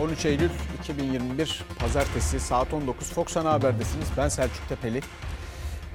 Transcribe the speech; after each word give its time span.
13 0.00 0.24
Eylül 0.24 0.50
2021 0.80 1.64
Pazartesi 1.78 2.40
saat 2.40 2.74
19 2.74 3.12
Fox 3.12 3.36
Ana 3.36 3.52
Haber'desiniz. 3.52 4.08
Ben 4.16 4.28
Selçuk 4.28 4.68
Tepeli. 4.68 5.00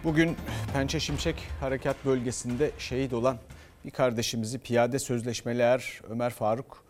Bugün 0.03 0.37
Pençe 0.73 0.99
Şimşek 0.99 1.35
Harekat 1.59 2.05
Bölgesi'nde 2.05 2.71
şehit 2.77 3.13
olan 3.13 3.37
bir 3.85 3.91
kardeşimizi 3.91 4.59
piyade 4.59 4.99
sözleşmeli 4.99 5.61
er 5.61 6.01
Ömer 6.09 6.29
Faruk 6.29 6.83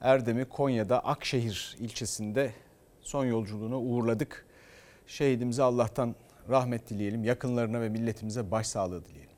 Erdem'i 0.00 0.44
Konya'da 0.44 1.04
Akşehir 1.04 1.76
ilçesinde 1.78 2.52
son 3.00 3.24
yolculuğuna 3.24 3.78
uğurladık. 3.78 4.46
Şehidimize 5.06 5.62
Allah'tan 5.62 6.14
rahmet 6.48 6.90
dileyelim. 6.90 7.24
Yakınlarına 7.24 7.80
ve 7.80 7.88
milletimize 7.88 8.50
başsağlığı 8.50 9.04
dileyelim. 9.04 9.29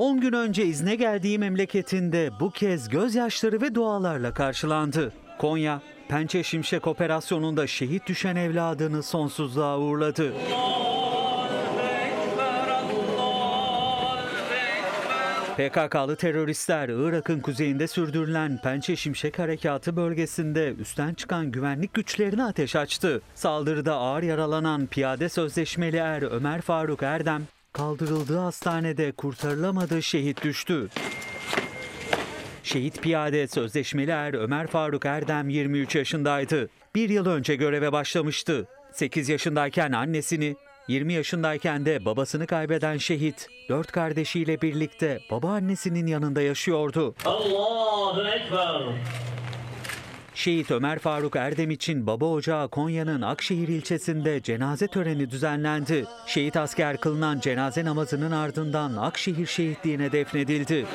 10 0.00 0.20
gün 0.20 0.32
önce 0.32 0.66
izne 0.66 0.94
geldiği 0.94 1.38
memleketinde 1.38 2.30
bu 2.40 2.50
kez 2.50 2.88
gözyaşları 2.88 3.60
ve 3.60 3.74
dualarla 3.74 4.34
karşılandı. 4.34 5.12
Konya, 5.38 5.82
Pençe 6.08 6.42
Şimşek 6.42 6.86
operasyonunda 6.86 7.66
şehit 7.66 8.06
düşen 8.06 8.36
evladını 8.36 9.02
sonsuzluğa 9.02 9.78
uğurladı. 9.78 10.32
PKK'lı 15.56 16.16
teröristler 16.16 16.88
Irak'ın 16.88 17.40
kuzeyinde 17.40 17.86
sürdürülen 17.86 18.60
Pençe 18.62 18.96
Şimşek 18.96 19.38
Harekatı 19.38 19.96
bölgesinde 19.96 20.74
üstten 20.78 21.14
çıkan 21.14 21.52
güvenlik 21.52 21.94
güçlerine 21.94 22.44
ateş 22.44 22.76
açtı. 22.76 23.22
Saldırıda 23.34 23.94
ağır 23.94 24.22
yaralanan 24.22 24.86
piyade 24.86 25.28
sözleşmeli 25.28 25.96
er 25.96 26.22
Ömer 26.22 26.60
Faruk 26.60 27.02
Erdem 27.02 27.42
kaldırıldığı 27.72 28.38
hastanede 28.38 29.12
kurtarılamadı 29.12 30.02
şehit 30.02 30.44
düştü. 30.44 30.88
Şehit 32.62 33.02
piyade 33.02 33.48
sözleşmeli 33.48 34.10
er 34.10 34.34
Ömer 34.34 34.66
Faruk 34.66 35.06
Erdem 35.06 35.48
23 35.48 35.94
yaşındaydı. 35.94 36.68
Bir 36.94 37.08
yıl 37.08 37.26
önce 37.26 37.56
göreve 37.56 37.92
başlamıştı. 37.92 38.66
8 38.92 39.28
yaşındayken 39.28 39.92
annesini, 39.92 40.56
20 40.88 41.12
yaşındayken 41.12 41.86
de 41.86 42.04
babasını 42.04 42.46
kaybeden 42.46 42.96
şehit, 42.96 43.46
dört 43.68 43.92
kardeşiyle 43.92 44.60
birlikte 44.62 45.20
babaannesinin 45.30 46.06
yanında 46.06 46.42
yaşıyordu. 46.42 47.14
Allahu 47.24 48.28
Ekber. 48.28 48.82
Şehit 50.34 50.70
Ömer 50.70 50.98
Faruk 50.98 51.36
Erdem 51.36 51.70
için 51.70 52.06
baba 52.06 52.24
ocağı 52.24 52.68
Konya'nın 52.68 53.22
Akşehir 53.22 53.68
ilçesinde 53.68 54.42
cenaze 54.42 54.86
töreni 54.86 55.30
düzenlendi. 55.30 56.06
Şehit 56.26 56.56
asker 56.56 56.96
kılınan 56.96 57.40
cenaze 57.40 57.84
namazının 57.84 58.30
ardından 58.30 58.96
Akşehir 58.96 59.46
şehitliğine 59.46 60.12
defnedildi. 60.12 60.86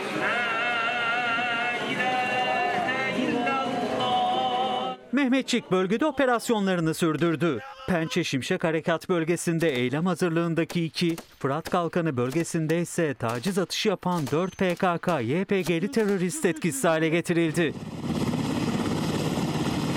Mehmetçik 5.11 5.71
bölgede 5.71 6.05
operasyonlarını 6.05 6.93
sürdürdü. 6.93 7.59
Pençe 7.87 8.23
Şimşek 8.23 8.63
Harekat 8.63 9.09
bölgesinde 9.09 9.69
eylem 9.69 10.05
hazırlığındaki 10.05 10.85
iki, 10.85 11.15
Fırat 11.39 11.69
Kalkanı 11.69 12.17
bölgesinde 12.17 12.81
ise 12.81 13.13
taciz 13.13 13.57
atışı 13.57 13.89
yapan 13.89 14.27
4 14.31 14.51
PKK, 14.57 15.07
YPG'li 15.21 15.91
terörist 15.91 16.45
etkisiz 16.45 16.83
hale 16.83 17.09
getirildi. 17.09 17.73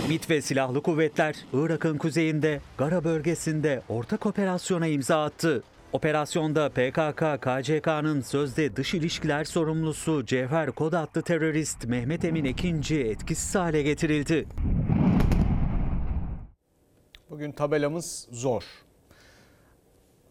MİT 0.09 0.31
ve 0.31 0.42
silahlı 0.42 0.83
kuvvetler 0.83 1.37
Irak'ın 1.53 1.98
kuzeyinde 1.98 2.61
Gara 2.78 3.05
bölgesinde 3.05 3.83
ortak 3.89 4.27
operasyona 4.27 4.87
imza 4.87 5.25
attı. 5.25 5.62
Operasyonda 5.92 6.69
PKK, 6.69 7.41
KCK'nın 7.41 8.20
sözde 8.20 8.77
dış 8.77 8.95
ilişkiler 8.95 9.45
sorumlusu 9.45 10.27
Cevher 10.27 10.73
Kod 10.73 10.92
adlı 10.92 11.23
terörist 11.23 11.84
Mehmet 11.84 12.25
Emin 12.25 12.45
Ekinci 12.45 13.01
etkisiz 13.01 13.55
hale 13.55 13.83
getirildi. 13.83 14.47
Bugün 17.30 17.52
tabelamız 17.52 18.29
zor. 18.30 18.63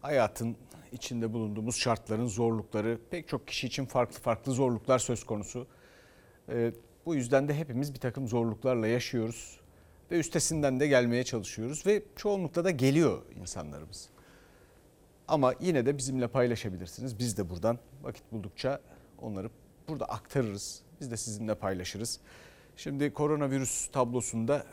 Hayatın 0.00 0.56
içinde 0.92 1.32
bulunduğumuz 1.32 1.76
şartların 1.76 2.26
zorlukları 2.26 2.98
pek 3.10 3.28
çok 3.28 3.46
kişi 3.46 3.66
için 3.66 3.86
farklı 3.86 4.20
farklı 4.20 4.52
zorluklar 4.52 4.98
söz 4.98 5.24
konusu. 5.24 5.66
Ee, 6.48 6.72
bu 7.06 7.14
yüzden 7.14 7.48
de 7.48 7.54
hepimiz 7.54 7.94
bir 7.94 8.00
takım 8.00 8.28
zorluklarla 8.28 8.86
yaşıyoruz 8.86 9.60
ve 10.10 10.18
üstesinden 10.18 10.80
de 10.80 10.86
gelmeye 10.86 11.24
çalışıyoruz 11.24 11.86
ve 11.86 12.02
çoğunlukla 12.16 12.64
da 12.64 12.70
geliyor 12.70 13.22
insanlarımız. 13.40 14.08
Ama 15.28 15.54
yine 15.60 15.86
de 15.86 15.98
bizimle 15.98 16.28
paylaşabilirsiniz. 16.28 17.18
Biz 17.18 17.38
de 17.38 17.50
buradan 17.50 17.78
vakit 18.02 18.32
buldukça 18.32 18.80
onları 19.18 19.50
burada 19.88 20.04
aktarırız. 20.04 20.82
Biz 21.00 21.10
de 21.10 21.16
sizinle 21.16 21.54
paylaşırız. 21.54 22.20
Şimdi 22.76 23.12
koronavirüs 23.12 23.90
tablosunda 23.90 24.66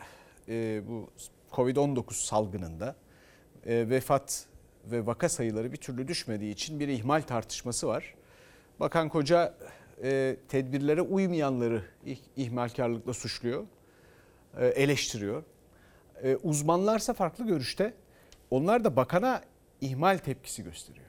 e, 0.47 0.81
bu 0.87 1.09
Covid-19 1.51 2.13
salgınında 2.13 2.95
e, 3.65 3.89
vefat 3.89 4.45
ve 4.85 5.05
vaka 5.05 5.29
sayıları 5.29 5.71
bir 5.71 5.77
türlü 5.77 6.07
düşmediği 6.07 6.53
için 6.53 6.79
bir 6.79 6.87
ihmal 6.87 7.21
tartışması 7.21 7.87
var. 7.87 8.15
Bakan 8.79 9.09
Koca 9.09 9.55
e, 10.03 10.37
tedbirlere 10.47 11.01
uymayanları 11.01 11.83
ihmalkarlıkla 12.35 13.13
suçluyor, 13.13 13.63
eleştiriyor. 14.63 15.43
E, 16.23 16.35
uzmanlarsa 16.35 17.13
farklı 17.13 17.45
görüşte. 17.45 17.93
Onlar 18.51 18.83
da 18.83 18.95
bakana 18.95 19.41
ihmal 19.81 20.17
tepkisi 20.17 20.63
gösteriyor. 20.63 21.05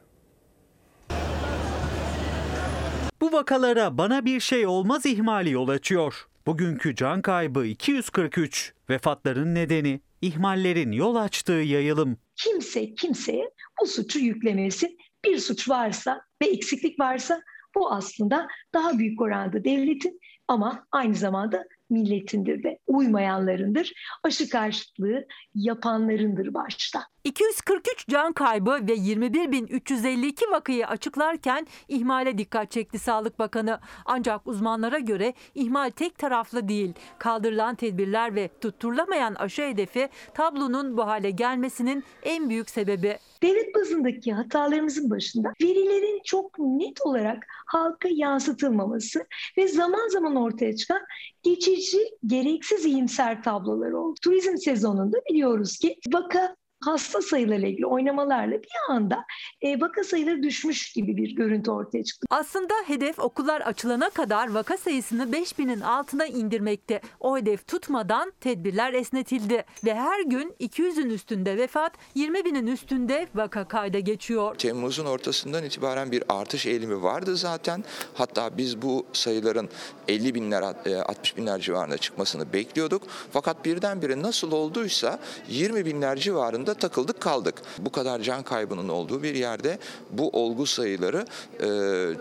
Bu 3.20 3.32
vakalara 3.32 3.98
bana 3.98 4.24
bir 4.24 4.40
şey 4.40 4.66
olmaz 4.66 5.06
ihmali 5.06 5.50
yol 5.50 5.68
açıyor. 5.68 6.26
Bugünkü 6.46 6.94
can 6.94 7.22
kaybı 7.22 7.66
243. 7.66 8.74
Vefatların 8.90 9.54
nedeni 9.54 10.00
ihmallerin 10.22 10.92
yol 10.92 11.16
açtığı 11.16 11.52
yayılım. 11.52 12.18
Kimse 12.36 12.94
kimseye 12.94 13.50
bu 13.80 13.86
suçu 13.86 14.18
yüklemesin. 14.18 14.98
Bir 15.24 15.38
suç 15.38 15.68
varsa 15.68 16.22
ve 16.42 16.46
eksiklik 16.46 17.00
varsa 17.00 17.42
bu 17.74 17.92
aslında 17.92 18.48
daha 18.74 18.98
büyük 18.98 19.20
oranda 19.20 19.64
devletin 19.64 20.20
ama 20.48 20.86
aynı 20.92 21.14
zamanda 21.14 21.64
milletindir 21.90 22.62
de 22.62 22.78
uymayanlarındır. 22.86 23.92
Aşı 24.22 24.48
karşıtlığı 24.48 25.26
yapanlarındır 25.54 26.54
başta. 26.54 27.02
243 27.26 28.06
can 28.08 28.32
kaybı 28.32 28.70
ve 28.70 28.94
21.352 28.94 30.50
vakayı 30.50 30.86
açıklarken 30.86 31.66
ihmale 31.88 32.38
dikkat 32.38 32.70
çekti 32.70 32.98
Sağlık 32.98 33.38
Bakanı. 33.38 33.80
Ancak 34.04 34.46
uzmanlara 34.46 34.98
göre 34.98 35.34
ihmal 35.54 35.90
tek 35.90 36.18
taraflı 36.18 36.68
değil. 36.68 36.92
Kaldırılan 37.18 37.74
tedbirler 37.74 38.34
ve 38.34 38.50
tutturulamayan 38.60 39.34
aşı 39.34 39.62
hedefi 39.62 40.08
tablonun 40.34 40.96
bu 40.96 41.06
hale 41.06 41.30
gelmesinin 41.30 42.04
en 42.22 42.48
büyük 42.50 42.70
sebebi. 42.70 43.18
Devlet 43.42 43.74
bazındaki 43.74 44.32
hatalarımızın 44.32 45.10
başında 45.10 45.52
verilerin 45.62 46.20
çok 46.24 46.58
net 46.58 47.00
olarak 47.06 47.46
halka 47.66 48.08
yansıtılmaması 48.12 49.26
ve 49.58 49.68
zaman 49.68 50.08
zaman 50.08 50.36
ortaya 50.36 50.76
çıkan 50.76 51.00
geçici, 51.42 51.98
gereksiz 52.26 52.84
iyimser 52.84 53.42
tablolar 53.42 53.90
oldu. 53.92 54.14
Turizm 54.22 54.56
sezonunda 54.56 55.16
biliyoruz 55.30 55.78
ki 55.78 55.96
vaka 56.12 56.56
hasta 56.80 57.22
sayılarıyla 57.22 57.68
ilgili 57.68 57.86
oynamalarla 57.86 58.54
bir 58.62 58.94
anda 58.94 59.24
e, 59.62 59.80
vaka 59.80 60.04
sayıları 60.04 60.42
düşmüş 60.42 60.92
gibi 60.92 61.16
bir 61.16 61.30
görüntü 61.36 61.70
ortaya 61.70 62.04
çıktı. 62.04 62.26
Aslında 62.30 62.74
hedef 62.86 63.18
okullar 63.18 63.60
açılana 63.60 64.10
kadar 64.10 64.54
vaka 64.54 64.76
sayısını 64.76 65.22
5000'in 65.22 65.80
altına 65.80 66.26
indirmekte. 66.26 67.00
O 67.20 67.38
hedef 67.38 67.66
tutmadan 67.66 68.32
tedbirler 68.40 68.92
esnetildi 68.92 69.64
ve 69.84 69.94
her 69.94 70.20
gün 70.20 70.54
200'ün 70.60 71.10
üstünde 71.10 71.56
vefat, 71.56 71.92
20 72.14 72.44
binin 72.44 72.66
üstünde 72.66 73.26
vaka 73.34 73.68
kayda 73.68 73.98
geçiyor. 73.98 74.54
Temmuz'un 74.54 75.06
ortasından 75.06 75.64
itibaren 75.64 76.12
bir 76.12 76.22
artış 76.28 76.66
eğilimi 76.66 77.02
vardı 77.02 77.36
zaten. 77.36 77.84
Hatta 78.14 78.58
biz 78.58 78.82
bu 78.82 79.06
sayıların 79.12 79.68
50 80.08 80.34
binler 80.34 80.62
60 80.62 81.32
e, 81.32 81.36
binler 81.36 81.60
civarında 81.60 81.98
çıkmasını 81.98 82.52
bekliyorduk. 82.52 83.02
Fakat 83.32 83.64
birdenbire 83.64 84.22
nasıl 84.22 84.52
olduysa 84.52 85.18
20 85.48 85.86
binler 85.86 86.16
civarında 86.16 86.65
da 86.66 86.74
takıldık 86.74 87.20
kaldık. 87.20 87.54
Bu 87.78 87.92
kadar 87.92 88.20
can 88.20 88.42
kaybının 88.42 88.88
olduğu 88.88 89.22
bir 89.22 89.34
yerde 89.34 89.78
bu 90.10 90.30
olgu 90.30 90.66
sayıları 90.66 91.26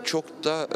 çok 0.04 0.44
da 0.44 0.68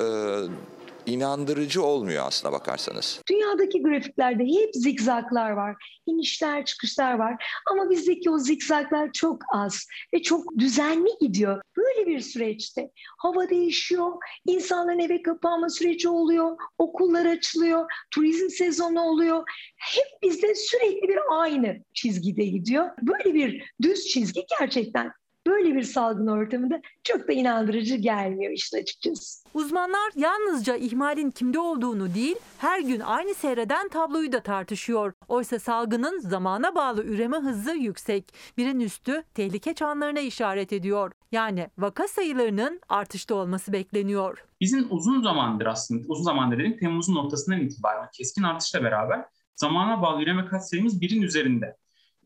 inandırıcı 1.10 1.82
olmuyor 1.82 2.26
aslına 2.26 2.52
bakarsanız. 2.52 3.20
Dünyadaki 3.30 3.82
grafiklerde 3.82 4.44
hep 4.44 4.74
zikzaklar 4.74 5.50
var. 5.50 5.76
inişler 6.06 6.64
çıkışlar 6.64 7.14
var. 7.14 7.44
Ama 7.70 7.90
bizdeki 7.90 8.30
o 8.30 8.38
zikzaklar 8.38 9.12
çok 9.12 9.42
az 9.52 9.86
ve 10.14 10.22
çok 10.22 10.58
düzenli 10.58 11.10
gidiyor. 11.20 11.62
Böyle 11.76 12.06
bir 12.06 12.20
süreçte 12.20 12.90
hava 13.18 13.50
değişiyor, 13.50 14.12
insanların 14.46 14.98
eve 14.98 15.22
kapanma 15.22 15.68
süreci 15.68 16.08
oluyor, 16.08 16.56
okullar 16.78 17.26
açılıyor, 17.26 17.92
turizm 18.10 18.48
sezonu 18.48 19.00
oluyor. 19.00 19.42
Hep 19.76 20.22
bizde 20.22 20.54
sürekli 20.54 21.08
bir 21.08 21.18
aynı 21.30 21.76
çizgide 21.94 22.44
gidiyor. 22.44 22.90
Böyle 23.02 23.34
bir 23.34 23.72
düz 23.82 24.06
çizgi 24.06 24.46
gerçekten 24.58 25.12
böyle 25.46 25.74
bir 25.74 25.82
salgın 25.82 26.26
ortamında 26.26 26.80
çok 27.04 27.28
da 27.28 27.32
inandırıcı 27.32 27.96
gelmiyor 27.96 28.52
işin 28.52 28.78
açıkçası. 28.78 29.40
Uzmanlar 29.54 30.12
yalnızca 30.16 30.76
ihmalin 30.76 31.30
kimde 31.30 31.58
olduğunu 31.58 32.14
değil, 32.14 32.36
her 32.58 32.80
gün 32.80 33.00
aynı 33.00 33.34
seyreden 33.34 33.88
tabloyu 33.88 34.32
da 34.32 34.40
tartışıyor. 34.40 35.12
Oysa 35.28 35.58
salgının 35.58 36.18
zamana 36.18 36.74
bağlı 36.74 37.04
üreme 37.04 37.36
hızı 37.36 37.72
yüksek. 37.72 38.34
Birin 38.56 38.80
üstü 38.80 39.22
tehlike 39.34 39.74
çanlarına 39.74 40.20
işaret 40.20 40.72
ediyor. 40.72 41.12
Yani 41.32 41.68
vaka 41.78 42.08
sayılarının 42.08 42.80
artışta 42.88 43.34
olması 43.34 43.72
bekleniyor. 43.72 44.44
Bizim 44.60 44.86
uzun 44.90 45.22
zamandır 45.22 45.66
aslında, 45.66 46.04
uzun 46.08 46.24
zamandır 46.24 46.58
dedik 46.58 46.80
Temmuz'un 46.80 47.16
ortasından 47.16 47.60
itibaren 47.60 48.08
keskin 48.12 48.42
artışla 48.42 48.82
beraber 48.82 49.24
zamana 49.56 50.02
bağlı 50.02 50.22
üreme 50.22 50.46
katsayımız 50.46 51.00
birin 51.00 51.22
üzerinde. 51.22 51.76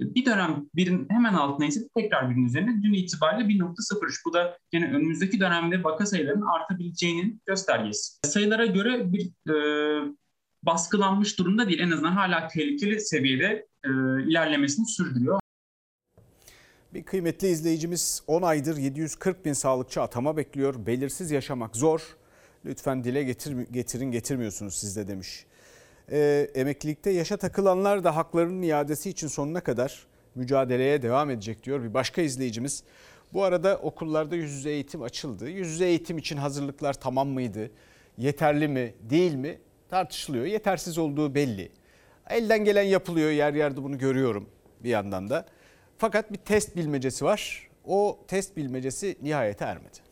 Bir 0.01 0.25
dönem 0.25 0.67
birin 0.75 1.07
hemen 1.11 1.35
altına 1.35 1.67
ise 1.67 1.81
tekrar 1.97 2.31
birin 2.31 2.45
üzerinde 2.45 2.83
dün 2.83 2.93
itibariyle 2.93 3.49
1.03. 3.49 4.15
Bu 4.27 4.33
da 4.33 4.59
yine 4.73 4.87
önümüzdeki 4.87 5.41
dönemde 5.41 5.85
vaka 5.85 6.07
sayılarının 6.07 6.47
artabileceğinin 6.47 7.43
göstergesi. 7.47 8.13
Sayılara 8.25 8.67
göre 8.67 9.13
bir 9.13 9.51
e, 9.51 9.55
baskılanmış 10.63 11.39
durumda 11.39 11.69
değil. 11.69 11.79
En 11.79 11.91
azından 11.91 12.13
hala 12.13 12.49
tehlikeli 12.49 13.01
seviyede 13.01 13.67
e, 13.85 13.89
ilerlemesini 14.29 14.87
sürdürüyor. 14.87 15.41
Bir 16.95 17.03
kıymetli 17.03 17.49
izleyicimiz 17.49 18.23
10 18.27 18.43
aydır 18.43 18.77
740 18.77 19.45
bin 19.45 19.53
sağlıkçı 19.53 20.03
atama 20.03 20.37
bekliyor. 20.37 20.87
Belirsiz 20.87 21.31
yaşamak 21.31 21.77
zor. 21.77 22.17
Lütfen 22.65 23.05
dile 23.05 23.23
getir, 23.23 23.57
getirin 23.71 24.11
getirmiyorsunuz 24.11 24.75
siz 24.75 24.97
de 24.97 25.09
demiş. 25.09 25.47
Ee, 26.11 26.51
emeklilikte 26.55 27.11
yaşa 27.11 27.37
takılanlar 27.37 28.05
da 28.05 28.17
haklarının 28.17 28.63
iadesi 28.63 29.11
için 29.11 29.29
sonuna 29.29 29.61
kadar 29.61 30.07
mücadeleye 30.35 31.03
devam 31.03 31.31
edecek 31.31 31.65
diyor 31.65 31.83
bir 31.83 31.95
başka 31.95 32.23
izleyicimiz. 32.23 32.85
Bu 33.33 33.45
arada 33.45 33.77
okullarda 33.77 34.37
yüz 34.37 34.53
yüze 34.53 34.71
eğitim 34.71 35.03
açıldı. 35.03 35.49
Yüz 35.49 35.69
yüze 35.69 35.87
eğitim 35.87 36.19
için 36.19 36.37
hazırlıklar 36.37 36.95
tamam 36.95 37.29
mıydı? 37.29 37.71
Yeterli 38.19 38.69
mi 38.69 38.95
değil 39.01 39.35
mi 39.35 39.59
tartışılıyor. 39.89 40.45
Yetersiz 40.45 40.99
olduğu 40.99 41.35
belli. 41.35 41.73
Elden 42.31 42.65
gelen 42.65 42.83
yapılıyor 42.83 43.31
yer 43.31 43.55
yerde 43.55 43.83
bunu 43.83 43.99
görüyorum 43.99 44.49
bir 44.81 44.91
yandan 44.91 45.31
da. 45.31 45.47
Fakat 45.99 46.33
bir 46.33 46.39
test 46.39 46.77
bilmecesi 46.77 47.25
var. 47.25 47.69
O 47.85 48.19
test 48.29 48.57
bilmecesi 48.57 49.17
nihayete 49.23 49.65
ermedi. 49.65 50.04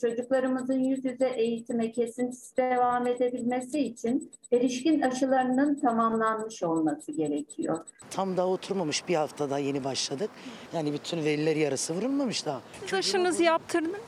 Çocuklarımızın 0.00 0.78
yüz 0.78 1.04
yüze 1.04 1.28
eğitime 1.28 1.92
kesintisiz 1.92 2.56
devam 2.56 3.06
edebilmesi 3.06 3.78
için 3.80 4.30
erişkin 4.52 5.00
aşılarının 5.00 5.74
tamamlanmış 5.74 6.62
olması 6.62 7.12
gerekiyor. 7.12 7.78
Tam 8.10 8.36
daha 8.36 8.46
oturmamış 8.46 9.08
bir 9.08 9.14
haftada 9.14 9.58
yeni 9.58 9.84
başladık. 9.84 10.30
Yani 10.74 10.92
bütün 10.92 11.24
veliler 11.24 11.56
yarısı 11.56 11.94
vurulmamış 11.94 12.46
daha. 12.46 12.60
Siz 12.80 12.94
aşınızı 12.94 13.42
yaptırdınız. 13.42 14.00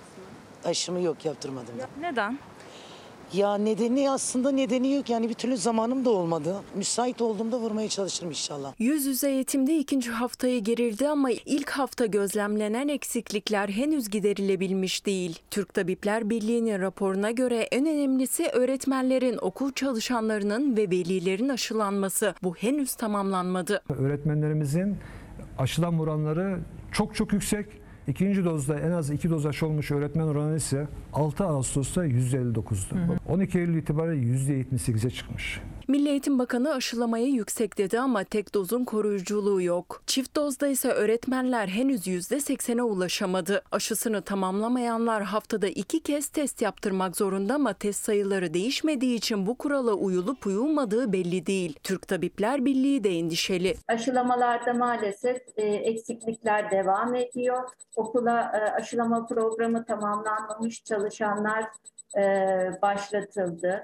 Aşımı 0.64 1.00
yok 1.00 1.24
yaptırmadım. 1.24 1.74
Neden? 2.00 2.38
Ya 3.34 3.54
nedeni 3.54 4.10
aslında 4.10 4.50
nedeni 4.50 4.94
yok 4.94 5.10
yani 5.10 5.28
bir 5.28 5.34
türlü 5.34 5.56
zamanım 5.56 6.04
da 6.04 6.10
olmadı. 6.10 6.56
Müsait 6.74 7.22
olduğumda 7.22 7.58
vurmaya 7.58 7.88
çalışırım 7.88 8.30
inşallah. 8.30 8.72
Yüz 8.78 9.06
yüze 9.06 9.30
eğitimde 9.30 9.78
ikinci 9.78 10.10
haftayı 10.10 10.60
girildi 10.64 11.08
ama 11.08 11.30
ilk 11.30 11.70
hafta 11.70 12.06
gözlemlenen 12.06 12.88
eksiklikler 12.88 13.68
henüz 13.68 14.10
giderilebilmiş 14.10 15.06
değil. 15.06 15.38
Türk 15.50 15.74
Tabipler 15.74 16.30
Birliği'nin 16.30 16.80
raporuna 16.80 17.30
göre 17.30 17.56
en 17.58 17.86
önemlisi 17.86 18.46
öğretmenlerin, 18.48 19.38
okul 19.40 19.72
çalışanlarının 19.72 20.76
ve 20.76 20.82
velilerin 20.90 21.48
aşılanması. 21.48 22.34
Bu 22.42 22.54
henüz 22.54 22.94
tamamlanmadı. 22.94 23.82
Öğretmenlerimizin 23.88 24.96
aşılan 25.58 25.98
oranları 25.98 26.58
çok 26.92 27.14
çok 27.14 27.32
yüksek. 27.32 27.66
İkinci 28.10 28.44
dozda 28.44 28.80
en 28.80 28.90
az 28.90 29.10
iki 29.10 29.30
doz 29.30 29.46
aşı 29.46 29.66
olmuş 29.66 29.90
öğretmen 29.90 30.24
oranı 30.24 30.56
ise 30.56 30.88
6 31.12 31.44
Ağustos'ta 31.44 32.06
%59'du. 32.06 32.96
12 33.28 33.58
Eylül 33.58 33.76
itibariyle 33.76 34.26
%78'e 34.26 35.10
çıkmış. 35.10 35.60
Milli 35.90 36.08
Eğitim 36.08 36.38
Bakanı 36.38 36.74
aşılamaya 36.74 37.26
yüksek 37.26 37.78
dedi 37.78 38.00
ama 38.00 38.24
tek 38.24 38.54
dozun 38.54 38.84
koruyuculuğu 38.84 39.62
yok. 39.62 40.02
Çift 40.06 40.36
dozda 40.36 40.66
ise 40.66 40.88
öğretmenler 40.88 41.68
henüz 41.68 42.06
%80'e 42.06 42.82
ulaşamadı. 42.82 43.62
Aşısını 43.72 44.22
tamamlamayanlar 44.22 45.22
haftada 45.22 45.66
iki 45.66 46.02
kez 46.02 46.28
test 46.28 46.62
yaptırmak 46.62 47.16
zorunda 47.16 47.54
ama 47.54 47.72
test 47.72 48.04
sayıları 48.04 48.54
değişmediği 48.54 49.16
için 49.16 49.46
bu 49.46 49.58
kurala 49.58 49.92
uyulup 49.92 50.46
uyulmadığı 50.46 51.12
belli 51.12 51.46
değil. 51.46 51.78
Türk 51.82 52.08
Tabipler 52.08 52.64
Birliği 52.64 53.04
de 53.04 53.10
endişeli. 53.10 53.74
Aşılamalarda 53.88 54.72
maalesef 54.72 55.42
e, 55.56 55.62
eksiklikler 55.62 56.70
devam 56.70 57.14
ediyor. 57.14 57.68
Okula 57.96 58.40
e, 58.40 58.72
aşılama 58.72 59.26
programı 59.26 59.84
tamamlanmamış 59.84 60.84
çalışanlar 60.84 61.64
e, 62.18 62.22
başlatıldı. 62.82 63.82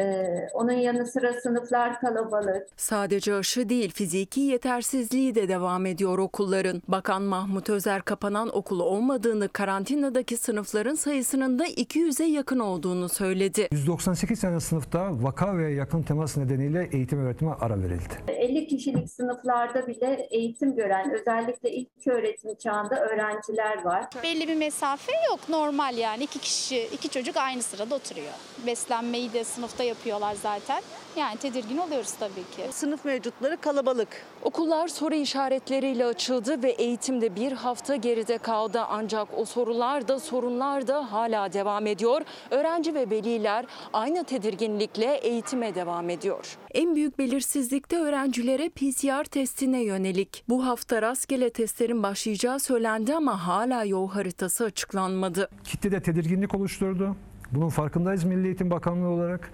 E, 0.00 0.26
onun 0.54 0.72
yanı 0.72 1.06
sıra 1.06 1.40
sınıflar 1.40 2.00
kalabalık. 2.00 2.66
Sadece 2.76 3.34
aşı 3.34 3.68
değil 3.68 3.92
fiziki 3.92 4.40
yetersizliği 4.40 5.34
de 5.34 5.48
devam 5.48 5.86
ediyor 5.86 6.18
okulların. 6.18 6.82
Bakan 6.88 7.22
Mahmut 7.22 7.70
Özer 7.70 8.02
kapanan 8.02 8.56
okul 8.56 8.80
olmadığını 8.80 9.48
karantinadaki 9.48 10.36
sınıfların 10.36 10.94
sayısının 10.94 11.58
da 11.58 11.66
200'e 11.66 12.26
yakın 12.26 12.58
olduğunu 12.58 13.08
söyledi. 13.08 13.68
198 13.72 14.40
tane 14.40 14.60
sınıfta 14.60 15.22
vaka 15.22 15.58
ve 15.58 15.72
yakın 15.72 16.02
temas 16.02 16.36
nedeniyle 16.36 16.88
eğitim 16.92 17.26
öğretime 17.26 17.52
ara 17.60 17.78
verildi. 17.80 18.14
50 18.28 18.66
kişilik 18.66 19.10
sınıflarda 19.10 19.86
bile 19.86 20.28
eğitim 20.30 20.74
gören 20.76 21.10
özellikle 21.14 21.70
ilk 21.70 21.88
öğretim 22.06 22.54
çağında 22.54 23.00
öğrenciler 23.00 23.84
var. 23.84 24.04
Belli 24.22 24.48
bir 24.48 24.56
mesafe 24.56 25.12
yok 25.30 25.40
normal 25.48 25.98
yani 25.98 26.24
iki 26.24 26.38
kişi 26.38 26.88
iki 26.92 27.08
çocuk 27.08 27.36
aynı 27.36 27.62
sırada 27.62 27.94
oturuyor. 27.94 28.32
Beslenmeyi 28.66 29.32
de 29.32 29.44
sınıfta 29.44 29.81
yapıyorlar 29.82 30.34
zaten. 30.42 30.82
Yani 31.16 31.36
tedirgin 31.36 31.78
oluyoruz 31.78 32.12
tabii 32.12 32.34
ki. 32.56 32.72
Sınıf 32.72 33.04
mevcutları 33.04 33.56
kalabalık. 33.56 34.08
Okullar 34.42 34.88
soru 34.88 35.14
işaretleriyle 35.14 36.06
açıldı 36.06 36.62
ve 36.62 36.70
eğitimde 36.70 37.36
bir 37.36 37.52
hafta 37.52 37.96
geride 37.96 38.38
kaldı. 38.38 38.80
Ancak 38.88 39.28
o 39.38 39.44
sorular 39.44 40.08
da 40.08 40.20
sorunlar 40.20 40.86
da 40.86 41.12
hala 41.12 41.52
devam 41.52 41.86
ediyor. 41.86 42.22
Öğrenci 42.50 42.94
ve 42.94 43.10
veliler 43.10 43.66
aynı 43.92 44.24
tedirginlikle 44.24 45.14
eğitime 45.14 45.74
devam 45.74 46.10
ediyor. 46.10 46.58
En 46.74 46.94
büyük 46.94 47.18
belirsizlik 47.18 47.90
de 47.90 47.98
öğrencilere 47.98 48.68
PCR 48.68 49.24
testine 49.24 49.82
yönelik. 49.84 50.44
Bu 50.48 50.66
hafta 50.66 51.02
rastgele 51.02 51.50
testlerin 51.50 52.02
başlayacağı 52.02 52.60
söylendi 52.60 53.14
ama 53.14 53.46
hala 53.46 53.84
yol 53.84 54.08
haritası 54.08 54.64
açıklanmadı. 54.64 55.48
Kitlede 55.64 56.02
tedirginlik 56.02 56.54
oluşturdu. 56.54 57.16
Bunun 57.52 57.68
farkındayız 57.68 58.24
Milli 58.24 58.46
Eğitim 58.46 58.70
Bakanlığı 58.70 59.08
olarak. 59.08 59.50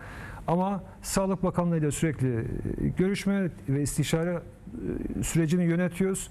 Ama 0.46 0.82
Sağlık 1.02 1.42
Bakanlığı 1.42 1.78
ile 1.78 1.90
sürekli 1.90 2.38
e, 2.38 2.88
görüşme 2.88 3.50
ve 3.68 3.82
istişare 3.82 4.40
e, 5.20 5.22
sürecini 5.22 5.64
yönetiyoruz. 5.64 6.30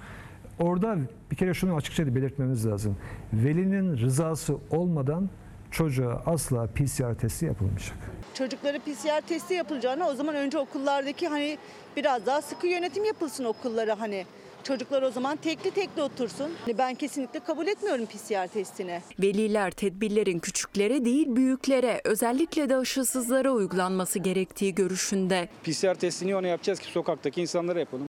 Orada 0.59 0.97
bir 1.31 1.35
kere 1.35 1.53
şunu 1.53 1.75
açıkça 1.75 2.15
belirtmemiz 2.15 2.65
lazım. 2.65 2.97
Velinin 3.33 3.97
rızası 3.97 4.55
olmadan 4.71 5.29
çocuğa 5.71 6.23
asla 6.25 6.67
PCR 6.67 7.15
testi 7.15 7.45
yapılmayacak. 7.45 7.97
Çocuklara 8.33 8.79
PCR 8.79 9.27
testi 9.27 9.53
yapılacağına 9.53 10.07
o 10.07 10.13
zaman 10.13 10.35
önce 10.35 10.57
okullardaki 10.57 11.27
hani 11.27 11.57
biraz 11.97 12.25
daha 12.25 12.41
sıkı 12.41 12.67
yönetim 12.67 13.05
yapılsın 13.05 13.45
okullara 13.45 13.99
hani. 13.99 14.25
Çocuklar 14.67 15.01
o 15.01 15.11
zaman 15.11 15.37
tekli 15.37 15.71
tekli 15.71 16.01
otursun. 16.01 16.51
Hani 16.65 16.77
Ben 16.77 16.95
kesinlikle 16.95 17.39
kabul 17.39 17.67
etmiyorum 17.67 18.05
PCR 18.05 18.47
testini. 18.47 19.01
Veliler 19.19 19.71
tedbirlerin 19.71 20.39
küçüklere 20.39 21.05
değil 21.05 21.35
büyüklere 21.35 22.01
özellikle 22.03 22.69
de 22.69 22.75
aşısızlara 22.75 23.51
uygulanması 23.51 24.19
gerektiği 24.19 24.75
görüşünde. 24.75 25.49
PCR 25.63 25.95
testini 25.95 26.35
ona 26.35 26.47
yapacağız 26.47 26.79
ki 26.79 26.87
sokaktaki 26.87 27.41
insanlara 27.41 27.79
yapalım. 27.79 28.07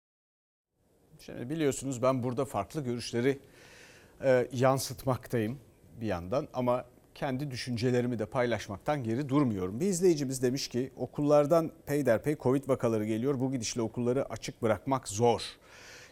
Şimdi 1.20 1.50
biliyorsunuz 1.50 2.01
ben 2.01 2.24
burada 2.24 2.46
farklı 2.46 2.81
görüşleri 2.81 3.39
e, 4.24 4.48
yansıtmaktayım 4.51 5.60
bir 6.01 6.08
yandan 6.08 6.48
ama 6.53 6.86
kendi 7.15 7.51
düşüncelerimi 7.51 8.20
de 8.20 8.25
paylaşmaktan 8.25 9.03
geri 9.03 9.29
durmuyorum. 9.29 9.79
Bir 9.79 9.86
izleyicimiz 9.86 10.43
demiş 10.43 10.67
ki 10.67 10.91
okullardan 10.96 11.72
peyderpey 11.86 12.36
Covid 12.38 12.70
vakaları 12.70 13.05
geliyor. 13.05 13.39
Bu 13.39 13.51
gidişle 13.51 13.81
okulları 13.81 14.25
açık 14.29 14.62
bırakmak 14.62 15.08
zor. 15.08 15.41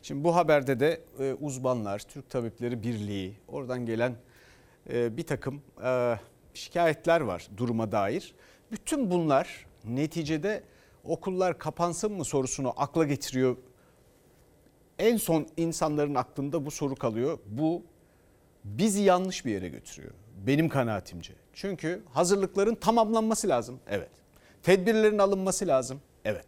Şimdi 0.02 0.24
bu 0.24 0.36
haberde 0.36 0.80
de 0.80 1.02
e, 1.20 1.34
uzmanlar, 1.34 2.00
Türk 2.00 2.30
Tabipleri 2.30 2.84
Birliği, 2.84 3.34
oradan 3.48 3.86
gelen 3.86 4.16
e, 4.90 5.18
bir 5.18 5.28
takım 5.28 5.62
e, 5.84 6.16
şikayetler 6.54 7.22
var 7.22 7.48
duruma 7.58 7.92
dair. 7.92 8.36
Bütün 8.72 9.12
bunlar 9.12 9.66
neticede 9.86 10.64
okullar 11.04 11.60
kapansın 11.60 12.12
mı 12.12 12.26
sorusunu 12.26 12.74
akla 12.78 13.06
getiriyor. 13.06 13.58
En 15.00 15.18
son 15.18 15.48
insanların 15.58 16.16
aklında 16.16 16.66
bu 16.66 16.72
soru 16.72 16.96
kalıyor. 16.96 17.40
Bu 17.46 17.84
bizi 18.64 19.02
yanlış 19.02 19.46
bir 19.46 19.52
yere 19.52 19.70
götürüyor. 19.70 20.14
Benim 20.48 20.70
kanaatimce. 20.70 21.34
Çünkü 21.54 22.04
hazırlıkların 22.14 22.76
tamamlanması 22.76 23.50
lazım. 23.50 23.80
Evet. 23.88 24.10
Tedbirlerin 24.64 25.18
alınması 25.18 25.68
lazım. 25.68 26.02
Evet. 26.26 26.46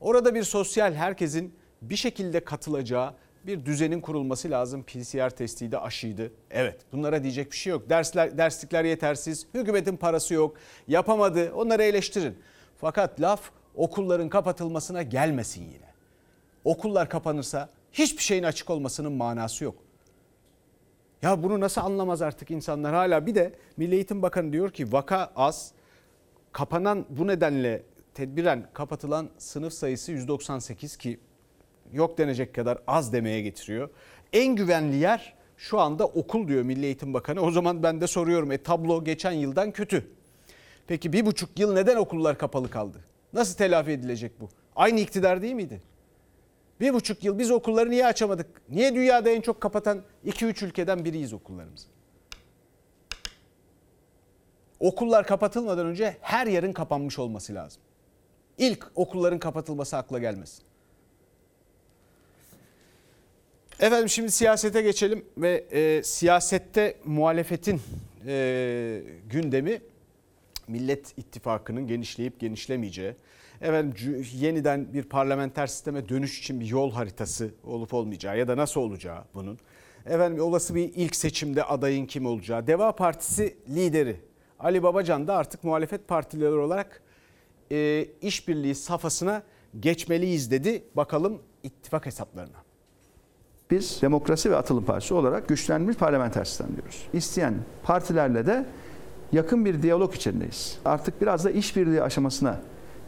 Orada 0.00 0.34
bir 0.34 0.42
sosyal 0.42 0.94
herkesin 0.94 1.54
bir 1.90 1.96
şekilde 1.96 2.44
katılacağı 2.44 3.14
bir 3.46 3.64
düzenin 3.64 4.00
kurulması 4.00 4.50
lazım. 4.50 4.82
PCR 4.82 5.30
testiydi, 5.30 5.78
aşıydı. 5.78 6.32
Evet 6.50 6.80
bunlara 6.92 7.22
diyecek 7.22 7.52
bir 7.52 7.56
şey 7.56 7.70
yok. 7.70 7.90
Dersler, 7.90 8.38
derslikler 8.38 8.84
yetersiz, 8.84 9.46
hükümetin 9.54 9.96
parası 9.96 10.34
yok, 10.34 10.56
yapamadı 10.88 11.52
onları 11.54 11.82
eleştirin. 11.82 12.38
Fakat 12.76 13.20
laf 13.20 13.50
okulların 13.74 14.28
kapatılmasına 14.28 15.02
gelmesin 15.02 15.62
yine. 15.62 15.94
Okullar 16.64 17.08
kapanırsa 17.08 17.68
hiçbir 17.92 18.22
şeyin 18.22 18.42
açık 18.42 18.70
olmasının 18.70 19.12
manası 19.12 19.64
yok. 19.64 19.74
Ya 21.22 21.42
bunu 21.42 21.60
nasıl 21.60 21.80
anlamaz 21.80 22.22
artık 22.22 22.50
insanlar 22.50 22.94
hala 22.94 23.26
bir 23.26 23.34
de 23.34 23.52
Milli 23.76 23.94
Eğitim 23.94 24.22
Bakanı 24.22 24.52
diyor 24.52 24.70
ki 24.70 24.92
vaka 24.92 25.32
az. 25.36 25.72
Kapanan 26.52 27.06
bu 27.08 27.26
nedenle 27.26 27.82
tedbiren 28.14 28.68
kapatılan 28.72 29.30
sınıf 29.38 29.72
sayısı 29.72 30.12
198 30.12 30.96
ki 30.96 31.20
yok 31.92 32.18
denecek 32.18 32.54
kadar 32.54 32.78
az 32.86 33.12
demeye 33.12 33.40
getiriyor. 33.40 33.90
En 34.32 34.56
güvenli 34.56 34.96
yer 34.96 35.34
şu 35.56 35.80
anda 35.80 36.06
okul 36.06 36.48
diyor 36.48 36.62
Milli 36.62 36.84
Eğitim 36.84 37.14
Bakanı. 37.14 37.40
O 37.40 37.50
zaman 37.50 37.82
ben 37.82 38.00
de 38.00 38.06
soruyorum 38.06 38.52
e 38.52 38.58
tablo 38.58 39.04
geçen 39.04 39.32
yıldan 39.32 39.72
kötü. 39.72 40.10
Peki 40.86 41.12
bir 41.12 41.26
buçuk 41.26 41.58
yıl 41.58 41.72
neden 41.72 41.96
okullar 41.96 42.38
kapalı 42.38 42.70
kaldı? 42.70 43.04
Nasıl 43.32 43.56
telafi 43.56 43.90
edilecek 43.90 44.40
bu? 44.40 44.48
Aynı 44.76 45.00
iktidar 45.00 45.42
değil 45.42 45.54
miydi? 45.54 45.82
Bir 46.80 46.94
buçuk 46.94 47.24
yıl 47.24 47.38
biz 47.38 47.50
okulları 47.50 47.90
niye 47.90 48.06
açamadık? 48.06 48.62
Niye 48.68 48.94
dünyada 48.94 49.30
en 49.30 49.40
çok 49.40 49.60
kapatan 49.60 50.02
2-3 50.26 50.66
ülkeden 50.66 51.04
biriyiz 51.04 51.32
okullarımızı? 51.32 51.86
Okullar 54.80 55.26
kapatılmadan 55.26 55.86
önce 55.86 56.16
her 56.20 56.46
yerin 56.46 56.72
kapanmış 56.72 57.18
olması 57.18 57.54
lazım. 57.54 57.82
İlk 58.58 58.86
okulların 58.94 59.38
kapatılması 59.38 59.96
akla 59.96 60.18
gelmesin. 60.18 60.64
Efendim 63.80 64.08
şimdi 64.08 64.30
siyasete 64.30 64.82
geçelim 64.82 65.24
ve 65.38 65.64
e, 65.70 66.02
siyasette 66.02 66.96
muhalefetin 67.04 67.80
e, 68.26 69.02
gündemi 69.30 69.80
Millet 70.68 71.18
İttifakı'nın 71.18 71.86
genişleyip 71.86 72.40
genişlemeyeceği, 72.40 73.14
efendim 73.60 74.24
yeniden 74.34 74.94
bir 74.94 75.02
parlamenter 75.02 75.66
sisteme 75.66 76.08
dönüş 76.08 76.38
için 76.38 76.60
bir 76.60 76.66
yol 76.66 76.92
haritası 76.92 77.50
olup 77.64 77.94
olmayacağı 77.94 78.38
ya 78.38 78.48
da 78.48 78.56
nasıl 78.56 78.80
olacağı 78.80 79.24
bunun. 79.34 79.58
Efendim 80.06 80.44
olası 80.44 80.74
bir 80.74 80.92
ilk 80.94 81.16
seçimde 81.16 81.64
adayın 81.64 82.06
kim 82.06 82.26
olacağı. 82.26 82.66
Deva 82.66 82.92
Partisi 82.92 83.56
lideri 83.68 84.16
Ali 84.58 84.82
Babacan 84.82 85.28
da 85.28 85.36
artık 85.36 85.64
muhalefet 85.64 86.08
partileri 86.08 86.54
olarak 86.54 87.02
e, 87.72 88.06
işbirliği 88.22 88.74
safhasına 88.74 89.42
geçmeliyiz 89.80 90.50
dedi. 90.50 90.82
Bakalım 90.96 91.42
ittifak 91.62 92.06
hesaplarına. 92.06 92.63
Biz 93.70 94.02
Demokrasi 94.02 94.50
ve 94.50 94.56
Atılım 94.56 94.84
Partisi 94.84 95.14
olarak 95.14 95.48
güçlenmiş 95.48 95.96
parlamenter 95.96 96.44
sistem 96.44 96.68
diyoruz. 96.76 97.08
İsteyen 97.12 97.54
partilerle 97.82 98.46
de 98.46 98.66
yakın 99.32 99.64
bir 99.64 99.82
diyalog 99.82 100.14
içindeyiz. 100.14 100.78
Artık 100.84 101.20
biraz 101.20 101.44
da 101.44 101.50
işbirliği 101.50 102.02
aşamasına 102.02 102.60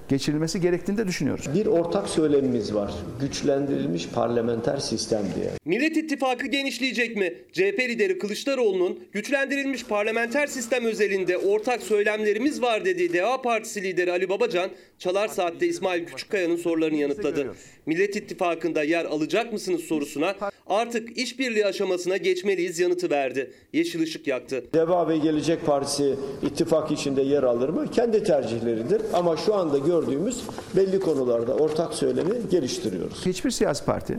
geçirilmesi 0.09 0.61
gerektiğini 0.61 0.99
de 0.99 1.07
düşünüyoruz. 1.07 1.55
Bir 1.55 1.67
ortak 1.67 2.09
söylemimiz 2.09 2.75
var. 2.75 2.93
Güçlendirilmiş 3.21 4.09
parlamenter 4.09 4.77
sistem 4.77 5.23
diye. 5.37 5.51
Millet 5.65 5.97
İttifakı 5.97 6.47
genişleyecek 6.47 7.17
mi? 7.17 7.35
CHP 7.53 7.79
lideri 7.79 8.19
Kılıçdaroğlu'nun 8.19 8.99
güçlendirilmiş 9.13 9.85
parlamenter 9.85 10.47
sistem 10.47 10.85
özelinde 10.85 11.39
ortak 11.39 11.83
söylemlerimiz 11.83 12.63
var 12.63 12.85
dediği 12.85 13.13
DEA 13.13 13.43
Partisi 13.43 13.83
lideri 13.83 14.13
Ali 14.13 14.29
Babacan, 14.29 14.71
Çalar 14.99 15.29
Saat'te 15.29 15.67
İsmail 15.67 16.07
Küçükkaya'nın 16.07 16.57
sorularını 16.57 16.97
yanıtladı. 16.97 17.55
Millet 17.87 18.17
İttifakı'nda 18.17 18.83
yer 18.83 19.05
alacak 19.05 19.53
mısınız 19.53 19.81
sorusuna 19.81 20.35
artık 20.67 21.19
işbirliği 21.19 21.67
aşamasına 21.67 22.17
geçmeliyiz 22.17 22.79
yanıtı 22.79 23.11
verdi. 23.11 23.51
Yeşil 23.73 24.03
ışık 24.03 24.27
yaktı. 24.27 24.65
Deva 24.75 25.09
ve 25.09 25.19
Gelecek 25.19 25.67
Partisi 25.67 26.15
ittifak 26.43 26.91
içinde 26.91 27.23
yer 27.23 27.43
alır 27.43 27.69
mı? 27.69 27.91
Kendi 27.91 28.25
tercihleridir. 28.25 29.03
Ama 29.13 29.37
şu 29.37 29.55
anda 29.55 29.79
gördüğümüz 29.79 30.43
belli 30.77 31.01
konularda 31.01 31.55
ortak 31.57 31.95
söylemi 31.95 32.35
geliştiriyoruz. 32.51 33.27
Hiçbir 33.27 33.51
siyasi 33.51 33.85
parti 33.85 34.19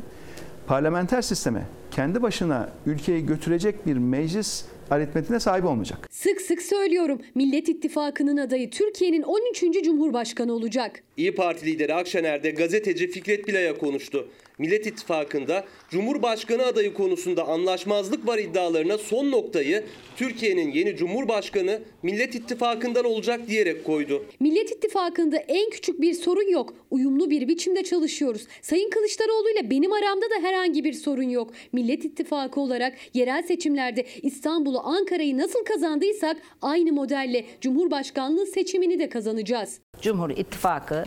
parlamenter 0.67 1.21
sisteme 1.21 1.65
kendi 1.91 2.21
başına 2.21 2.69
ülkeyi 2.85 3.25
götürecek 3.25 3.85
bir 3.85 3.97
meclis 3.97 4.65
aritmetiğine 4.89 5.39
sahip 5.39 5.65
olmayacak. 5.65 5.97
Sık 6.11 6.41
sık 6.41 6.61
söylüyorum 6.61 7.21
Millet 7.35 7.69
İttifakı'nın 7.69 8.37
adayı 8.37 8.69
Türkiye'nin 8.69 9.21
13. 9.21 9.83
Cumhurbaşkanı 9.85 10.53
olacak. 10.53 11.03
İyi 11.17 11.35
Parti 11.35 11.65
lideri 11.65 11.93
Akşener'de 11.93 12.51
gazeteci 12.51 13.07
Fikret 13.07 13.47
Bilay'a 13.47 13.77
konuştu. 13.77 14.27
Millet 14.57 14.87
İttifakı'nda 14.87 15.63
Cumhurbaşkanı 15.89 16.65
adayı 16.65 16.93
konusunda 16.93 17.47
anlaşmazlık 17.47 18.27
var 18.27 18.37
iddialarına 18.37 18.97
son 18.97 19.31
noktayı 19.31 19.83
Türkiye'nin 20.15 20.71
yeni 20.71 20.95
Cumhurbaşkanı 20.95 21.79
Millet 22.03 22.35
İttifakı'ndan 22.35 23.05
olacak 23.05 23.47
diyerek 23.47 23.85
koydu. 23.85 24.25
Millet 24.39 24.71
İttifakı'nda 24.71 25.37
en 25.37 25.69
küçük 25.69 26.01
bir 26.01 26.13
sorun 26.13 26.49
yok. 26.49 26.73
Uyumlu 26.91 27.29
bir 27.29 27.47
biçimde 27.47 27.83
çalışıyoruz. 27.83 28.47
Sayın 28.61 28.89
Kılıçdaroğlu 28.89 29.49
ile 29.49 29.69
benim 29.69 29.91
aramda 29.91 30.25
da 30.29 30.47
herhangi 30.47 30.83
bir 30.83 30.93
sorun 30.93 31.29
yok. 31.29 31.51
Millet 31.71 32.05
İttifakı 32.05 32.61
olarak 32.61 32.97
yerel 33.13 33.43
seçimlerde 33.43 34.05
İstanbul'u, 34.21 34.79
Ankara'yı 34.83 35.37
nasıl 35.37 35.63
kazandıysak 35.65 36.37
aynı 36.61 36.91
modelle 36.91 37.45
Cumhurbaşkanlığı 37.61 38.45
seçimini 38.45 38.99
de 38.99 39.09
kazanacağız. 39.09 39.79
Cumhur 40.01 40.29
İttifakı 40.29 41.03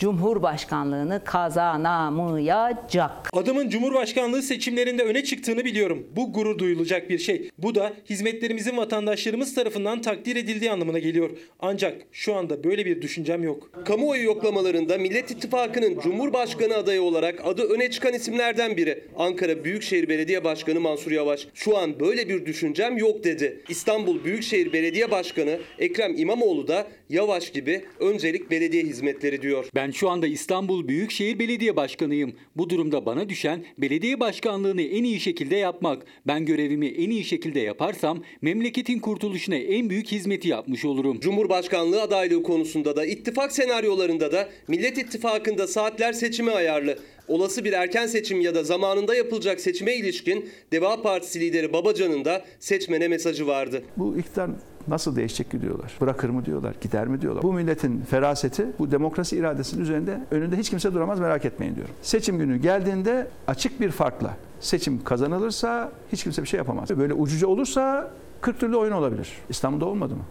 Cumhurbaşkanlığını 0.00 1.24
kazanamayacak. 1.24 3.10
Adımın 3.32 3.68
Cumhurbaşkanlığı 3.68 4.42
seçimlerinde 4.42 5.02
öne 5.02 5.24
çıktığını 5.24 5.64
biliyorum. 5.64 6.06
Bu 6.16 6.32
gurur 6.32 6.58
duyulacak 6.58 7.10
bir 7.10 7.18
şey. 7.18 7.50
Bu 7.58 7.74
da 7.74 7.92
hizmetlerimizin 8.10 8.76
vatandaşlarımız 8.76 9.54
tarafından 9.54 10.02
takdir 10.02 10.36
edildiği 10.36 10.70
anlamına 10.70 10.98
geliyor. 10.98 11.30
Ancak 11.60 12.02
şu 12.12 12.34
anda 12.34 12.64
böyle 12.64 12.86
bir 12.86 13.02
düşüncem 13.02 13.42
yok. 13.42 13.84
Kamuoyu 13.84 14.24
yoklamalarında 14.24 14.98
Millet 14.98 15.30
İttifakı'nın 15.30 16.00
Cumhurbaşkanı 16.00 16.76
adayı 16.76 17.02
olarak 17.02 17.40
adı 17.44 17.62
öne 17.62 17.90
çıkan 17.90 18.14
isimlerden 18.14 18.76
biri. 18.76 19.04
Ankara 19.16 19.64
Büyükşehir 19.64 20.08
Belediye 20.08 20.44
Başkanı 20.44 20.80
Mansur 20.80 21.10
Yavaş. 21.10 21.46
Şu 21.54 21.78
an 21.78 22.00
böyle 22.00 22.28
bir 22.28 22.46
düşüncem 22.46 22.96
yok 22.96 23.24
dedi. 23.24 23.60
İstanbul 23.68 24.24
Büyükşehir 24.24 24.72
Belediye 24.72 25.10
Başkanı 25.10 25.58
Ekrem 25.78 26.16
İmamoğlu 26.16 26.68
da 26.68 26.86
Yavaş 27.10 27.50
gibi 27.50 27.84
öncelik 28.00 28.50
belediye 28.50 28.82
hizmetleri 28.82 29.42
diyor. 29.42 29.66
Ben 29.74 29.89
şu 29.92 30.10
anda 30.10 30.26
İstanbul 30.26 30.88
Büyükşehir 30.88 31.38
Belediye 31.38 31.76
Başkanıyım. 31.76 32.32
Bu 32.56 32.70
durumda 32.70 33.06
bana 33.06 33.28
düşen 33.28 33.64
belediye 33.78 34.20
başkanlığını 34.20 34.82
en 34.82 35.04
iyi 35.04 35.20
şekilde 35.20 35.56
yapmak. 35.56 36.02
Ben 36.26 36.46
görevimi 36.46 36.86
en 36.86 37.10
iyi 37.10 37.24
şekilde 37.24 37.60
yaparsam 37.60 38.22
memleketin 38.42 38.98
kurtuluşuna 38.98 39.56
en 39.56 39.90
büyük 39.90 40.12
hizmeti 40.12 40.48
yapmış 40.48 40.84
olurum. 40.84 41.20
Cumhurbaşkanlığı 41.20 42.02
adaylığı 42.02 42.42
konusunda 42.42 42.96
da 42.96 43.06
ittifak 43.06 43.52
senaryolarında 43.52 44.32
da 44.32 44.48
Millet 44.68 44.98
İttifakı'nda 44.98 45.66
saatler 45.66 46.12
seçime 46.12 46.52
ayarlı. 46.52 46.98
Olası 47.28 47.64
bir 47.64 47.72
erken 47.72 48.06
seçim 48.06 48.40
ya 48.40 48.54
da 48.54 48.64
zamanında 48.64 49.14
yapılacak 49.14 49.60
seçime 49.60 49.96
ilişkin 49.96 50.50
Deva 50.72 51.02
Partisi 51.02 51.40
lideri 51.40 51.72
Babacan'ın 51.72 52.24
da 52.24 52.44
seçmene 52.58 53.08
mesajı 53.08 53.46
vardı. 53.46 53.82
Bu 53.96 54.18
iktidar 54.18 54.50
nasıl 54.88 55.16
değişecek 55.16 55.50
ki 55.50 55.60
diyorlar. 55.60 55.96
Bırakır 56.00 56.28
mı 56.28 56.44
diyorlar, 56.44 56.74
gider 56.80 57.08
mi 57.08 57.20
diyorlar. 57.20 57.42
Bu 57.42 57.52
milletin 57.52 58.02
feraseti, 58.02 58.66
bu 58.78 58.90
demokrasi 58.90 59.36
iradesinin 59.36 59.82
üzerinde 59.82 60.20
önünde 60.30 60.56
hiç 60.56 60.70
kimse 60.70 60.94
duramaz 60.94 61.20
merak 61.20 61.44
etmeyin 61.44 61.74
diyorum. 61.74 61.94
Seçim 62.02 62.38
günü 62.38 62.56
geldiğinde 62.56 63.28
açık 63.46 63.80
bir 63.80 63.90
farkla 63.90 64.36
seçim 64.60 65.04
kazanılırsa 65.04 65.92
hiç 66.12 66.22
kimse 66.22 66.42
bir 66.42 66.48
şey 66.48 66.58
yapamaz. 66.58 66.90
Böyle 66.90 67.14
ucuca 67.14 67.46
olursa 67.46 68.10
40 68.40 68.60
türlü 68.60 68.76
oyun 68.76 68.92
olabilir. 68.92 69.32
İstanbul'da 69.48 69.84
olmadı 69.86 70.16
mı? 70.16 70.24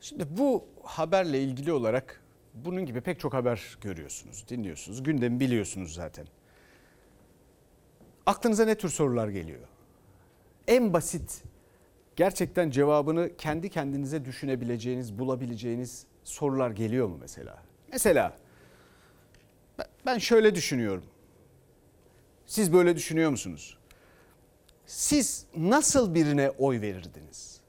Şimdi 0.00 0.26
bu 0.30 0.64
haberle 0.82 1.42
ilgili 1.42 1.72
olarak 1.72 2.20
bunun 2.54 2.86
gibi 2.86 3.00
pek 3.00 3.20
çok 3.20 3.34
haber 3.34 3.78
görüyorsunuz, 3.80 4.44
dinliyorsunuz. 4.48 5.02
Gündemi 5.02 5.40
biliyorsunuz 5.40 5.94
zaten. 5.94 6.26
Aklınıza 8.26 8.64
ne 8.64 8.74
tür 8.74 8.88
sorular 8.88 9.28
geliyor? 9.28 9.60
En 10.68 10.92
basit 10.92 11.42
gerçekten 12.16 12.70
cevabını 12.70 13.36
kendi 13.36 13.70
kendinize 13.70 14.24
düşünebileceğiniz, 14.24 15.18
bulabileceğiniz 15.18 16.06
sorular 16.24 16.70
geliyor 16.70 17.08
mu 17.08 17.18
mesela? 17.20 17.62
Mesela 17.92 18.36
ben 20.06 20.18
şöyle 20.18 20.54
düşünüyorum. 20.54 21.04
Siz 22.46 22.72
böyle 22.72 22.96
düşünüyor 22.96 23.30
musunuz? 23.30 23.78
Siz 24.86 25.46
nasıl 25.56 26.14
birine 26.14 26.50
oy 26.50 26.80
verirdiniz? 26.80 27.60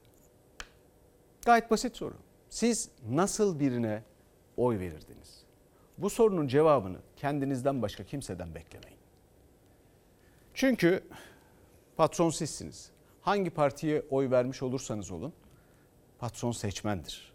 Gayet 1.44 1.70
basit 1.70 1.96
soru. 1.96 2.14
Siz 2.48 2.88
nasıl 3.08 3.60
birine 3.60 4.02
oy 4.56 4.78
verirdiniz? 4.78 5.44
Bu 5.98 6.10
sorunun 6.10 6.48
cevabını 6.48 6.98
kendinizden 7.16 7.82
başka 7.82 8.04
kimseden 8.04 8.54
beklemeyin. 8.54 8.98
Çünkü 10.54 11.04
patron 11.96 12.30
sizsiniz. 12.30 12.90
Hangi 13.24 13.50
partiye 13.50 14.02
oy 14.10 14.30
vermiş 14.30 14.62
olursanız 14.62 15.10
olun 15.10 15.32
patron 16.18 16.52
seçmendir. 16.52 17.32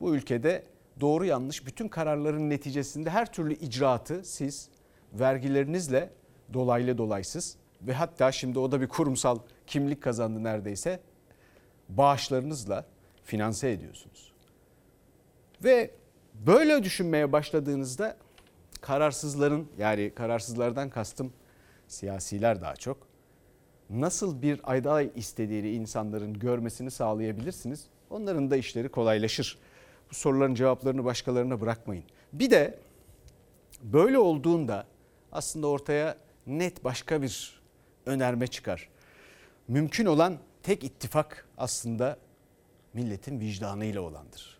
Bu 0.00 0.14
ülkede 0.14 0.64
doğru 1.00 1.24
yanlış 1.24 1.66
bütün 1.66 1.88
kararların 1.88 2.50
neticesinde 2.50 3.10
her 3.10 3.32
türlü 3.32 3.54
icraatı 3.54 4.24
siz 4.24 4.68
vergilerinizle 5.12 6.10
dolaylı 6.52 6.98
dolaysız 6.98 7.56
ve 7.82 7.92
hatta 7.92 8.32
şimdi 8.32 8.58
o 8.58 8.72
da 8.72 8.80
bir 8.80 8.88
kurumsal 8.88 9.38
kimlik 9.66 10.02
kazandı 10.02 10.44
neredeyse. 10.44 11.00
Bağışlarınızla 11.88 12.86
finanse 13.24 13.70
ediyorsunuz. 13.70 14.32
Ve 15.64 15.90
böyle 16.34 16.82
düşünmeye 16.82 17.32
başladığınızda 17.32 18.16
kararsızların 18.80 19.68
yani 19.78 20.12
kararsızlardan 20.14 20.90
kastım 20.90 21.32
siyasiler 21.88 22.60
daha 22.60 22.76
çok 22.76 23.13
nasıl 23.90 24.42
bir 24.42 24.60
aday 24.64 25.10
istediğini 25.16 25.70
insanların 25.70 26.38
görmesini 26.38 26.90
sağlayabilirsiniz. 26.90 27.86
Onların 28.10 28.50
da 28.50 28.56
işleri 28.56 28.88
kolaylaşır. 28.88 29.58
Bu 30.10 30.14
soruların 30.14 30.54
cevaplarını 30.54 31.04
başkalarına 31.04 31.60
bırakmayın. 31.60 32.04
Bir 32.32 32.50
de 32.50 32.78
böyle 33.82 34.18
olduğunda 34.18 34.86
aslında 35.32 35.66
ortaya 35.66 36.16
net 36.46 36.84
başka 36.84 37.22
bir 37.22 37.60
önerme 38.06 38.46
çıkar. 38.46 38.88
Mümkün 39.68 40.06
olan 40.06 40.38
tek 40.62 40.84
ittifak 40.84 41.48
aslında 41.58 42.18
milletin 42.94 43.40
vicdanıyla 43.40 44.00
olandır. 44.00 44.58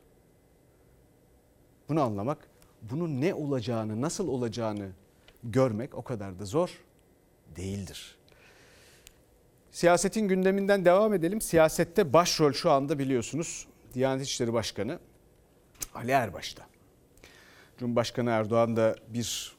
Bunu 1.88 2.02
anlamak, 2.02 2.48
bunun 2.82 3.20
ne 3.20 3.34
olacağını, 3.34 4.00
nasıl 4.00 4.28
olacağını 4.28 4.90
görmek 5.44 5.94
o 5.94 6.02
kadar 6.02 6.38
da 6.38 6.44
zor 6.44 6.84
değildir. 7.56 8.16
Siyasetin 9.74 10.28
gündeminden 10.28 10.84
devam 10.84 11.14
edelim. 11.14 11.40
Siyasette 11.40 12.12
başrol 12.12 12.52
şu 12.52 12.70
anda 12.70 12.98
biliyorsunuz 12.98 13.66
Diyanet 13.94 14.26
İşleri 14.26 14.52
Başkanı 14.52 14.98
Ali 15.94 16.10
Erbaş'ta. 16.10 16.66
Cumhurbaşkanı 17.78 18.30
Erdoğan 18.30 18.76
da 18.76 18.96
bir 19.08 19.56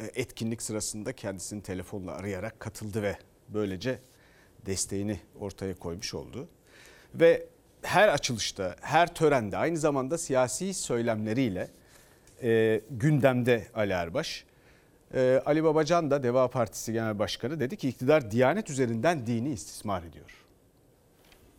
e, 0.00 0.04
etkinlik 0.04 0.62
sırasında 0.62 1.12
kendisini 1.12 1.62
telefonla 1.62 2.12
arayarak 2.12 2.60
katıldı 2.60 3.02
ve 3.02 3.16
böylece 3.48 3.98
desteğini 4.66 5.20
ortaya 5.40 5.74
koymuş 5.74 6.14
oldu. 6.14 6.48
Ve 7.14 7.46
her 7.82 8.08
açılışta, 8.08 8.76
her 8.80 9.14
törende 9.14 9.56
aynı 9.56 9.76
zamanda 9.76 10.18
siyasi 10.18 10.74
söylemleriyle 10.74 11.70
e, 12.42 12.80
gündemde 12.90 13.66
Ali 13.74 13.92
Erbaş. 13.92 14.44
E, 15.14 15.42
Ali 15.46 15.64
Babacan 15.64 16.10
da 16.10 16.22
Deva 16.22 16.48
Partisi 16.48 16.92
Genel 16.92 17.18
Başkanı 17.18 17.60
dedi 17.60 17.76
ki 17.76 17.88
iktidar 17.88 18.30
Diyanet 18.30 18.70
üzerinden 18.70 19.26
dini 19.26 19.52
istismar 19.52 20.02
ediyor. 20.02 20.30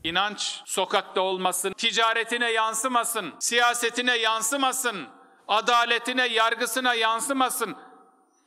İnanç 0.03 0.61
sokakta 0.65 1.21
olmasın, 1.21 1.73
ticaretine 1.73 2.51
yansımasın, 2.51 3.33
siyasetine 3.39 4.17
yansımasın, 4.17 5.07
adaletine, 5.47 6.27
yargısına 6.27 6.93
yansımasın. 6.93 7.75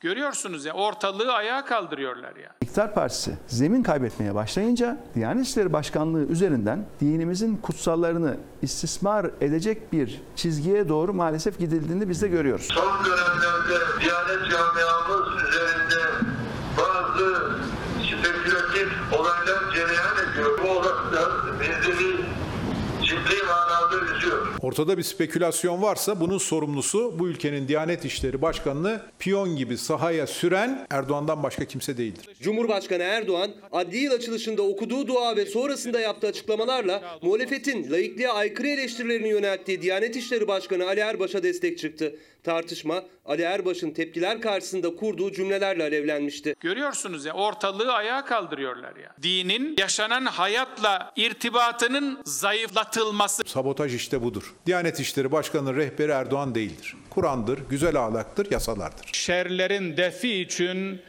Görüyorsunuz 0.07 0.65
ya 0.65 0.73
ortalığı 0.73 1.33
ayağa 1.33 1.65
kaldırıyorlar 1.65 2.37
ya. 2.37 2.51
İktidar 2.61 2.95
Partisi 2.95 3.39
zemin 3.47 3.83
kaybetmeye 3.83 4.35
başlayınca 4.35 4.99
Diyanet 5.15 5.47
İşleri 5.47 5.73
Başkanlığı 5.73 6.27
üzerinden 6.27 6.87
dinimizin 7.01 7.57
kutsallarını 7.57 8.37
istismar 8.63 9.27
edecek 9.41 9.93
bir 9.93 10.23
çizgiye 10.37 10.89
doğru 10.89 11.15
maalesef 11.15 11.59
gidildiğini 11.59 12.09
biz 12.09 12.23
de 12.23 12.29
görüyoruz. 12.29 12.69
Son 12.73 13.05
dönemlerde 13.05 14.01
Diyanet 14.01 14.51
camiamız 14.51 15.43
üzerinde 15.43 16.03
bazı 16.79 17.53
spekülatif 18.03 18.89
olaylar 19.13 19.75
cereyan 19.75 20.33
ediyor. 20.33 20.59
Bu 20.65 20.71
olaylar 20.71 21.61
bizleri 21.61 22.17
ciddi 23.03 23.47
manada 23.47 23.66
üzüyor. 24.17 24.47
Ortada 24.63 24.99
bir 24.99 25.03
spekülasyon 25.03 25.83
varsa 25.83 26.21
bunun 26.21 26.39
sorumlusu 26.39 27.19
bu 27.19 27.29
ülkenin 27.29 27.69
Diyanet 27.69 28.05
İşleri 28.05 28.43
Başkanı'nı 28.43 29.01
piyon 29.19 29.57
gibi 29.57 29.79
sahaya 29.79 30.27
süren 30.27 30.87
Erdoğan'dan 30.91 31.43
başka 31.43 31.65
kimse 31.65 31.97
değildir. 31.97 32.29
Cumhurbaşkanı 32.41 33.03
Erdoğan 33.03 33.51
adli 33.73 33.97
yıl 33.97 34.13
açılışında 34.13 34.63
okuduğu 34.63 35.07
dua 35.07 35.37
ve 35.37 35.47
sonrasında 35.47 36.01
yaptığı 36.01 36.27
açıklamalarla 36.27 37.19
muhalefetin 37.23 37.91
laikliğe 37.91 38.31
aykırı 38.31 38.69
eleştirilerini 38.69 39.29
yönelttiği 39.29 39.83
Diyanet 39.83 40.17
İşleri 40.17 40.49
Başkanı 40.49 40.87
Ali 40.87 41.01
Erbaş'a 41.01 41.43
destek 41.43 41.79
çıktı. 41.79 42.17
Tartışma 42.45 43.03
Ali 43.25 43.43
Erbaş'ın 43.43 43.91
tepkiler 43.91 44.41
karşısında 44.41 44.97
kurduğu 44.97 45.33
cümlelerle 45.33 45.83
alevlenmişti. 45.83 46.55
Görüyorsunuz 46.61 47.25
ya 47.25 47.33
ortalığı 47.33 47.93
ayağa 47.93 48.25
kaldırıyorlar 48.25 48.97
ya. 48.97 49.15
Dinin 49.23 49.75
yaşanan 49.79 50.25
hayatla 50.27 51.13
irtibatının 51.17 52.19
zayıflatılması. 52.25 53.43
Sabotaj 53.47 53.86
işte 53.95 54.23
budur. 54.23 54.55
Diyanet 54.67 55.01
İşleri 55.01 55.33
Başkanı'nın 55.33 55.77
rehberi 55.77 56.13
Erdoğan 56.13 56.55
değildir. 56.55 56.97
Kur'an'dır, 57.11 57.59
güzel 57.71 58.05
ahlaktır, 58.05 58.51
yasalardır. 58.51 59.11
Şerlerin 59.13 59.97
defi 59.97 60.41
için 60.41 61.01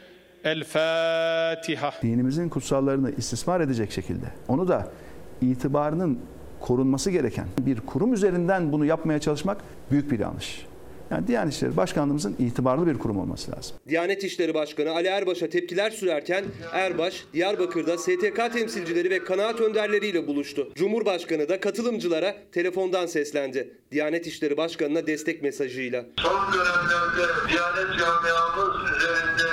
El 0.44 0.64
Fatiha. 0.64 1.92
Dinimizin 2.02 2.48
kutsallarını 2.48 3.10
istismar 3.16 3.60
edecek 3.60 3.92
şekilde 3.92 4.26
onu 4.48 4.68
da 4.68 4.92
itibarının 5.40 6.20
korunması 6.60 7.10
gereken 7.10 7.46
bir 7.58 7.80
kurum 7.80 8.12
üzerinden 8.12 8.72
bunu 8.72 8.84
yapmaya 8.84 9.18
çalışmak 9.18 9.58
büyük 9.90 10.10
bir 10.10 10.18
yanlış. 10.18 10.66
Yani 11.10 11.26
Diyanet 11.26 11.52
İşleri 11.54 11.76
Başkanlığımızın 11.76 12.36
itibarlı 12.38 12.86
bir 12.86 12.98
kurum 12.98 13.18
olması 13.18 13.52
lazım. 13.52 13.76
Diyanet 13.88 14.24
İşleri 14.24 14.54
Başkanı 14.54 14.90
Ali 14.90 15.08
Erbaş'a 15.08 15.48
tepkiler 15.48 15.90
sürerken 15.90 16.44
Erbaş, 16.72 17.24
Diyarbakır'da 17.32 17.98
STK 17.98 18.52
temsilcileri 18.52 19.10
ve 19.10 19.24
kanaat 19.24 19.60
önderleriyle 19.60 20.26
buluştu. 20.26 20.72
Cumhurbaşkanı 20.74 21.48
da 21.48 21.60
katılımcılara 21.60 22.36
telefondan 22.52 23.06
seslendi. 23.06 23.74
Diyanet 23.92 24.26
İşleri 24.26 24.56
Başkanı'na 24.56 25.06
destek 25.06 25.42
mesajıyla. 25.42 26.04
Son 26.18 26.52
dönemlerde 26.52 27.48
Diyanet 27.48 27.98
camiamız 27.98 28.90
üzerinde 28.96 29.50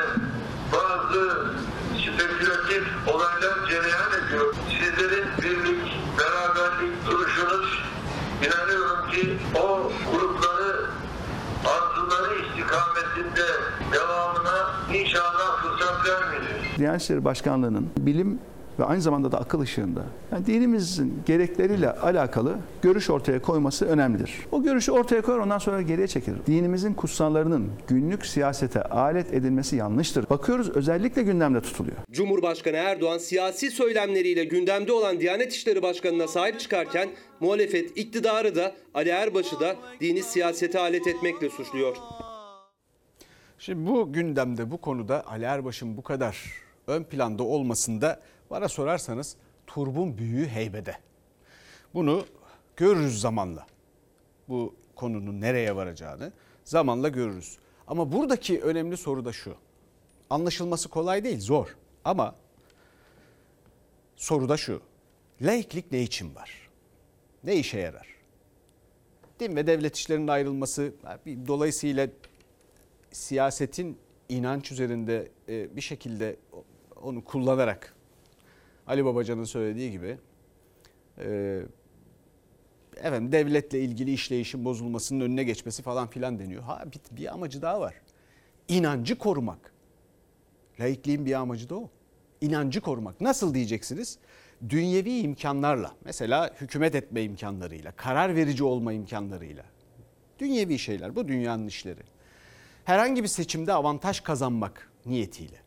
bazı 0.74 1.46
spekülatif 1.98 2.84
olaylar 3.14 3.70
cereyan 3.70 4.28
ediyor. 4.28 4.56
Sizlerin 4.70 5.26
birlik, 5.38 5.82
beraberlik 6.20 7.06
duruşunuz 7.12 7.80
inanıyorum 8.46 9.12
ki 9.12 9.34
o 9.56 9.92
grupları 10.12 10.35
istikametinde 12.76 13.48
devamına 13.94 14.76
inşallah 14.94 15.64
fırsat 15.64 16.08
vermeyecek. 16.08 16.78
Diyanet 16.78 17.02
İşleri 17.02 17.26
Başkanlığı'nın 17.26 17.90
bilim 17.98 18.40
ve 18.80 18.84
aynı 18.84 19.02
zamanda 19.02 19.32
da 19.32 19.40
akıl 19.40 19.60
ışığında 19.60 20.04
yani 20.32 20.46
dinimizin 20.46 21.24
gerekleriyle 21.26 21.92
alakalı 21.92 22.56
görüş 22.82 23.10
ortaya 23.10 23.42
koyması 23.42 23.86
önemlidir. 23.86 24.34
O 24.52 24.64
görüşü 24.64 24.92
ortaya 24.92 25.22
koyar 25.22 25.40
ondan 25.40 25.58
sonra 25.58 25.82
geriye 25.82 26.08
çekilir. 26.08 26.38
Dinimizin 26.48 26.94
kutsallarının 26.94 27.72
günlük 27.88 28.26
siyasete 28.26 28.84
alet 28.84 29.34
edilmesi 29.34 29.76
yanlıştır. 29.76 30.30
Bakıyoruz 30.30 30.70
özellikle 30.70 31.24
gündemde 31.24 31.62
tutuluyor. 31.62 31.98
Cumhurbaşkanı 32.12 32.76
Erdoğan 32.76 33.18
siyasi 33.18 33.72
söylemleriyle 33.72 34.44
gündemde 34.44 34.92
olan 34.94 35.20
Diyanet 35.20 35.54
İşleri 35.54 35.82
Başkanı'na 35.82 36.28
sahip 36.28 36.60
çıkarken 36.60 37.10
muhalefet 37.40 37.98
iktidarı 37.98 38.56
da 38.56 38.76
Ali 38.94 39.10
Erbaş'ı 39.10 39.60
da 39.60 39.76
dini 40.02 40.24
siyasete 40.24 40.80
alet 40.80 41.08
etmekle 41.08 41.50
suçluyor. 41.50 41.96
Şimdi 43.60 43.90
bu 43.90 44.14
gündemde 44.14 44.72
bu 44.72 44.78
konuda 44.78 45.28
Ali 45.28 45.44
Erbaş'ın 45.44 45.98
bu 45.98 46.04
kadar 46.04 46.38
ön 46.88 47.04
planda 47.04 47.44
olmasında 47.44 48.22
bana 48.50 48.68
sorarsanız 48.68 49.36
turbun 49.68 50.18
büyüğü 50.18 50.48
heybede. 50.48 50.98
Bunu 51.94 52.26
görürüz 52.76 53.22
zamanla. 53.22 53.68
Bu 54.50 54.76
konunun 54.96 55.42
nereye 55.42 55.76
varacağını 55.76 56.32
zamanla 56.64 57.10
görürüz. 57.10 57.58
Ama 57.88 58.12
buradaki 58.12 58.62
önemli 58.62 58.98
soru 58.98 59.26
da 59.26 59.34
şu. 59.34 59.56
Anlaşılması 60.30 60.90
kolay 60.90 61.24
değil, 61.24 61.40
zor. 61.40 61.76
Ama 62.06 62.36
soru 64.16 64.50
da 64.50 64.58
şu. 64.58 64.82
Laiklik 65.42 65.92
ne 65.92 66.02
için 66.02 66.36
var? 66.36 66.70
Ne 67.44 67.56
işe 67.56 67.80
yarar? 67.80 68.08
Din 69.40 69.56
ve 69.56 69.68
devlet 69.68 69.96
işlerinin 69.96 70.28
ayrılması 70.28 70.94
dolayısıyla 71.48 72.08
siyasetin 73.16 73.98
inanç 74.30 74.72
üzerinde 74.72 75.32
bir 75.48 75.82
şekilde 75.82 76.36
onu 77.02 77.24
kullanarak 77.24 77.96
Ali 78.88 79.06
Babacan'ın 79.06 79.44
söylediği 79.44 79.92
gibi 79.92 80.18
e, 81.18 81.62
efendim 82.98 83.32
devletle 83.32 83.80
ilgili 83.80 84.14
işleyişin 84.14 84.66
bozulmasının 84.66 85.22
önüne 85.22 85.44
geçmesi 85.44 85.84
falan 85.84 86.08
filan 86.08 86.40
deniyor. 86.40 86.64
Ha 86.64 86.86
bir, 86.92 87.18
bir 87.18 87.34
amacı 87.34 87.62
daha 87.62 87.80
var. 87.80 87.94
İnancı 88.68 89.18
korumak. 89.18 89.74
Laikliğin 90.80 91.26
bir 91.26 91.34
amacı 91.34 91.70
da 91.70 91.76
o. 91.76 91.90
İnancı 92.42 92.82
korumak. 92.82 93.22
Nasıl 93.22 93.54
diyeceksiniz? 93.54 94.18
Dünyevi 94.70 95.20
imkanlarla, 95.20 95.96
mesela 96.06 96.56
hükümet 96.62 96.96
etme 96.96 97.24
imkanlarıyla, 97.24 97.92
karar 97.92 98.36
verici 98.36 98.64
olma 98.64 98.94
imkanlarıyla. 98.94 99.66
Dünyevi 100.40 100.80
şeyler, 100.80 101.16
bu 101.16 101.28
dünyanın 101.28 101.68
işleri. 101.68 102.15
Herhangi 102.86 103.24
bir 103.24 103.28
seçimde 103.28 103.74
avantaj 103.74 104.20
kazanmak 104.20 104.92
niyetiyle. 105.06 105.58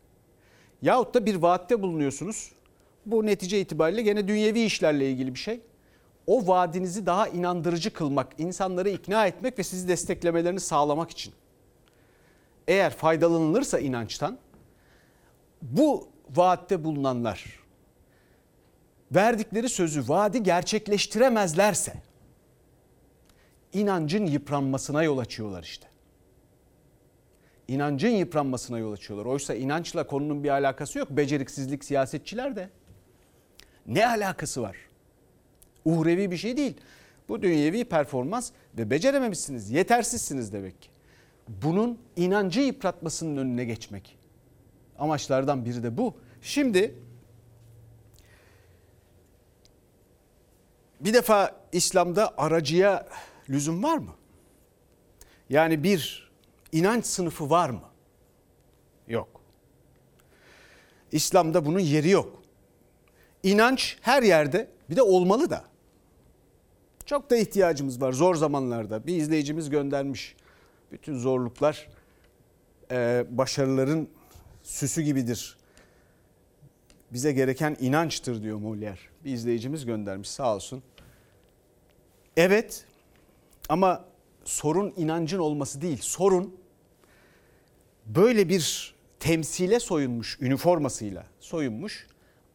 Yahut 0.83 1.15
da 1.15 1.27
bir 1.27 1.35
vaatte 1.35 1.83
bulunuyorsunuz. 1.83 2.53
Bu 3.07 3.27
netice 3.27 3.61
itibariyle 3.61 4.03
gene 4.03 4.29
dünyevi 4.29 4.61
işlerle 4.61 5.11
ilgili 5.11 5.35
bir 5.35 5.39
şey. 5.39 5.61
O 6.27 6.47
vaadinizi 6.47 7.07
daha 7.07 7.29
inandırıcı 7.29 7.93
kılmak, 7.93 8.41
insanları 8.41 8.91
ikna 8.91 9.27
etmek 9.27 9.59
ve 9.59 9.63
sizi 9.63 9.89
desteklemelerini 9.89 10.61
sağlamak 10.61 11.11
için. 11.11 11.35
Eğer 12.69 12.91
faydalanılırsa 12.93 13.79
inançtan 13.79 14.39
bu 15.63 16.09
vaatte 16.37 16.85
bulunanlar 16.85 17.59
verdikleri 19.13 19.69
sözü 19.69 20.09
vaadi 20.09 20.43
gerçekleştiremezlerse 20.43 21.95
inancın 23.73 24.27
yıpranmasına 24.27 25.03
yol 25.03 25.19
açıyorlar 25.19 25.63
işte. 25.63 25.89
İnancın 27.69 28.09
yıpranmasına 28.09 28.79
yol 28.79 28.93
açıyorlar. 28.93 29.27
Oysa 29.27 29.55
inançla 29.55 30.07
konunun 30.07 30.45
bir 30.45 30.49
alakası 30.49 30.99
yok. 30.99 31.11
Beceriksizlik 31.11 31.85
siyasetçiler 31.85 32.57
de. 32.57 32.71
Ne 33.87 34.07
alakası 34.07 34.63
var? 34.63 34.77
Uhrevi 35.85 36.31
bir 36.31 36.37
şey 36.37 36.57
değil. 36.57 36.75
Bu 37.29 37.43
dünyevi 37.43 37.85
performans 37.85 38.51
ve 38.79 38.91
becerememişsiniz, 38.91 39.71
yetersizsiniz 39.71 40.53
demek 40.53 40.83
ki. 40.83 40.89
Bunun 41.49 41.99
inancı 42.17 42.61
yıpratmasının 42.61 43.37
önüne 43.37 43.65
geçmek. 43.65 44.19
Amaçlardan 44.99 45.65
biri 45.65 45.83
de 45.83 45.97
bu. 45.97 46.15
Şimdi 46.43 46.95
bir 51.01 51.15
defa 51.15 51.57
İslam'da 51.73 52.35
aracıya 52.39 53.09
lüzum 53.51 53.83
var 53.83 53.99
mı? 53.99 54.15
Yani 55.51 55.83
bir 55.83 56.28
inanç 56.73 57.07
sınıfı 57.07 57.51
var 57.51 57.71
mı? 57.71 57.89
Yok. 59.09 59.41
İslam'da 61.13 61.67
bunun 61.67 61.81
yeri 61.81 62.11
yok. 62.11 62.43
İnanç 63.43 63.97
her 64.01 64.23
yerde 64.23 64.69
bir 64.91 64.97
de 64.97 65.03
olmalı 65.03 65.51
da. 65.51 65.65
Çok 67.07 67.31
da 67.31 67.37
ihtiyacımız 67.37 68.01
var 68.01 68.13
zor 68.13 68.35
zamanlarda. 68.35 69.07
Bir 69.07 69.17
izleyicimiz 69.17 69.71
göndermiş. 69.71 70.37
Bütün 70.93 71.19
zorluklar 71.19 71.89
e, 72.91 73.27
başarıların 73.31 74.09
süsü 74.63 75.03
gibidir. 75.03 75.57
Bize 77.11 77.33
gereken 77.33 77.77
inançtır 77.81 78.43
diyor 78.43 78.61
Molière. 78.61 78.99
Bir 79.25 79.33
izleyicimiz 79.33 79.87
göndermiş 79.87 80.31
sağ 80.31 80.55
olsun. 80.55 80.83
Evet 82.37 82.85
ama 83.69 84.05
sorun 84.49 84.95
inancın 84.97 85.39
olması 85.39 85.81
değil. 85.81 85.99
Sorun 86.03 86.57
böyle 88.07 88.49
bir 88.49 88.95
temsile 89.21 89.81
soyunmuş 89.81 90.39
üniformasıyla 90.41 91.27
soyunmuş 91.41 92.07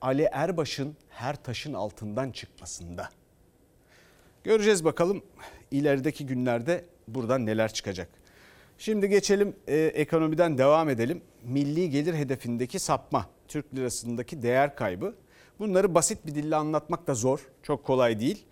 Ali 0.01 0.29
Erbaş'ın 0.31 0.95
her 1.09 1.43
taşın 1.43 1.73
altından 1.73 2.31
çıkmasında. 2.31 3.09
Göreceğiz 4.43 4.85
bakalım 4.85 5.23
ilerideki 5.71 6.25
günlerde 6.25 6.85
buradan 7.07 7.45
neler 7.45 7.73
çıkacak. 7.73 8.09
Şimdi 8.77 9.09
geçelim 9.09 9.55
e, 9.67 9.77
ekonomiden 9.77 10.57
devam 10.57 10.89
edelim. 10.89 11.21
Milli 11.43 11.89
gelir 11.89 12.13
hedefindeki 12.13 12.79
sapma, 12.79 13.29
Türk 13.47 13.75
lirasındaki 13.75 14.41
değer 14.41 14.75
kaybı. 14.75 15.15
Bunları 15.59 15.95
basit 15.95 16.25
bir 16.25 16.35
dille 16.35 16.55
anlatmak 16.55 17.07
da 17.07 17.15
zor, 17.15 17.47
çok 17.63 17.83
kolay 17.83 18.19
değil. 18.19 18.45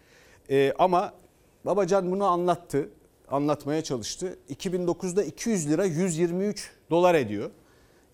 E, 0.50 0.74
ama 0.80 1.14
Babacan 1.66 2.12
bunu 2.12 2.26
anlattı, 2.26 2.90
anlatmaya 3.32 3.84
çalıştı. 3.84 4.38
2009'da 4.50 5.24
200 5.24 5.70
lira 5.70 5.86
123 5.86 6.72
dolar 6.89 7.15
ediyor. 7.15 7.52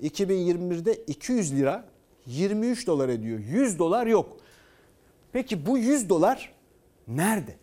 2021'de 0.03 0.95
200 0.95 1.55
lira 1.55 1.85
23 2.25 2.87
dolar 2.87 3.09
ediyor. 3.09 3.39
100 3.39 3.79
dolar 3.79 4.07
yok. 4.07 4.37
Peki 5.31 5.65
bu 5.65 5.77
100 5.77 6.09
dolar 6.09 6.53
nerede? 7.07 7.55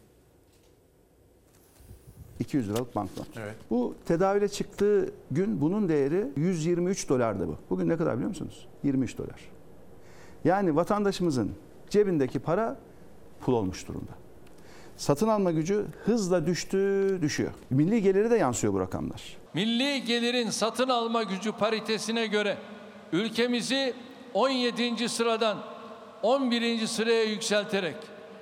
200 2.41 2.69
liralık 2.69 2.97
banknot. 2.97 3.27
Evet. 3.37 3.55
Bu 3.71 3.95
tedavüle 4.07 4.49
çıktığı 4.49 5.15
gün 5.31 5.61
bunun 5.61 5.89
değeri 5.89 6.27
123 6.37 7.09
dolardı 7.09 7.49
bu. 7.49 7.57
Bugün 7.71 7.89
ne 7.89 7.97
kadar 7.97 8.15
biliyor 8.15 8.29
musunuz? 8.29 8.69
23 8.83 9.19
dolar. 9.19 9.51
Yani 10.45 10.77
vatandaşımızın 10.77 11.51
cebindeki 11.91 12.39
para 12.39 12.77
pul 13.41 13.53
olmuş 13.53 13.89
durumda. 13.89 14.24
Satın 14.97 15.29
alma 15.29 15.51
gücü 15.51 15.85
hızla 16.05 16.47
düştü, 16.47 17.19
düşüyor. 17.23 17.51
Milli 17.71 18.03
geliri 18.03 18.31
de 18.31 18.37
yansıyor 18.37 18.73
bu 18.73 18.81
rakamlar. 18.81 19.37
Milli 19.55 20.05
gelirin 20.05 20.51
satın 20.51 20.89
alma 20.89 21.23
gücü 21.23 21.53
paritesine 21.53 22.27
göre 22.27 22.57
ülkemizi 23.13 23.95
17. 24.35 25.09
sıradan 25.09 25.59
11. 26.23 26.87
sıraya 26.87 27.25
yükselterek 27.25 27.97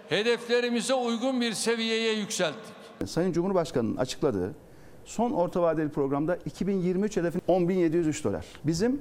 hedeflerimize 0.09 0.95
uygun 0.95 1.41
bir 1.41 1.53
seviyeye 1.53 2.12
yükselttik. 2.12 2.75
Sayın 3.07 3.33
Cumhurbaşkanı'nın 3.33 3.97
açıkladığı 3.97 4.55
son 5.05 5.31
orta 5.31 5.62
vadeli 5.62 5.88
programda 5.88 6.37
2023 6.37 7.17
hedefi 7.17 7.38
10.703 7.49 8.25
dolar. 8.25 8.47
Bizim 8.65 9.01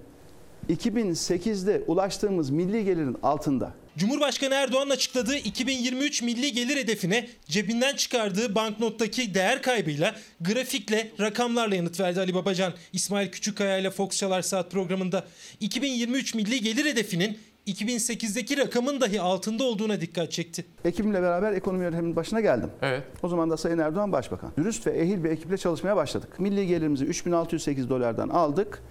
2008'de 0.70 1.84
ulaştığımız 1.88 2.50
milli 2.50 2.86
gelirin 2.86 3.18
altında. 3.24 3.74
Cumhurbaşkanı 3.98 4.54
Erdoğan 4.54 4.90
açıkladığı 4.90 5.38
2023 5.38 6.22
milli 6.22 6.54
gelir 6.54 6.78
hedefine 6.78 7.28
cebinden 7.46 7.96
çıkardığı 7.96 8.56
banknottaki 8.56 9.34
değer 9.34 9.62
kaybıyla 9.62 10.16
grafikle 10.42 11.12
rakamlarla 11.20 11.76
yanıt 11.76 12.00
verdi 12.00 12.20
Ali 12.20 12.34
Babacan. 12.34 12.74
İsmail 12.94 13.32
Küçükkaya 13.32 13.78
ile 13.78 13.90
Fox 13.90 14.18
Çalar 14.18 14.42
Saat 14.42 14.72
programında 14.72 15.26
2023 15.60 16.36
milli 16.36 16.62
gelir 16.62 16.86
hedefinin 16.86 17.38
2008'deki 17.68 18.58
rakamın 18.58 19.02
dahi 19.02 19.22
altında 19.22 19.64
olduğuna 19.64 20.02
dikkat 20.02 20.32
çekti. 20.32 20.66
Ekibimle 20.86 21.22
beraber 21.22 21.54
ekonomi 21.54 21.84
yönetiminin 21.84 22.16
başına 22.16 22.42
geldim. 22.42 22.70
Evet. 22.82 23.04
O 23.24 23.28
zaman 23.28 23.50
da 23.50 23.58
Sayın 23.58 23.78
Erdoğan 23.78 24.12
Başbakan. 24.12 24.52
Dürüst 24.58 24.88
ve 24.88 24.92
ehil 24.92 25.24
bir 25.24 25.30
ekiple 25.30 25.58
çalışmaya 25.58 25.96
başladık. 25.96 26.40
Milli 26.40 26.68
gelirimizi 26.68 27.06
3608 27.06 27.90
dolardan 27.90 28.30
aldık. 28.30 28.84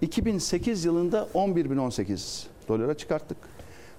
2008 0.00 0.84
yılında 0.84 1.28
11018 1.34 2.46
dolara 2.68 2.96
çıkarttık. 2.96 3.55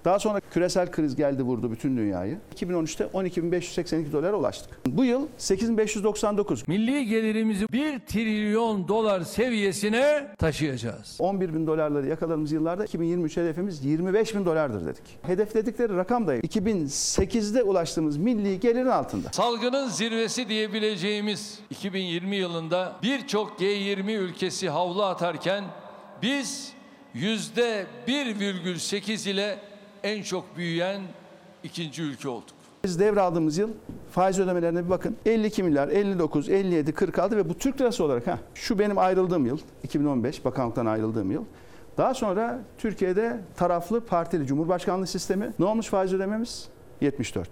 Daha 0.07 0.19
sonra 0.19 0.41
küresel 0.53 0.91
kriz 0.91 1.15
geldi 1.15 1.43
vurdu 1.43 1.71
bütün 1.71 1.97
dünyayı. 1.97 2.39
2013'te 2.55 3.03
12.582 3.03 4.11
dolara 4.11 4.35
ulaştık. 4.35 4.79
Bu 4.85 5.05
yıl 5.05 5.27
8599. 5.37 6.67
Milli 6.67 7.05
gelirimizi 7.05 7.67
1 7.71 7.99
trilyon 7.99 8.87
dolar 8.87 9.21
seviyesine 9.21 10.27
taşıyacağız. 10.37 11.17
11 11.19 11.53
bin 11.53 11.67
dolarları 11.67 12.07
yakaladığımız 12.07 12.51
yıllarda 12.51 12.85
2023 12.85 13.37
hedefimiz 13.37 13.85
25 13.85 14.35
bin 14.35 14.45
dolardır 14.45 14.85
dedik. 14.85 15.03
Hedefledikleri 15.21 15.95
rakam 15.95 16.27
da 16.27 16.37
2008'de 16.37 17.63
ulaştığımız 17.63 18.17
milli 18.17 18.59
gelirin 18.59 18.87
altında. 18.87 19.29
Salgının 19.31 19.87
zirvesi 19.87 20.49
diyebileceğimiz 20.49 21.59
2020 21.69 22.35
yılında 22.35 22.95
birçok 23.03 23.59
G20 23.59 24.11
ülkesi 24.11 24.69
havlu 24.69 25.03
atarken 25.03 25.63
biz 26.21 26.73
yüzde 27.13 27.85
1,8 28.07 29.29
ile 29.29 29.57
en 30.07 30.23
çok 30.23 30.57
büyüyen 30.57 31.01
ikinci 31.63 32.03
ülke 32.03 32.29
olduk. 32.29 32.57
Biz 32.83 32.99
devraldığımız 32.99 33.57
yıl 33.57 33.69
faiz 34.11 34.39
ödemelerine 34.39 34.85
bir 34.85 34.89
bakın. 34.89 35.17
52 35.25 35.63
milyar, 35.63 35.87
59, 35.87 36.49
57, 36.49 36.91
46 36.91 37.37
ve 37.37 37.49
bu 37.49 37.53
Türk 37.53 37.81
lirası 37.81 38.03
olarak 38.03 38.27
ha 38.27 38.39
şu 38.53 38.79
benim 38.79 38.97
ayrıldığım 38.97 39.45
yıl 39.45 39.59
2015 39.83 40.45
bakanlıktan 40.45 40.85
ayrıldığım 40.85 41.31
yıl. 41.31 41.43
Daha 41.97 42.13
sonra 42.13 42.59
Türkiye'de 42.77 43.39
taraflı 43.55 44.05
partili 44.05 44.47
cumhurbaşkanlığı 44.47 45.07
sistemi 45.07 45.53
ne 45.59 45.65
olmuş 45.65 45.87
faiz 45.87 46.13
ödememiz? 46.13 46.67
74. 47.01 47.49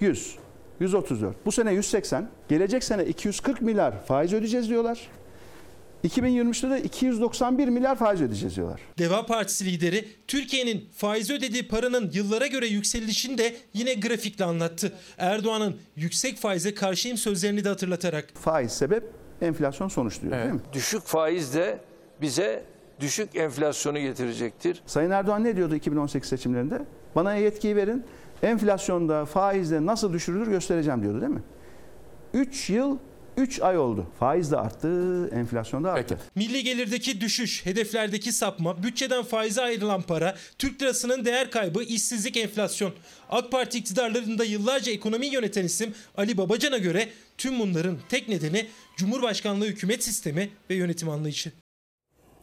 100. 0.00 0.38
134. 0.80 1.46
Bu 1.46 1.52
sene 1.52 1.72
180. 1.72 2.28
Gelecek 2.48 2.84
sene 2.84 3.04
240 3.04 3.62
milyar 3.62 4.04
faiz 4.04 4.32
ödeyeceğiz 4.32 4.68
diyorlar. 4.68 5.08
2023'te 6.04 6.70
de 6.70 6.82
291 6.82 7.68
milyar 7.68 7.96
faiz 7.96 8.22
ödeyeceğiz 8.22 8.56
diyorlar. 8.56 8.80
Deva 8.98 9.26
Partisi 9.26 9.64
lideri 9.64 10.08
Türkiye'nin 10.28 10.88
faiz 10.92 11.30
ödediği 11.30 11.68
paranın 11.68 12.10
yıllara 12.14 12.46
göre 12.46 12.66
yükselişini 12.66 13.38
de 13.38 13.56
yine 13.74 13.94
grafikle 13.94 14.44
anlattı. 14.44 14.92
Erdoğan'ın 15.18 15.76
yüksek 15.96 16.36
faize 16.36 16.74
karşıyım 16.74 17.16
sözlerini 17.18 17.64
de 17.64 17.68
hatırlatarak. 17.68 18.28
Faiz 18.34 18.72
sebep, 18.72 19.04
enflasyon 19.42 19.88
sonuç 19.88 20.22
diyor 20.22 20.32
değil 20.32 20.52
mi? 20.52 20.60
Düşük 20.72 21.02
faiz 21.02 21.54
de 21.54 21.78
bize 22.20 22.64
düşük 23.00 23.36
enflasyonu 23.36 23.98
getirecektir. 23.98 24.82
Sayın 24.86 25.10
Erdoğan 25.10 25.44
ne 25.44 25.56
diyordu 25.56 25.74
2018 25.74 26.28
seçimlerinde? 26.28 26.82
Bana 27.14 27.34
yetkiyi 27.34 27.76
verin, 27.76 28.04
enflasyonda, 28.42 29.24
faizde 29.24 29.86
nasıl 29.86 30.12
düşürülür 30.12 30.46
göstereceğim 30.46 31.02
diyordu 31.02 31.20
değil 31.20 31.32
mi? 31.32 31.42
3 32.34 32.70
yıl 32.70 32.98
3 33.36 33.60
ay 33.60 33.78
oldu. 33.78 34.06
Faiz 34.18 34.50
de 34.50 34.56
arttı, 34.56 35.28
enflasyon 35.28 35.84
da 35.84 35.92
arttı. 35.92 36.18
Milli 36.34 36.64
gelirdeki 36.64 37.20
düşüş, 37.20 37.66
hedeflerdeki 37.66 38.32
sapma, 38.32 38.82
bütçeden 38.82 39.22
faize 39.22 39.62
ayrılan 39.62 40.02
para, 40.02 40.36
Türk 40.58 40.82
lirasının 40.82 41.24
değer 41.24 41.50
kaybı, 41.50 41.82
işsizlik, 41.82 42.36
enflasyon. 42.36 42.92
AK 43.30 43.52
Parti 43.52 43.78
iktidarlarında 43.78 44.44
yıllarca 44.44 44.92
ekonomi 44.92 45.26
yöneten 45.26 45.64
isim 45.64 45.94
Ali 46.16 46.38
Babacan'a 46.38 46.78
göre 46.78 47.08
tüm 47.38 47.58
bunların 47.58 47.98
tek 48.08 48.28
nedeni 48.28 48.66
Cumhurbaşkanlığı 48.96 49.66
hükümet 49.66 50.04
sistemi 50.04 50.50
ve 50.70 50.74
yönetim 50.74 51.08
anlayışı. 51.08 51.52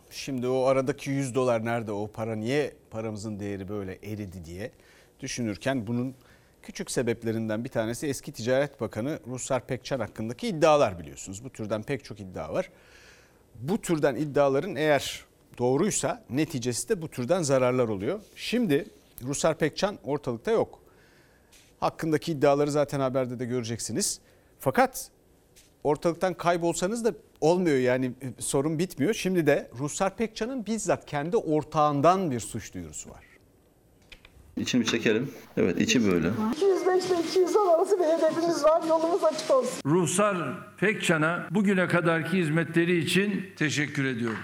Şimdi 0.10 0.48
o 0.48 0.64
aradaki 0.66 1.10
100 1.10 1.36
dolar 1.36 1.66
nerede 1.66 1.92
o 1.92 2.12
para 2.12 2.36
niye 2.36 2.74
paramızın 2.90 3.40
değeri 3.40 3.70
böyle 3.70 4.00
eridi 4.04 4.46
diye 4.46 4.72
düşünürken 5.20 5.88
bunun 5.88 6.16
küçük 6.64 6.92
sebeplerinden 6.92 7.64
bir 7.64 7.70
tanesi 7.70 8.08
eski 8.08 8.32
Ticaret 8.32 8.82
Bakanı 8.82 9.20
Ruslar 9.28 9.68
Pekcan 9.68 10.00
hakkındaki 10.00 10.48
iddialar 10.48 11.00
biliyorsunuz. 11.00 11.44
Bu 11.44 11.50
türden 11.50 11.84
pek 11.84 12.04
çok 12.04 12.20
iddia 12.20 12.54
var. 12.54 12.70
Bu 13.56 13.82
türden 13.82 14.16
iddiaların 14.16 14.76
eğer 14.76 15.26
doğruysa 15.58 16.24
neticesi 16.30 16.90
de 16.90 17.02
bu 17.02 17.08
türden 17.08 17.42
zararlar 17.42 17.88
oluyor. 17.88 18.22
Şimdi 18.36 18.86
Ruslar 19.24 19.58
Pekcan 19.58 19.98
ortalıkta 20.04 20.52
yok. 20.52 20.80
Hakkındaki 21.80 22.32
iddiaları 22.32 22.72
zaten 22.72 23.00
haberde 23.00 23.40
de 23.40 23.46
göreceksiniz. 23.46 24.20
Fakat 24.60 25.10
ortalıktan 25.84 26.34
kaybolsanız 26.34 27.06
da 27.06 27.14
olmuyor 27.42 27.78
yani 27.78 28.12
sorun 28.40 28.80
bitmiyor. 28.80 29.14
Şimdi 29.14 29.48
de 29.48 29.70
Ruslar 29.80 30.18
Pekcan'ın 30.18 30.66
bizzat 30.66 31.06
kendi 31.06 31.38
ortağından 31.38 32.32
bir 32.32 32.40
suç 32.40 32.74
duyurusu 32.74 33.10
var. 33.10 33.31
İçini 34.58 34.82
bir 34.82 34.86
çekelim. 34.88 35.32
Evet 35.58 35.82
içi 35.82 36.12
böyle. 36.12 36.30
205 36.56 37.06
ile 37.06 37.20
210 37.30 37.68
arası 37.68 38.00
bir 38.00 38.04
hedefimiz 38.06 38.64
var. 38.64 38.84
Yolumuz 38.90 39.24
açık 39.24 39.52
olsun. 39.52 39.72
Ruhsar 39.86 40.38
Pekcan'a 40.78 41.48
bugüne 41.52 41.88
kadarki 41.88 42.38
hizmetleri 42.38 42.98
için 42.98 43.46
teşekkür 43.58 44.06
ediyorum. 44.06 44.38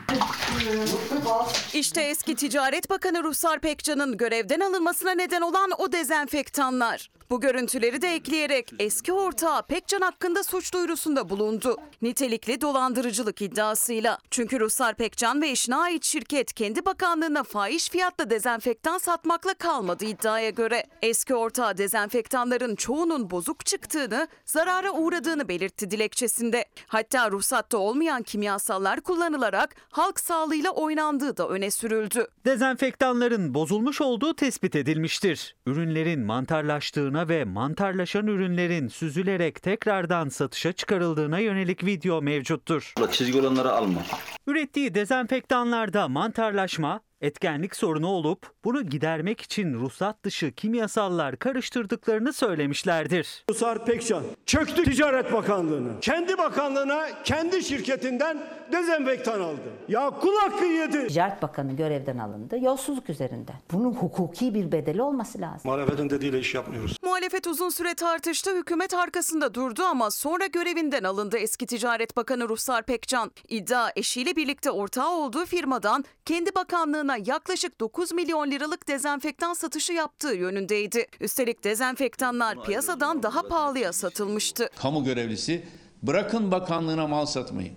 İşte 1.74 2.02
eski 2.02 2.36
Ticaret 2.36 2.90
Bakanı 2.90 3.24
Ruhsar 3.24 3.60
Pekcan'ın 3.60 4.18
görevden 4.18 4.60
alınmasına 4.60 5.12
neden 5.12 5.42
olan 5.42 5.70
o 5.78 5.92
dezenfektanlar. 5.92 7.10
Bu 7.30 7.42
görüntüleri 7.42 8.02
de 8.02 8.16
ekleyerek 8.16 8.74
eski 8.80 9.14
ortağı 9.14 9.66
Pekcan 9.68 10.02
hakkında 10.02 10.44
suç 10.44 10.74
duyurusunda 10.74 11.30
bulundu. 11.30 11.78
Nitelikli 12.02 12.62
dolandırıcılık 12.62 13.42
iddiasıyla. 13.42 14.18
Çünkü 14.32 14.60
Ruhsar 14.60 14.96
Pekcan 14.96 15.42
ve 15.42 15.50
eşine 15.50 15.76
ait 15.76 16.04
şirket 16.06 16.54
kendi 16.54 16.86
bakanlığına 16.86 17.44
fahiş 17.44 17.90
fiyatla 17.90 18.30
dezenfektan 18.30 18.98
satmakla 18.98 19.54
kalmadı 19.54 19.97
iddiaya 20.06 20.50
göre. 20.50 20.84
Eski 21.02 21.36
ortağı 21.36 21.78
dezenfektanların 21.78 22.76
çoğunun 22.76 23.30
bozuk 23.30 23.66
çıktığını, 23.66 24.28
zarara 24.46 24.92
uğradığını 24.92 25.48
belirtti 25.48 25.92
dilekçesinde. 25.92 26.66
Hatta 26.88 27.32
ruhsatta 27.32 27.78
olmayan 27.78 28.24
kimyasallar 28.24 29.02
kullanılarak 29.02 29.76
halk 29.90 30.20
sağlığıyla 30.20 30.72
oynandığı 30.72 31.38
da 31.38 31.50
öne 31.50 31.72
sürüldü. 31.72 32.28
Dezenfektanların 32.46 33.54
bozulmuş 33.54 34.02
olduğu 34.02 34.36
tespit 34.36 34.76
edilmiştir. 34.76 35.56
Ürünlerin 35.66 36.20
mantarlaştığına 36.20 37.30
ve 37.30 37.46
mantarlaşan 37.46 38.28
ürünlerin 38.28 38.88
süzülerek 38.88 39.62
tekrardan 39.62 40.30
satışa 40.30 40.72
çıkarıldığına 40.74 41.40
yönelik 41.40 41.86
video 41.86 42.22
mevcuttur. 42.22 42.94
Çizgi 43.12 43.40
olanları 43.42 43.72
alma. 43.72 44.02
Ürettiği 44.48 44.96
dezenfektanlarda 44.96 46.08
mantarlaşma, 46.08 47.00
etkenlik 47.22 47.76
sorunu 47.76 48.08
olup 48.08 48.52
bunu 48.66 48.84
gidermek 48.84 49.42
için 49.42 49.74
ruhsat 49.74 50.24
dışı 50.24 50.52
kimyasallar 50.52 51.38
karıştırdıklarını 51.38 52.34
söylemişlerdir. 52.34 53.46
Rusar 53.50 53.86
Pekcan 53.86 54.24
çöktü 54.46 54.84
Ticaret 54.84 55.34
Bakanlığı'nı. 55.34 56.00
Kendi 56.02 56.38
bakanlığına 56.38 57.24
kendi 57.24 57.64
şirketinden 57.64 58.44
dezenfektan 58.72 59.40
aldı. 59.40 59.62
Ya 59.88 60.10
kul 60.10 60.36
hakkı 60.36 60.66
yedi. 60.66 61.08
Ticaret 61.08 61.42
Bakanı 61.42 61.76
görevden 61.76 62.18
alındı 62.18 62.60
yolsuzluk 62.60 63.10
üzerinden. 63.10 63.56
Bunun 63.72 63.94
hukuki 63.94 64.54
bir 64.54 64.72
bedeli 64.72 65.02
olması 65.02 65.42
lazım. 65.42 65.62
Muhalefetin 65.64 66.10
dediğiyle 66.10 66.40
iş 66.40 66.56
yapmıyoruz. 66.56 66.98
Muhalefet 67.04 67.48
uzun 67.48 67.70
süre 67.70 67.94
tartıştı, 67.94 68.58
hükümet 68.58 68.94
arkasında 68.94 69.54
durdu 69.54 69.84
ama 69.84 70.12
sonra 70.12 70.46
görevinden 70.46 71.04
alındı 71.04 71.38
eski 71.38 71.66
Ticaret 71.66 72.18
Bakanı 72.18 72.50
Ruhsar 72.50 72.84
Pekcan. 72.84 73.32
İddia 73.50 73.90
eşiyle 73.96 74.36
birlikte 74.36 74.72
ortağı 74.72 75.12
olduğu 75.12 75.46
firmadan 75.46 76.06
kendi 76.26 76.56
bakanlığına 76.56 77.07
yaklaşık 77.16 77.80
9 77.80 78.12
milyon 78.12 78.52
liralık 78.52 78.88
dezenfektan 78.88 79.54
satışı 79.54 79.94
yaptığı 79.94 80.34
yönündeydi. 80.34 81.06
Üstelik 81.20 81.64
dezenfektanlar 81.64 82.64
piyasadan 82.64 83.24
daha 83.24 83.48
pahalıya 83.48 83.94
satılmıştı. 83.94 84.70
Kamu 84.76 85.04
görevlisi 85.04 85.64
bırakın 86.04 86.52
bakanlığına 86.52 87.08
mal 87.08 87.26
satmayı, 87.26 87.72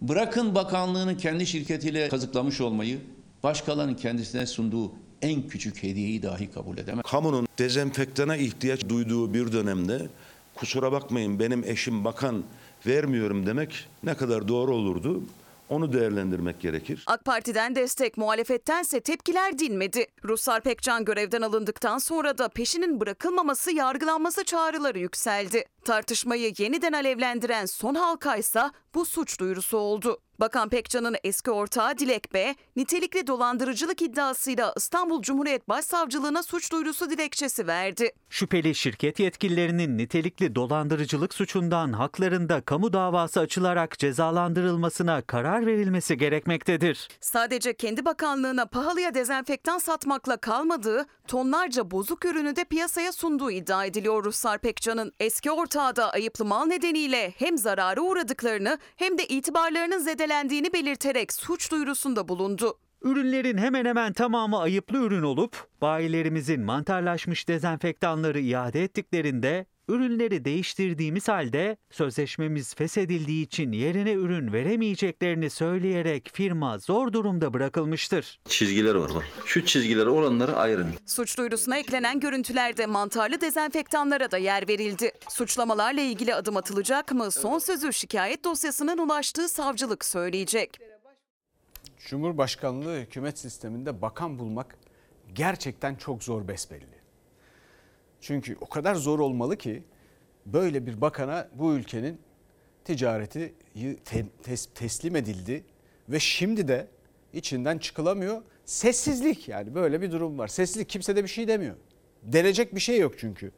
bırakın 0.00 0.54
bakanlığının 0.54 1.14
kendi 1.14 1.46
şirketiyle 1.46 2.08
kazıklamış 2.08 2.60
olmayı, 2.60 3.00
başkalarının 3.42 3.94
kendisine 3.94 4.46
sunduğu 4.46 4.92
en 5.22 5.48
küçük 5.48 5.82
hediyeyi 5.82 6.22
dahi 6.22 6.50
kabul 6.50 6.78
edemez. 6.78 7.04
Kamunun 7.10 7.48
dezenfektana 7.58 8.36
ihtiyaç 8.36 8.88
duyduğu 8.88 9.34
bir 9.34 9.52
dönemde 9.52 10.08
kusura 10.54 10.92
bakmayın 10.92 11.38
benim 11.38 11.64
eşim 11.64 12.04
bakan 12.04 12.44
vermiyorum 12.86 13.46
demek 13.46 13.88
ne 14.02 14.14
kadar 14.14 14.48
doğru 14.48 14.74
olurdu 14.74 15.22
onu 15.68 15.92
değerlendirmek 15.92 16.60
gerekir. 16.60 17.04
AK 17.06 17.24
Parti'den 17.24 17.74
destek, 17.74 18.16
muhalefettense 18.16 19.00
tepkiler 19.00 19.58
dinmedi. 19.58 20.06
Ruslar 20.24 20.60
Pekcan 20.60 21.04
görevden 21.04 21.42
alındıktan 21.42 21.98
sonra 21.98 22.38
da 22.38 22.48
peşinin 22.48 23.00
bırakılmaması, 23.00 23.72
yargılanması 23.72 24.44
çağrıları 24.44 24.98
yükseldi. 24.98 25.64
Tartışmayı 25.84 26.52
yeniden 26.58 26.92
alevlendiren 26.92 27.66
son 27.66 27.94
halkaysa 27.94 28.72
bu 28.94 29.04
suç 29.04 29.40
duyurusu 29.40 29.78
oldu. 29.78 30.18
Bakan 30.40 30.68
Pekcan'ın 30.68 31.16
eski 31.24 31.50
ortağı 31.50 31.98
Dilek 31.98 32.34
B, 32.34 32.54
nitelikli 32.76 33.26
dolandırıcılık 33.26 34.02
iddiasıyla 34.02 34.74
İstanbul 34.76 35.22
Cumhuriyet 35.22 35.68
Başsavcılığına 35.68 36.42
suç 36.42 36.72
duyurusu 36.72 37.10
dilekçesi 37.10 37.66
verdi. 37.66 38.12
Şüpheli 38.30 38.74
şirket 38.74 39.20
yetkililerinin 39.20 39.98
nitelikli 39.98 40.54
dolandırıcılık 40.54 41.34
suçundan 41.34 41.92
haklarında 41.92 42.60
kamu 42.60 42.92
davası 42.92 43.40
açılarak 43.40 43.98
cezalandırılmasına 43.98 45.22
karar 45.22 45.66
verilmesi 45.66 46.16
gerekmektedir. 46.16 47.08
Sadece 47.20 47.74
kendi 47.74 48.04
bakanlığına 48.04 48.66
pahalıya 48.66 49.14
dezenfektan 49.14 49.78
satmakla 49.78 50.36
kalmadığı, 50.36 51.06
tonlarca 51.28 51.90
bozuk 51.90 52.24
ürünü 52.24 52.56
de 52.56 52.64
piyasaya 52.64 53.12
sunduğu 53.12 53.50
iddia 53.50 53.84
ediliyor 53.84 54.24
Ruslar 54.24 54.58
Pekcan'ın. 54.58 55.12
Eski 55.20 55.50
ortağı 55.50 55.96
da 55.96 56.12
ayıplı 56.12 56.44
mal 56.44 56.66
nedeniyle 56.66 57.34
hem 57.38 57.58
zarara 57.58 58.00
uğradıklarını 58.00 58.78
hem 58.96 59.18
de 59.18 59.26
itibarlarının 59.26 59.98
zedelendiğini 60.24 60.72
belirterek 60.72 61.32
suç 61.32 61.70
duyurusunda 61.70 62.28
bulundu. 62.28 62.78
Ürünlerin 63.02 63.58
hemen 63.58 63.84
hemen 63.84 64.12
tamamı 64.12 64.60
ayıplı 64.60 64.98
ürün 64.98 65.22
olup 65.22 65.66
bayilerimizin 65.80 66.60
mantarlaşmış 66.60 67.48
dezenfektanları 67.48 68.40
iade 68.40 68.84
ettiklerinde 68.84 69.66
ürünleri 69.88 70.44
değiştirdiğimiz 70.44 71.28
halde 71.28 71.76
sözleşmemiz 71.90 72.74
feshedildiği 72.74 73.44
için 73.46 73.72
yerine 73.72 74.12
ürün 74.12 74.52
veremeyeceklerini 74.52 75.50
söyleyerek 75.50 76.30
firma 76.32 76.78
zor 76.78 77.12
durumda 77.12 77.54
bırakılmıştır. 77.54 78.40
Çizgiler 78.48 78.94
var 78.94 79.10
bak. 79.14 79.24
Şu 79.46 79.64
çizgiler 79.66 80.06
olanları 80.06 80.56
ayırın. 80.56 80.86
Suç 81.06 81.38
duyurusuna 81.38 81.78
eklenen 81.78 82.20
görüntülerde 82.20 82.86
mantarlı 82.86 83.40
dezenfektanlara 83.40 84.30
da 84.30 84.38
yer 84.38 84.68
verildi. 84.68 85.12
Suçlamalarla 85.28 86.00
ilgili 86.00 86.34
adım 86.34 86.56
atılacak 86.56 87.12
mı? 87.12 87.30
Son 87.30 87.58
sözü 87.58 87.92
şikayet 87.92 88.44
dosyasının 88.44 88.98
ulaştığı 88.98 89.48
savcılık 89.48 90.04
söyleyecek. 90.04 90.78
Cumhurbaşkanlığı 92.08 92.98
hükümet 93.00 93.38
sisteminde 93.38 94.02
bakan 94.02 94.38
bulmak 94.38 94.76
gerçekten 95.32 95.94
çok 95.94 96.24
zor 96.24 96.48
besbelli. 96.48 96.93
Çünkü 98.24 98.56
o 98.60 98.66
kadar 98.66 98.94
zor 98.94 99.18
olmalı 99.18 99.56
ki 99.56 99.82
böyle 100.46 100.86
bir 100.86 101.00
bakana 101.00 101.48
bu 101.54 101.74
ülkenin 101.74 102.18
ticareti 102.84 103.54
te- 104.04 104.26
tes- 104.44 104.68
teslim 104.74 105.16
edildi 105.16 105.64
ve 106.08 106.20
şimdi 106.20 106.68
de 106.68 106.86
içinden 107.32 107.78
çıkılamıyor. 107.78 108.42
Sessizlik 108.64 109.48
yani 109.48 109.74
böyle 109.74 110.00
bir 110.00 110.12
durum 110.12 110.38
var. 110.38 110.48
Sessizlik 110.48 110.88
kimse 110.88 111.16
de 111.16 111.22
bir 111.22 111.28
şey 111.28 111.48
demiyor. 111.48 111.74
Denecek 112.22 112.74
bir 112.74 112.80
şey 112.80 112.98
yok 112.98 113.14
çünkü. 113.18 113.52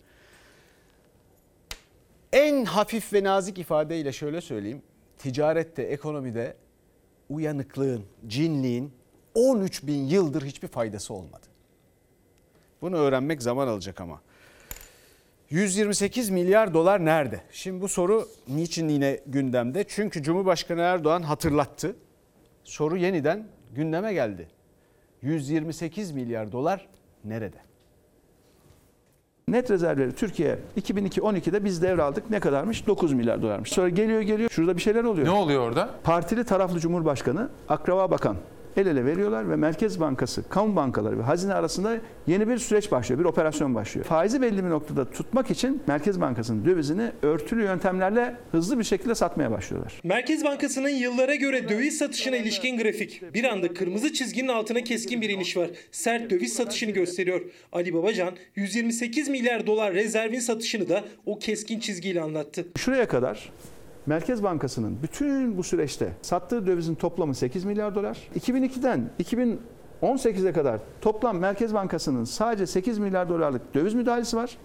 En 2.33 2.65
hafif 2.65 3.13
ve 3.13 3.25
nazik 3.25 3.59
ifadeyle 3.59 4.13
şöyle 4.13 4.41
söyleyeyim. 4.41 4.83
Ticarette, 5.19 5.83
ekonomide 5.83 6.57
uyanıklığın, 7.29 8.05
cinliğin 8.27 8.93
13 9.35 9.87
bin 9.87 10.05
yıldır 10.05 10.43
hiçbir 10.43 10.69
faydası 10.69 11.15
olmadı. 11.15 11.47
Bunu 12.81 12.97
öğrenmek 12.97 13.43
zaman 13.43 13.69
alacak 13.69 14.01
ama. 14.01 14.26
128 15.51 16.31
milyar 16.31 16.75
dolar 16.75 17.05
nerede? 17.05 17.41
Şimdi 17.51 17.81
bu 17.81 17.89
soru 17.89 18.29
niçin 18.49 18.89
yine 18.89 19.21
gündemde? 19.27 19.85
Çünkü 19.89 20.23
Cumhurbaşkanı 20.23 20.81
Erdoğan 20.81 21.23
hatırlattı. 21.23 21.97
Soru 22.65 22.97
yeniden 22.97 23.47
gündeme 23.75 24.13
geldi. 24.13 24.49
128 25.23 26.11
milyar 26.11 26.53
dolar 26.53 26.89
nerede? 27.25 27.57
Net 29.49 29.71
rezervleri 29.71 30.15
Türkiye 30.15 30.59
2002-12'de 30.81 31.65
biz 31.65 31.83
devraldık. 31.83 32.31
Ne 32.31 32.41
kadarmış? 32.41 32.87
9 32.87 33.13
milyar 33.13 33.43
dolarmış. 33.43 33.73
Sonra 33.73 33.89
geliyor 33.89 34.21
geliyor. 34.21 34.51
Şurada 34.51 34.77
bir 34.77 34.83
şeyler 34.83 35.05
oluyor. 35.05 35.27
Ne 35.27 35.31
oluyor 35.31 35.63
orada? 35.63 35.91
Partili 36.05 36.45
taraflı 36.45 36.81
Cumhurbaşkanı, 36.81 37.49
akraba 37.69 38.11
bakan 38.11 38.37
el 38.77 38.87
ele 38.87 39.05
veriyorlar 39.05 39.51
ve 39.51 39.57
Merkez 39.57 40.01
Bankası, 40.01 40.49
kamu 40.49 40.77
bankaları 40.77 41.19
ve 41.19 41.23
hazine 41.23 41.55
arasında 41.55 41.99
yeni 42.27 42.49
bir 42.49 42.59
süreç 42.59 42.93
başlıyor, 42.93 43.21
bir 43.21 43.25
operasyon 43.25 43.75
başlıyor. 43.75 44.07
Faizi 44.07 44.43
belli 44.43 44.65
bir 44.65 44.71
noktada 44.71 45.11
tutmak 45.11 45.51
için 45.51 45.83
Merkez 45.87 46.21
Bankası'nın 46.21 46.65
dövizini 46.65 47.11
örtülü 47.23 47.63
yöntemlerle 47.63 48.37
hızlı 48.53 48.79
bir 48.79 48.85
şekilde 48.85 49.15
satmaya 49.15 49.51
başlıyorlar. 49.51 50.01
Merkez 50.05 50.45
Bankası'nın 50.45 50.89
yıllara 50.89 51.35
göre 51.35 51.69
döviz 51.69 51.99
satışına 51.99 52.37
ilişkin 52.37 52.79
grafik. 52.79 53.35
Bir 53.35 53.45
anda 53.45 53.75
kırmızı 53.75 54.13
çizginin 54.13 54.49
altına 54.49 54.81
keskin 54.81 55.21
bir 55.21 55.31
iniş 55.31 55.57
var. 55.57 55.71
Sert 55.91 56.31
döviz 56.31 56.53
satışını 56.53 56.91
gösteriyor. 56.91 57.41
Ali 57.73 57.95
Babacan 57.95 58.35
128 58.57 59.29
milyar 59.29 59.67
dolar 59.67 59.95
rezervin 59.95 60.41
satışını 60.41 60.89
da 60.89 61.05
o 61.27 61.39
keskin 61.39 61.81
çizgiyle 61.81 62.21
anlattı. 62.21 62.67
Şuraya 62.77 63.09
kadar 63.09 63.53
Merkez 64.07 64.43
Bankası'nın 64.43 64.99
bütün 65.03 65.59
bu 65.59 65.63
süreçte 65.63 66.13
sattığı 66.23 66.67
dövizin 66.67 66.95
toplamı 66.95 67.35
8 67.35 67.65
milyar 67.65 67.95
dolar. 67.95 68.19
2002'den 68.41 69.11
2018'e 69.23 70.53
kadar 70.53 70.81
toplam 71.01 71.39
Merkez 71.39 71.75
Bankası'nın 71.75 72.25
sadece 72.25 72.67
8 72.67 72.99
milyar 72.99 73.29
dolarlık 73.29 73.75
döviz 73.75 73.95
müdahalesi 73.95 74.37
var. 74.37 74.57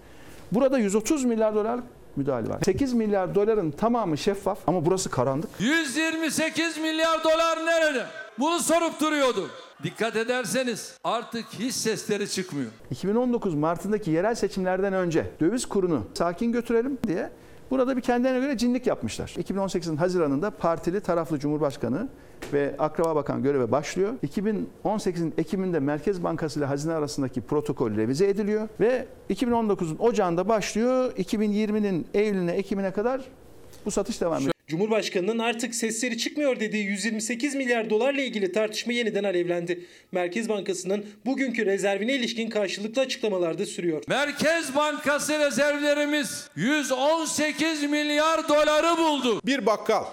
Burada 0.52 0.78
130 0.78 1.24
milyar 1.24 1.54
dolarlık 1.54 1.84
müdahale 2.16 2.48
var. 2.48 2.58
8 2.64 2.92
milyar 2.92 3.34
doların 3.34 3.70
tamamı 3.70 4.18
şeffaf 4.18 4.58
ama 4.66 4.86
burası 4.86 5.10
karanlık. 5.10 5.50
128 5.58 6.78
milyar 6.78 7.24
dolar 7.24 7.66
nerede? 7.66 8.06
Bunu 8.38 8.58
sorup 8.58 9.00
duruyordu. 9.00 9.48
Dikkat 9.82 10.16
ederseniz 10.16 10.98
artık 11.04 11.44
hiç 11.58 11.74
sesleri 11.74 12.30
çıkmıyor. 12.30 12.70
2019 12.90 13.54
Mart'ındaki 13.54 14.10
yerel 14.10 14.34
seçimlerden 14.34 14.92
önce 14.92 15.30
döviz 15.40 15.66
kurunu 15.66 16.02
sakin 16.14 16.52
götürelim 16.52 16.98
diye 17.06 17.30
burada 17.72 17.96
bir 17.96 18.02
kendilerine 18.02 18.40
göre 18.40 18.58
cinlik 18.58 18.86
yapmışlar. 18.86 19.34
2018'in 19.38 19.96
Haziran'ında 19.96 20.50
partili 20.50 21.00
taraflı 21.00 21.38
Cumhurbaşkanı 21.38 22.08
ve 22.52 22.74
Akraba 22.78 23.16
Bakan 23.16 23.42
göreve 23.42 23.72
başlıyor. 23.72 24.12
2018'in 24.26 25.34
Ekim'inde 25.38 25.80
Merkez 25.80 26.24
Bankası 26.24 26.58
ile 26.58 26.66
Hazine 26.66 26.92
arasındaki 26.92 27.40
protokol 27.40 27.96
revize 27.96 28.28
ediliyor 28.28 28.68
ve 28.80 29.06
2019'un 29.30 29.98
Ocağı'nda 29.98 30.48
başlıyor. 30.48 31.12
2020'nin 31.12 32.06
Eylül'üne, 32.14 32.52
Ekim'ine 32.52 32.92
kadar 32.92 33.20
bu 33.86 33.90
satış 33.90 34.20
devam 34.20 34.36
ediyor. 34.36 34.52
Cumhurbaşkanının 34.72 35.38
artık 35.38 35.74
sesleri 35.74 36.18
çıkmıyor 36.18 36.60
dediği 36.60 36.84
128 36.84 37.54
milyar 37.54 37.90
dolarla 37.90 38.20
ilgili 38.20 38.52
tartışma 38.52 38.92
yeniden 38.92 39.24
alevlendi. 39.24 39.86
Merkez 40.12 40.48
Bankası'nın 40.48 41.06
bugünkü 41.26 41.66
rezervine 41.66 42.12
ilişkin 42.14 42.50
karşılıklı 42.50 43.02
açıklamalar 43.02 43.58
da 43.58 43.66
sürüyor. 43.66 44.02
Merkez 44.08 44.76
Bankası 44.76 45.38
rezervlerimiz 45.38 46.48
118 46.56 47.82
milyar 47.82 48.48
doları 48.48 48.98
buldu. 48.98 49.40
Bir 49.46 49.66
bakkal. 49.66 50.04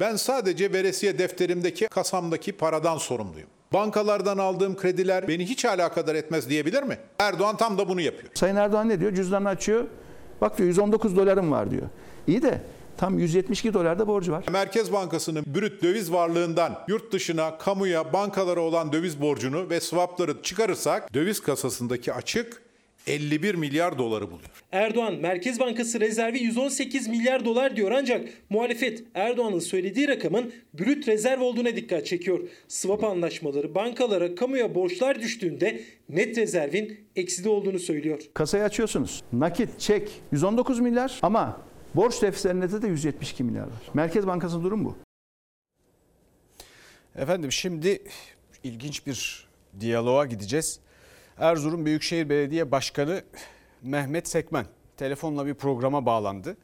Ben 0.00 0.16
sadece 0.16 0.72
veresiye 0.72 1.18
defterimdeki 1.18 1.86
kasamdaki 1.86 2.52
paradan 2.52 2.98
sorumluyum. 2.98 3.48
Bankalardan 3.72 4.38
aldığım 4.38 4.76
krediler 4.76 5.28
beni 5.28 5.46
hiç 5.46 5.64
alakadar 5.64 6.14
etmez 6.14 6.48
diyebilir 6.50 6.82
mi? 6.82 6.98
Erdoğan 7.18 7.56
tam 7.56 7.78
da 7.78 7.88
bunu 7.88 8.00
yapıyor. 8.00 8.32
Sayın 8.34 8.56
Erdoğan 8.56 8.88
ne 8.88 9.00
diyor? 9.00 9.14
Cüzdanını 9.14 9.48
açıyor. 9.48 9.84
Bak 10.40 10.58
diyor 10.58 10.68
119 10.68 11.16
dolarım 11.16 11.50
var 11.50 11.70
diyor. 11.70 11.86
İyi 12.26 12.42
de 12.42 12.60
tam 12.96 13.18
172 13.18 13.74
dolar 13.74 13.98
da 13.98 14.06
borcu 14.06 14.32
var. 14.32 14.44
Merkez 14.52 14.92
Bankası'nın 14.92 15.44
brüt 15.54 15.82
döviz 15.82 16.12
varlığından 16.12 16.78
yurt 16.88 17.12
dışına, 17.12 17.58
kamuya, 17.58 18.12
bankalara 18.12 18.60
olan 18.60 18.92
döviz 18.92 19.20
borcunu 19.20 19.70
ve 19.70 19.80
swapları 19.80 20.42
çıkarırsak 20.42 21.14
döviz 21.14 21.40
kasasındaki 21.40 22.12
açık 22.12 22.62
51 23.06 23.54
milyar 23.54 23.98
doları 23.98 24.30
buluyor. 24.30 24.50
Erdoğan 24.72 25.14
Merkez 25.14 25.60
Bankası 25.60 26.00
rezervi 26.00 26.38
118 26.38 27.08
milyar 27.08 27.44
dolar 27.44 27.76
diyor 27.76 27.90
ancak 27.90 28.28
muhalefet 28.50 29.04
Erdoğan'ın 29.14 29.58
söylediği 29.58 30.08
rakamın 30.08 30.52
brüt 30.74 31.08
rezerv 31.08 31.40
olduğuna 31.40 31.76
dikkat 31.76 32.06
çekiyor. 32.06 32.40
Swap 32.68 33.04
anlaşmaları 33.04 33.74
bankalara, 33.74 34.34
kamuya 34.34 34.74
borçlar 34.74 35.20
düştüğünde 35.22 35.80
net 36.08 36.38
rezervin 36.38 37.00
ekside 37.16 37.48
olduğunu 37.48 37.78
söylüyor. 37.78 38.20
Kasayı 38.34 38.64
açıyorsunuz. 38.64 39.22
Nakit, 39.32 39.80
çek 39.80 40.10
119 40.32 40.80
milyar 40.80 41.18
ama 41.22 41.60
borç 41.96 42.22
defterinde 42.22 42.82
de 42.82 42.86
172 42.86 43.44
milyar 43.44 43.62
var. 43.62 43.90
Merkez 43.94 44.26
Bankası'nın 44.26 44.64
durum 44.64 44.84
bu. 44.84 44.98
Efendim 47.14 47.52
şimdi 47.52 48.02
ilginç 48.64 49.06
bir 49.06 49.48
diyaloğa 49.80 50.26
gideceğiz. 50.26 50.80
Erzurum 51.38 51.86
Büyükşehir 51.86 52.28
Belediye 52.28 52.70
Başkanı 52.70 53.24
Mehmet 53.82 54.28
Sekmen 54.28 54.66
telefonla 54.96 55.46
bir 55.46 55.54
programa 55.54 56.06
bağlandı. 56.06 56.56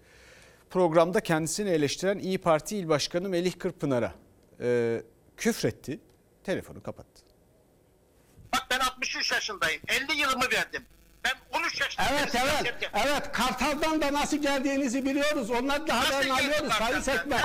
Programda 0.71 1.21
kendisini 1.21 1.71
eleştiren 1.71 2.19
İyi 2.19 2.39
Parti 2.39 2.77
İl 2.77 2.89
Başkanı 2.89 3.29
Melih 3.29 3.59
Kırpınar'a 3.59 4.15
e, 4.61 5.03
küfretti. 5.37 6.01
Telefonu 6.45 6.83
kapattı. 6.83 7.23
Bak 8.53 8.67
ben 8.71 8.79
63 8.79 9.33
yaşındayım. 9.33 9.81
50 9.89 10.21
yılımı 10.21 10.45
verdim. 10.53 10.83
Ben 11.25 11.59
13 11.61 11.81
yaşındayım. 11.81 12.13
Evet 12.19 12.35
evet. 12.35 12.91
Evet 13.07 13.33
Kartal'dan 13.33 14.03
da 14.03 14.13
nasıl 14.13 14.37
geldiğinizi 14.37 15.05
biliyoruz. 15.05 15.51
Onları 15.51 15.87
da 15.87 16.01
haberini 16.01 16.33
alıyoruz 16.33 16.73
Sayın 16.73 17.01
Sekmen. 17.01 17.41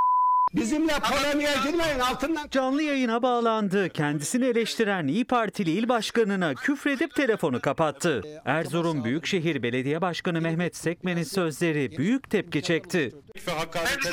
Bizimle 0.54 0.92
polemiğe 1.12 1.50
girmeyin 1.64 1.98
altından. 1.98 2.48
Canlı 2.50 2.82
yayına 2.82 3.22
bağlandı. 3.22 3.88
Kendisini 3.88 4.44
eleştiren 4.44 5.06
İyi 5.06 5.24
Partili 5.24 5.70
il 5.70 5.88
başkanına 5.88 6.54
küfredip 6.54 7.14
telefonu 7.14 7.60
kapattı. 7.60 8.22
Erzurum 8.44 9.04
Büyükşehir 9.04 9.62
Belediye 9.62 10.00
Başkanı 10.00 10.40
Mehmet 10.40 10.76
Sekmen'in 10.76 11.22
sözleri 11.22 11.98
büyük 11.98 12.30
tepki 12.30 12.62
çekti. 12.62 13.12
Ve 13.46 13.52
hakarete, 13.52 14.10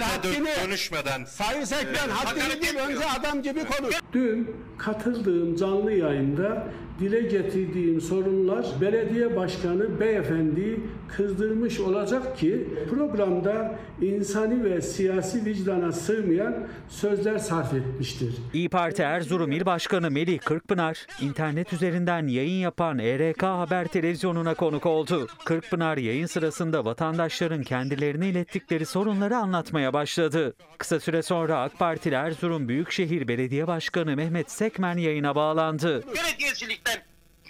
haddini. 0.00 0.48
dönüşmeden. 0.64 1.24
Sayın 1.24 1.64
Sekmen 1.64 2.08
haddini 2.08 2.62
bil 2.62 2.76
önce 2.76 3.10
adam 3.20 3.42
gibi 3.42 3.64
konuş. 3.64 3.94
Dün 4.12 4.56
katıldığım 4.78 5.56
canlı 5.56 5.92
yayında 5.92 6.66
dile 7.00 7.20
getirdiğim 7.20 8.00
sorunlar 8.00 8.66
belediye 8.80 9.36
başkanı 9.36 10.00
beyefendi 10.00 10.80
kızdırmış 11.16 11.80
olacak 11.80 12.38
ki 12.38 12.68
programda 12.90 13.78
insani 14.02 14.64
ve 14.64 14.80
siyasi 14.82 15.44
vicdana 15.44 15.92
sığmayan 15.92 16.54
sözler 16.88 17.38
sarf 17.38 17.74
etmiştir. 17.74 18.34
İyi 18.52 18.68
Parti 18.68 19.02
Erzurum 19.02 19.52
İl 19.52 19.66
Başkanı 19.66 20.10
Melih 20.10 20.38
Kırkpınar, 20.38 21.06
internet 21.20 21.72
üzerinden 21.72 22.26
yayın 22.26 22.60
yapan 22.60 22.98
ERK 22.98 23.42
Haber 23.42 23.86
Televizyonu'na 23.86 24.54
konuk 24.54 24.86
oldu. 24.86 25.26
Kırkpınar 25.44 25.96
yayın 25.96 26.26
sırasında 26.26 26.84
vatandaşların 26.84 27.62
kendilerine 27.62 28.28
ilettikleri 28.28 28.86
sorunları 28.86 29.36
anlatmaya 29.36 29.92
başladı. 29.92 30.54
Kısa 30.78 31.00
süre 31.00 31.22
sonra 31.22 31.60
AK 31.60 31.78
Partili 31.78 32.14
Erzurum 32.14 32.68
Büyükşehir 32.68 33.28
Belediye 33.28 33.66
Başkanı 33.66 34.16
Mehmet 34.16 34.50
Sekmen 34.50 34.96
yayına 34.96 35.34
bağlandı. 35.34 36.02
Belediyecilikten 36.06 36.85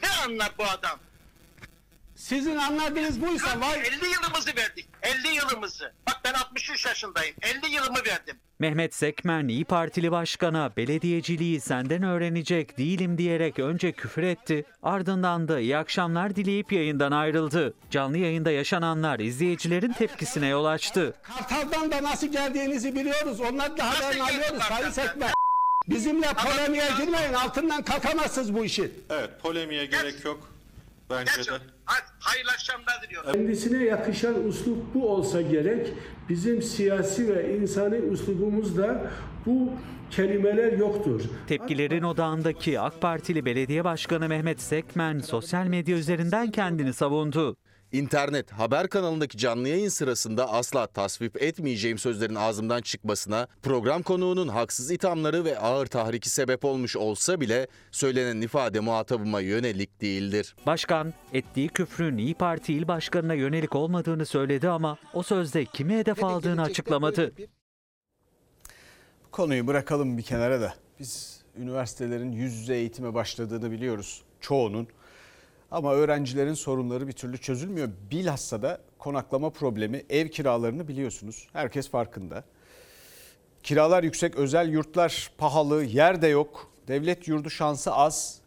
ne 0.02 0.08
anlar 0.24 0.52
bu 0.58 0.64
adam? 0.64 0.98
Sizin 2.16 2.56
anladığınız 2.56 3.22
buysa 3.22 3.60
vay 3.60 3.80
50 3.80 4.06
yılımızı 4.06 4.56
verdik. 4.56 4.86
50 5.02 5.28
yılımızı. 5.34 5.92
Bak 6.06 6.20
ben 6.24 6.32
63 6.32 6.86
yaşındayım. 6.86 7.34
50 7.42 7.74
yılımı 7.74 7.98
verdim. 8.06 8.36
Mehmet 8.58 8.94
Sekmen 8.94 9.48
İyi 9.48 9.64
Partili 9.64 10.10
Başkan'a 10.10 10.76
belediyeciliği 10.76 11.60
senden 11.60 12.02
öğrenecek 12.02 12.78
değilim 12.78 13.18
diyerek 13.18 13.58
önce 13.58 13.92
küfür 13.92 14.22
etti. 14.22 14.64
Ardından 14.82 15.48
da 15.48 15.60
iyi 15.60 15.76
akşamlar 15.76 16.36
dileyip 16.36 16.72
yayından 16.72 17.12
ayrıldı. 17.12 17.74
Canlı 17.90 18.18
yayında 18.18 18.50
yaşananlar 18.50 19.18
izleyicilerin 19.20 19.92
tepkisine 19.92 20.46
yol 20.46 20.64
açtı. 20.64 21.14
Kartal'dan 21.22 21.90
da 21.90 22.02
nasıl 22.02 22.26
geldiğinizi 22.26 22.94
biliyoruz. 22.94 23.40
Onları 23.40 23.76
da 23.76 23.90
haberini 23.90 24.22
alıyoruz 24.22 24.62
Sayın 24.62 24.90
Sekmen. 24.90 25.35
Bizimle 25.88 26.26
polemiğe 26.46 26.84
girmeyin 26.98 27.32
altından 27.32 27.82
kalkamazsınız 27.82 28.54
bu 28.54 28.64
işi. 28.64 28.90
Evet 29.10 29.30
polemiğe 29.42 29.86
gerek 29.86 30.24
yok. 30.24 30.48
Bence 31.10 31.32
de. 31.32 31.58
Hayırlı 32.18 32.50
akşamlar 32.50 33.02
diliyorum. 33.02 33.32
Kendisine 33.32 33.84
yakışan 33.84 34.44
uslup 34.48 34.94
bu 34.94 35.08
olsa 35.08 35.40
gerek. 35.42 35.92
Bizim 36.28 36.62
siyasi 36.62 37.34
ve 37.36 37.56
insani 37.58 37.96
uslubumuzda 37.96 39.10
bu 39.46 39.72
kelimeler 40.10 40.72
yoktur. 40.72 41.20
Tepkilerin 41.46 42.02
odağındaki 42.02 42.80
AK 42.80 43.00
Partili 43.00 43.44
Belediye 43.44 43.84
Başkanı 43.84 44.28
Mehmet 44.28 44.60
Sekmen 44.60 45.18
sosyal 45.18 45.66
medya 45.66 45.96
üzerinden 45.96 46.50
kendini 46.50 46.92
savundu. 46.92 47.56
İnternet 47.92 48.52
haber 48.52 48.88
kanalındaki 48.88 49.38
canlı 49.38 49.68
yayın 49.68 49.88
sırasında 49.88 50.52
asla 50.52 50.86
tasvip 50.86 51.42
etmeyeceğim 51.42 51.98
sözlerin 51.98 52.34
ağzımdan 52.34 52.82
çıkmasına 52.82 53.48
program 53.62 54.02
konuğunun 54.02 54.48
haksız 54.48 54.90
ithamları 54.90 55.44
ve 55.44 55.58
ağır 55.58 55.86
tahriki 55.86 56.30
sebep 56.30 56.64
olmuş 56.64 56.96
olsa 56.96 57.40
bile 57.40 57.66
söylenen 57.90 58.40
ifade 58.40 58.80
muhatabıma 58.80 59.40
yönelik 59.40 60.00
değildir. 60.00 60.56
Başkan 60.66 61.14
ettiği 61.32 61.68
küfrün 61.68 62.18
İyi 62.18 62.34
Parti 62.34 62.74
il 62.74 62.88
başkanına 62.88 63.34
yönelik 63.34 63.74
olmadığını 63.74 64.26
söyledi 64.26 64.68
ama 64.68 64.98
o 65.14 65.22
sözde 65.22 65.64
kimi 65.64 65.96
hedef 65.96 66.24
aldığını 66.24 66.62
açıklamadı. 66.62 67.32
Konuyu 69.32 69.66
bırakalım 69.66 70.18
bir 70.18 70.22
kenara 70.22 70.60
da. 70.60 70.74
Biz 71.00 71.40
üniversitelerin 71.58 72.32
yüz 72.32 72.54
yüze 72.54 72.74
eğitime 72.74 73.14
başladığını 73.14 73.70
biliyoruz. 73.70 74.22
Çoğunun. 74.40 74.88
Ama 75.70 75.92
öğrencilerin 75.92 76.54
sorunları 76.54 77.08
bir 77.08 77.12
türlü 77.12 77.38
çözülmüyor. 77.38 77.88
Bilhassa 78.10 78.62
da 78.62 78.80
konaklama 78.98 79.50
problemi, 79.50 80.02
ev 80.10 80.28
kiralarını 80.28 80.88
biliyorsunuz. 80.88 81.48
Herkes 81.52 81.90
farkında. 81.90 82.44
Kiralar 83.62 84.02
yüksek, 84.02 84.36
özel 84.36 84.68
yurtlar 84.68 85.30
pahalı, 85.38 85.84
yer 85.84 86.22
de 86.22 86.26
yok. 86.26 86.70
Devlet 86.88 87.28
yurdu 87.28 87.50
şansı 87.50 87.92
az. 87.94 88.40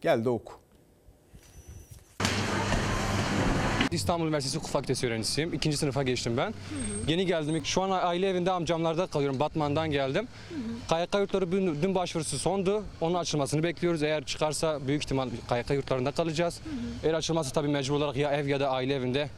Gel 0.00 0.24
de 0.24 0.28
oku. 0.28 0.52
İstanbul 3.92 4.24
Üniversitesi 4.24 4.58
Hukuk 4.58 4.70
Fakültesi 4.70 5.06
öğrencisiyim. 5.06 5.54
İkinci 5.54 5.76
sınıfa 5.76 6.02
geçtim 6.02 6.36
ben. 6.36 6.54
Yeni 7.08 7.26
geldim. 7.26 7.64
Şu 7.64 7.82
an 7.82 7.90
aile 7.90 8.28
evinde 8.28 8.50
amcamlarda 8.50 9.06
kalıyorum. 9.06 9.40
Batman'dan 9.40 9.90
geldim. 9.90 10.28
KYK 10.88 11.14
yurtları 11.14 11.52
dün, 11.52 11.82
dün 11.82 11.94
başvurusu 11.94 12.38
sondu. 12.38 12.84
Onun 13.00 13.14
açılmasını 13.14 13.62
bekliyoruz. 13.62 14.02
Eğer 14.02 14.24
çıkarsa 14.24 14.86
büyük 14.88 15.02
ihtimal 15.02 15.28
KYK 15.48 15.70
yurtlarında 15.70 16.10
kalacağız. 16.10 16.60
Eğer 17.04 17.14
açılmazsa 17.14 17.52
tabii 17.52 17.68
mecbur 17.68 17.94
olarak 17.94 18.16
ya 18.16 18.30
ev 18.32 18.46
ya 18.46 18.60
da 18.60 18.70
aile 18.70 18.94
evinde 18.94 19.28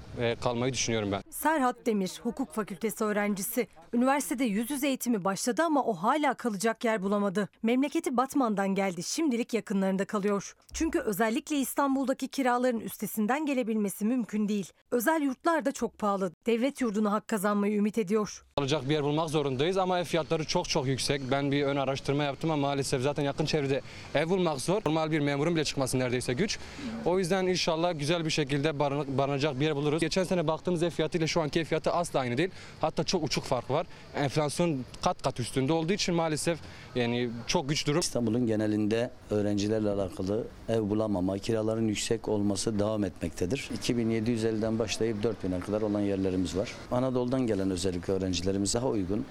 kalmayı 0.42 0.72
düşünüyorum 0.72 1.12
ben. 1.12 1.22
Serhat 1.30 1.86
Demir, 1.86 2.20
hukuk 2.22 2.52
fakültesi 2.54 3.04
öğrencisi. 3.04 3.66
Üniversitede 3.94 4.44
yüz 4.44 4.70
yüze 4.70 4.88
eğitimi 4.88 5.24
başladı 5.24 5.62
ama 5.62 5.82
o 5.84 5.92
hala 5.94 6.34
kalacak 6.34 6.84
yer 6.84 7.02
bulamadı. 7.02 7.48
Memleketi 7.62 8.16
Batman'dan 8.16 8.68
geldi, 8.74 9.02
şimdilik 9.02 9.54
yakınlarında 9.54 10.04
kalıyor. 10.04 10.54
Çünkü 10.74 10.98
özellikle 10.98 11.56
İstanbul'daki 11.56 12.28
kiraların 12.28 12.80
üstesinden 12.80 13.46
gelebilmesi 13.46 14.04
mümkün 14.04 14.48
değil. 14.48 14.72
Özel 14.90 15.22
yurtlar 15.22 15.64
da 15.64 15.72
çok 15.72 15.98
pahalı. 15.98 16.32
Devlet 16.46 16.80
yurduna 16.80 17.12
hak 17.12 17.28
kazanmayı 17.28 17.76
ümit 17.76 17.98
ediyor. 17.98 18.44
Alacak 18.56 18.88
bir 18.88 18.94
yer 18.94 19.02
bulmak 19.02 19.30
zorundayız 19.30 19.76
ama 19.76 19.98
ev 20.00 20.04
fiyatları 20.04 20.44
çok 20.44 20.68
çok 20.68 20.86
yüksek. 20.86 21.22
Ben 21.30 21.52
bir 21.52 21.62
ön 21.64 21.76
araştırma 21.76 22.24
yaptım 22.24 22.50
ama 22.50 22.68
maalesef 22.68 23.02
zaten 23.02 23.22
yakın 23.22 23.44
çevrede 23.44 23.80
ev 24.14 24.28
bulmak 24.28 24.60
zor. 24.60 24.82
Normal 24.86 25.10
bir 25.10 25.20
memurun 25.20 25.54
bile 25.56 25.64
çıkması 25.64 25.98
neredeyse 25.98 26.32
güç. 26.32 26.58
O 27.04 27.18
yüzden 27.18 27.46
inşallah 27.46 27.98
güzel 27.98 28.24
bir 28.24 28.30
şekilde 28.30 28.78
barın- 28.78 29.18
barınacak 29.18 29.60
bir 29.60 29.64
yer 29.64 29.76
buluruz. 29.76 30.02
Geçen 30.08 30.24
sene 30.24 30.46
baktığımız 30.46 30.82
ev 30.82 30.90
fiyatı 30.90 31.18
ile 31.18 31.26
şu 31.26 31.40
anki 31.40 31.60
ev 31.60 31.64
fiyatı 31.64 31.92
asla 31.92 32.20
aynı 32.20 32.38
değil. 32.38 32.50
Hatta 32.80 33.04
çok 33.04 33.24
uçuk 33.24 33.44
fark 33.44 33.70
var. 33.70 33.86
Enflasyon 34.16 34.84
kat 35.02 35.22
kat 35.22 35.40
üstünde 35.40 35.72
olduğu 35.72 35.92
için 35.92 36.14
maalesef 36.14 36.58
yani 36.94 37.30
çok 37.46 37.68
güç 37.68 37.86
durum. 37.86 38.00
İstanbul'un 38.00 38.46
genelinde 38.46 39.10
öğrencilerle 39.30 39.90
alakalı 39.90 40.46
ev 40.68 40.80
bulamama, 40.80 41.38
kiraların 41.38 41.88
yüksek 41.88 42.28
olması 42.28 42.78
devam 42.78 43.04
etmektedir. 43.04 43.70
2750'den 43.82 44.78
başlayıp 44.78 45.24
4000'e 45.24 45.60
kadar 45.60 45.82
olan 45.82 46.00
yerlerimiz 46.00 46.56
var. 46.56 46.72
Anadolu'dan 46.90 47.46
gelen 47.46 47.70
özellikle 47.70 48.12
öğrencilerimiz 48.12 48.74
daha 48.74 48.88
uygun 48.88 49.26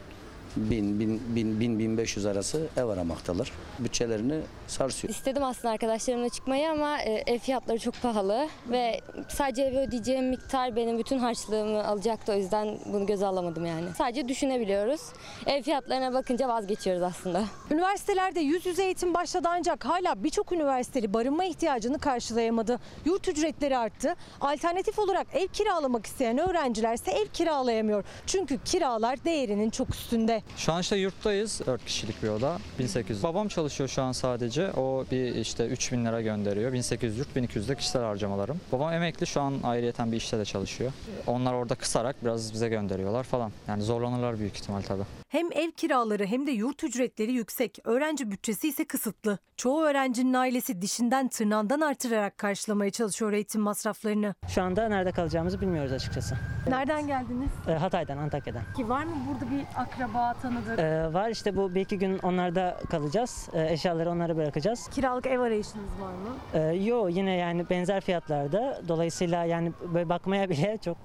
1000, 0.57 0.99
1000, 0.99 1.21
1000, 1.35 1.59
1000 1.59 1.79
1500 1.79 2.25
arası 2.25 2.67
ev 2.77 2.85
aramaktalar. 2.85 3.51
Bütçelerini 3.79 4.41
sarsıyor. 4.67 5.13
İstedim 5.13 5.43
aslında 5.43 5.73
arkadaşlarımla 5.73 6.29
çıkmayı 6.29 6.69
ama 6.69 7.01
e, 7.01 7.23
ev 7.27 7.39
fiyatları 7.39 7.79
çok 7.79 8.01
pahalı 8.01 8.47
ve 8.69 8.99
sadece 9.27 9.61
eve 9.61 9.79
ödeyeceğim 9.79 10.29
miktar 10.29 10.75
benim 10.75 10.99
bütün 10.99 11.17
harçlığımı 11.19 11.87
alacaktı 11.87 12.31
o 12.31 12.35
yüzden 12.35 12.77
bunu 12.85 13.05
göze 13.05 13.25
alamadım 13.25 13.65
yani. 13.65 13.85
Sadece 13.97 14.27
düşünebiliyoruz. 14.27 15.01
Ev 15.45 15.61
fiyatlarına 15.63 16.13
bakınca 16.13 16.47
vazgeçiyoruz 16.47 17.03
aslında. 17.03 17.43
Üniversitelerde 17.71 18.39
yüz 18.39 18.65
yüze 18.65 18.83
eğitim 18.83 19.13
başladı 19.13 19.47
ancak 19.51 19.85
hala 19.85 20.23
birçok 20.23 20.51
üniversiteli 20.51 21.13
barınma 21.13 21.43
ihtiyacını 21.45 21.99
karşılayamadı. 21.99 22.79
Yurt 23.05 23.27
ücretleri 23.27 23.77
arttı. 23.77 24.15
Alternatif 24.41 24.99
olarak 24.99 25.27
ev 25.33 25.47
kiralamak 25.47 26.05
isteyen 26.05 26.37
öğrencilerse 26.37 27.11
ev 27.11 27.27
kiralayamıyor. 27.27 28.03
Çünkü 28.25 28.59
kiralar 28.65 29.25
değerinin 29.25 29.69
çok 29.69 29.89
üstünde. 29.89 30.43
Şu 30.57 30.73
an 30.73 30.81
işte 30.81 30.95
yurttayız. 30.97 31.61
4 31.65 31.85
kişilik 31.85 32.23
bir 32.23 32.29
oda. 32.29 32.57
1800. 32.79 33.23
Babam 33.23 33.47
çalışıyor 33.47 33.89
şu 33.89 34.01
an 34.01 34.11
sadece. 34.11 34.71
O 34.71 35.05
bir 35.11 35.35
işte 35.35 35.67
3000 35.67 36.05
lira 36.05 36.21
gönderiyor. 36.21 36.73
1800 36.73 37.17
yurt, 37.17 37.35
1200 37.35 37.69
de 37.69 37.75
kişisel 37.75 38.01
harcamalarım. 38.01 38.61
Babam 38.71 38.93
emekli 38.93 39.27
şu 39.27 39.41
an 39.41 39.53
ayrıyeten 39.63 40.11
bir 40.11 40.17
işte 40.17 40.37
de 40.39 40.45
çalışıyor. 40.45 40.91
Onlar 41.27 41.53
orada 41.53 41.75
kısarak 41.75 42.15
biraz 42.23 42.53
bize 42.53 42.69
gönderiyorlar 42.69 43.23
falan. 43.23 43.51
Yani 43.67 43.83
zorlanırlar 43.83 44.39
büyük 44.39 44.55
ihtimal 44.55 44.81
tabii. 44.81 45.03
Hem 45.29 45.51
ev 45.51 45.71
kiraları 45.71 46.25
hem 46.25 46.47
de 46.47 46.51
yurt 46.51 46.83
ücretleri 46.83 47.31
yüksek. 47.33 47.79
Öğrenci 47.83 48.31
bütçesi 48.31 48.67
ise 48.67 48.85
kısıtlı. 48.87 49.37
Çoğu 49.57 49.83
öğrencinin 49.83 50.33
ailesi 50.33 50.81
dişinden 50.81 51.27
tırnağından 51.27 51.81
artırarak 51.81 52.37
karşılamaya 52.37 52.91
çalışıyor 52.91 53.33
eğitim 53.33 53.61
masraflarını. 53.61 54.35
Şu 54.49 54.61
anda 54.61 54.87
nerede 54.87 55.11
kalacağımızı 55.11 55.61
bilmiyoruz 55.61 55.91
açıkçası. 55.91 56.37
Nereden 56.67 57.07
geldiniz? 57.07 57.49
Ee, 57.67 57.71
Hatay'dan, 57.71 58.17
Antakya'dan. 58.17 58.61
Ki 58.77 58.89
var 58.89 59.03
mı 59.03 59.15
burada 59.29 59.51
bir 59.51 59.65
akraba 59.75 60.26
tanıdık? 60.33 60.79
Ee, 60.79 61.13
var 61.13 61.29
işte 61.29 61.55
bu 61.55 61.75
bir 61.75 61.81
iki 61.81 61.99
gün 61.99 62.19
onlarda 62.19 62.77
kalacağız. 62.91 63.49
Ee, 63.53 63.73
eşyaları 63.73 64.09
onlara 64.11 64.37
bırakacağız. 64.37 64.87
Kiralık 64.87 65.25
ev 65.27 65.39
arayışınız 65.39 65.91
var 66.01 66.11
mı? 66.11 66.35
Ee, 66.53 66.59
yo 66.59 67.07
yine 67.09 67.35
yani 67.35 67.69
benzer 67.69 68.01
fiyatlarda. 68.01 68.81
Dolayısıyla 68.87 69.45
yani 69.45 69.71
böyle 69.93 70.09
bakmaya 70.09 70.49
bile 70.49 70.77
çok 70.85 70.97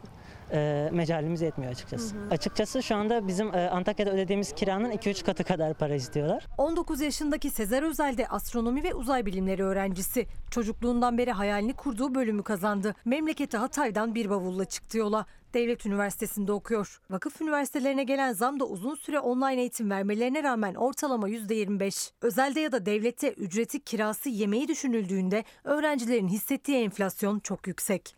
e, 0.52 0.88
mecalimiz 0.92 1.40
yetmiyor 1.42 1.72
açıkçası. 1.72 2.16
Hı 2.16 2.20
hı. 2.20 2.30
Açıkçası 2.30 2.82
şu 2.82 2.96
anda 2.96 3.28
bizim 3.28 3.54
e, 3.54 3.68
Antakya'da 3.68 4.10
ödediğimiz 4.10 4.52
kiranın 4.52 4.90
2-3 4.90 5.24
katı 5.24 5.44
kadar 5.44 5.74
para 5.74 5.94
istiyorlar. 5.94 6.46
19 6.58 7.00
yaşındaki 7.00 7.50
Sezer 7.50 7.82
Özel 7.82 8.16
de 8.16 8.28
astronomi 8.28 8.82
ve 8.82 8.94
uzay 8.94 9.26
bilimleri 9.26 9.64
öğrencisi. 9.64 10.26
Çocukluğundan 10.50 11.18
beri 11.18 11.32
hayalini 11.32 11.72
kurduğu 11.72 12.14
bölümü 12.14 12.42
kazandı. 12.42 12.94
Memleketi 13.04 13.56
Hatay'dan 13.56 14.14
bir 14.14 14.30
bavulla 14.30 14.64
çıktı 14.64 14.98
yola. 14.98 15.26
Devlet 15.54 15.86
Üniversitesi'nde 15.86 16.52
okuyor. 16.52 17.00
Vakıf 17.10 17.40
üniversitelerine 17.40 18.04
gelen 18.04 18.32
zam 18.32 18.60
da 18.60 18.64
uzun 18.64 18.94
süre 18.94 19.20
online 19.20 19.60
eğitim 19.60 19.90
vermelerine 19.90 20.42
rağmen 20.42 20.74
ortalama 20.74 21.28
%25. 21.28 22.10
Özelde 22.22 22.60
ya 22.60 22.72
da 22.72 22.86
devlette 22.86 23.32
ücreti 23.32 23.80
kirası 23.80 24.28
yemeği 24.28 24.68
düşünüldüğünde 24.68 25.44
öğrencilerin 25.64 26.28
hissettiği 26.28 26.78
enflasyon 26.78 27.38
çok 27.38 27.66
yüksek. 27.66 28.16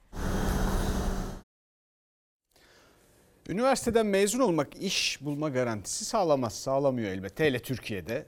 Üniversiteden 3.49 4.07
mezun 4.07 4.41
olmak 4.41 4.77
iş 4.83 5.19
bulma 5.21 5.49
garantisi 5.49 6.05
sağlamaz. 6.05 6.55
Sağlamıyor 6.55 7.11
elbette. 7.11 7.45
Hele 7.45 7.59
Türkiye'de. 7.59 8.27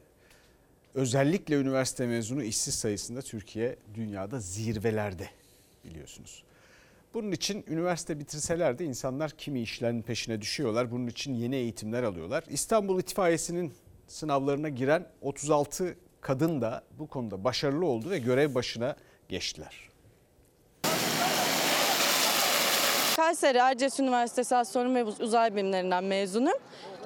Özellikle 0.95 1.55
üniversite 1.55 2.07
mezunu 2.07 2.43
işsiz 2.43 2.75
sayısında 2.75 3.23
Türkiye 3.23 3.77
dünyada 3.95 4.41
zirvelerde 4.41 5.29
biliyorsunuz. 5.85 6.45
Bunun 7.15 7.33
için 7.33 7.65
üniversite 7.69 8.19
bitirseler 8.19 8.79
de 8.79 8.85
insanlar 8.85 9.31
kimi 9.31 9.61
işlerin 9.61 10.03
peşine 10.03 10.41
düşüyorlar. 10.41 10.91
Bunun 10.91 11.07
için 11.07 11.35
yeni 11.35 11.57
eğitimler 11.57 12.03
alıyorlar. 12.03 12.45
İstanbul 12.49 13.01
İtfaiyesi'nin 13.01 13.73
sınavlarına 14.07 14.69
giren 14.69 15.07
36 15.21 15.97
kadın 16.21 16.61
da 16.61 16.85
bu 16.99 17.07
konuda 17.07 17.45
başarılı 17.45 17.87
oldu 17.87 18.11
ve 18.11 18.19
görev 18.19 18.55
başına 18.55 18.97
geçtiler. 19.29 19.86
Kayseri 23.17 23.59
Erciyes 23.59 24.01
Üniversitesi 24.01 24.57
Astronomi 24.57 25.07
ve 25.07 25.11
Uzay 25.21 25.55
Bilimlerinden 25.55 26.05
mezunum. 26.05 26.53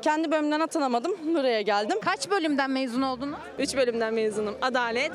Kendi 0.02 0.30
bölümden 0.30 0.60
atanamadım. 0.60 1.12
Buraya 1.34 1.60
geldim. 1.60 1.98
Kaç 2.04 2.30
bölümden 2.30 2.70
mezun 2.70 3.02
oldunuz? 3.02 3.38
3 3.58 3.76
bölümden 3.76 4.14
mezunum. 4.14 4.54
Adalet, 4.62 5.12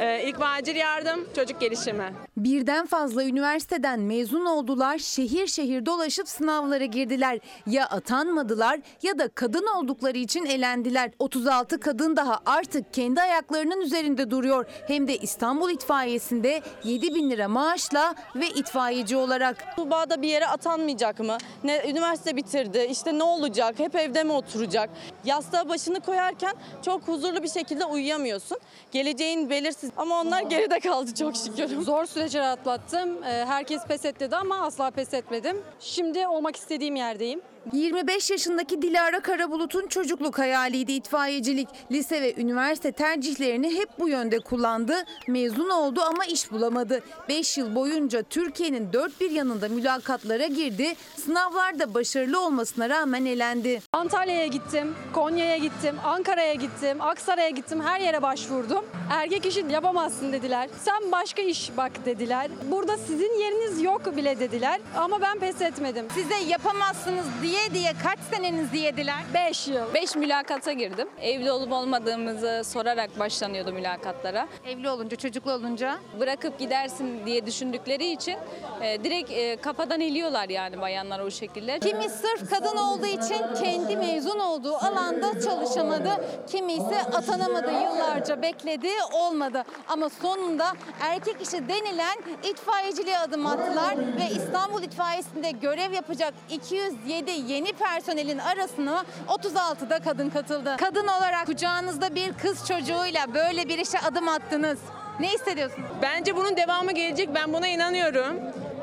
e, 0.00 0.22
ilk 0.28 0.40
ve 0.40 0.44
acil 0.44 0.76
yardım, 0.76 1.28
çocuk 1.36 1.60
gelişimi. 1.60 2.12
Birden 2.36 2.86
fazla 2.86 3.24
üniversiteden 3.24 4.00
mezun 4.00 4.44
oldular, 4.44 4.98
şehir 4.98 5.46
şehir 5.46 5.86
dolaşıp 5.86 6.28
sınavlara 6.28 6.84
girdiler. 6.84 7.38
Ya 7.66 7.86
atanmadılar 7.86 8.80
ya 9.02 9.18
da 9.18 9.28
kadın 9.28 9.66
oldukları 9.66 10.18
için 10.18 10.44
elendiler. 10.44 11.10
36 11.18 11.80
kadın 11.80 12.16
daha 12.16 12.40
artık 12.46 12.94
kendi 12.94 13.20
ayaklarının 13.20 13.80
üzerinde 13.80 14.30
duruyor. 14.30 14.66
Hem 14.86 15.08
de 15.08 15.16
İstanbul 15.16 15.70
İtfaiyesi'nde 15.70 16.62
7 16.84 17.14
bin 17.14 17.30
lira 17.30 17.48
maaşla 17.48 18.14
ve 18.36 18.48
itfaiyeci 18.48 19.16
olarak. 19.16 19.76
Tuğba'da 19.76 20.22
bir 20.22 20.28
yere 20.28 20.46
atanmayacak 20.46 21.20
mı? 21.20 21.38
Ne 21.64 21.82
üniversite 21.90 22.36
bitirdi, 22.36 22.86
işte 22.90 23.18
ne 23.18 23.22
olacak? 23.22 23.78
Hep 23.78 23.94
evde 23.94 24.24
mi 24.24 24.32
oturacak? 24.32 24.90
Yastığa 25.24 25.68
başını 25.68 26.00
koyarken 26.00 26.54
çok 26.84 27.08
huzurlu 27.08 27.42
bir 27.42 27.48
şekilde 27.48 27.84
uyuyamıyorsun. 27.84 28.58
Geleceğin 28.92 29.50
belirsiz 29.50 29.83
ama 29.96 30.20
onlar 30.20 30.42
geride 30.42 30.80
kaldı 30.80 31.14
çok 31.14 31.36
şükür. 31.36 31.82
Zor 31.82 32.06
süreçler 32.06 32.40
atlattım. 32.40 33.24
Ee, 33.24 33.44
Herkes 33.46 33.84
pes 33.84 34.04
etti 34.04 34.20
dedi 34.20 34.36
ama 34.36 34.60
asla 34.66 34.90
pes 34.90 35.14
etmedim. 35.14 35.62
Şimdi 35.80 36.26
olmak 36.26 36.56
istediğim 36.56 36.96
yerdeyim. 36.96 37.40
25 37.72 38.30
yaşındaki 38.30 38.82
Dilara 38.82 39.20
Karabulut'un 39.20 39.86
çocukluk 39.86 40.38
hayaliydi 40.38 40.92
itfaiyecilik. 40.92 41.68
Lise 41.92 42.22
ve 42.22 42.34
üniversite 42.36 42.92
tercihlerini 42.92 43.74
hep 43.74 43.88
bu 43.98 44.08
yönde 44.08 44.38
kullandı. 44.38 44.94
Mezun 45.28 45.70
oldu 45.70 46.00
ama 46.00 46.24
iş 46.24 46.52
bulamadı. 46.52 47.02
5 47.28 47.58
yıl 47.58 47.74
boyunca 47.74 48.22
Türkiye'nin 48.22 48.92
dört 48.92 49.20
bir 49.20 49.30
yanında 49.30 49.68
mülakatlara 49.68 50.46
girdi. 50.46 50.94
Sınavlarda 51.24 51.94
başarılı 51.94 52.40
olmasına 52.40 52.88
rağmen 52.88 53.24
elendi. 53.24 53.80
Antalya'ya 53.92 54.46
gittim, 54.46 54.94
Konya'ya 55.12 55.56
gittim, 55.56 55.96
Ankara'ya 56.04 56.54
gittim, 56.54 57.00
Aksaray'a 57.00 57.50
gittim. 57.50 57.80
Her 57.84 58.00
yere 58.00 58.22
başvurdum. 58.22 58.84
Erkek 59.12 59.46
işi 59.46 59.64
yapamazsın 59.70 60.32
dediler. 60.32 60.68
Sen 60.84 61.12
başka 61.12 61.42
iş 61.42 61.70
bak 61.76 61.92
dediler. 62.06 62.50
Burada 62.70 62.96
sizin 62.96 63.40
yeriniz 63.40 63.82
yok 63.82 64.16
bile 64.16 64.40
dediler. 64.40 64.80
Ama 64.96 65.20
ben 65.20 65.38
pes 65.38 65.62
etmedim. 65.62 66.06
Size 66.14 66.50
yapamazsınız 66.50 67.24
diye 67.42 67.53
diye 67.74 67.92
kaç 68.02 68.18
senenizi 68.18 68.76
yediler? 68.76 69.22
5 69.34 69.68
yıl. 69.68 69.94
5 69.94 70.16
mülakata 70.16 70.72
girdim. 70.72 71.08
Evli 71.20 71.52
olup 71.52 71.72
olmadığımızı 71.72 72.62
sorarak 72.64 73.18
başlanıyordu 73.18 73.72
mülakatlara. 73.72 74.48
Evli 74.66 74.88
olunca, 74.88 75.16
çocuklu 75.16 75.52
olunca? 75.52 75.98
Bırakıp 76.20 76.58
gidersin 76.58 77.26
diye 77.26 77.46
düşündükleri 77.46 78.12
için 78.12 78.36
e, 78.82 79.04
direkt 79.04 79.30
e, 79.30 79.56
kafadan 79.56 80.00
eliyorlar 80.00 80.48
yani 80.48 80.80
bayanlar 80.80 81.20
o 81.20 81.30
şekilde. 81.30 81.78
Kimi 81.78 82.08
sırf 82.08 82.50
kadın 82.50 82.76
olduğu 82.76 83.06
için 83.06 83.42
kendi 83.62 83.96
mezun 83.96 84.38
olduğu 84.38 84.74
alanda 84.76 85.40
çalışamadı. 85.40 86.10
Kimi 86.50 86.72
ise 86.72 87.00
atanamadı. 87.12 87.70
Yıllarca 87.72 88.42
bekledi, 88.42 88.88
olmadı. 89.12 89.64
Ama 89.88 90.08
sonunda 90.08 90.72
erkek 91.00 91.36
işi 91.42 91.68
denilen 91.68 92.16
itfaiyeciliğe 92.50 93.18
adım 93.18 93.46
attılar 93.46 93.98
ve 93.98 94.34
İstanbul 94.36 94.82
İtfaiyesi'nde 94.82 95.50
görev 95.50 95.92
yapacak 95.92 96.34
207 96.50 97.30
yeni 97.48 97.72
personelin 97.72 98.38
arasına 98.38 99.04
36'da 99.28 99.98
kadın 99.98 100.30
katıldı. 100.30 100.76
Kadın 100.78 101.06
olarak 101.06 101.46
kucağınızda 101.46 102.14
bir 102.14 102.32
kız 102.32 102.68
çocuğuyla 102.68 103.34
böyle 103.34 103.68
bir 103.68 103.78
işe 103.78 103.98
adım 103.98 104.28
attınız. 104.28 104.78
Ne 105.20 105.28
hissediyorsunuz? 105.28 105.88
Bence 106.02 106.36
bunun 106.36 106.56
devamı 106.56 106.92
gelecek. 106.92 107.28
Ben 107.34 107.52
buna 107.52 107.68
inanıyorum. 107.68 108.36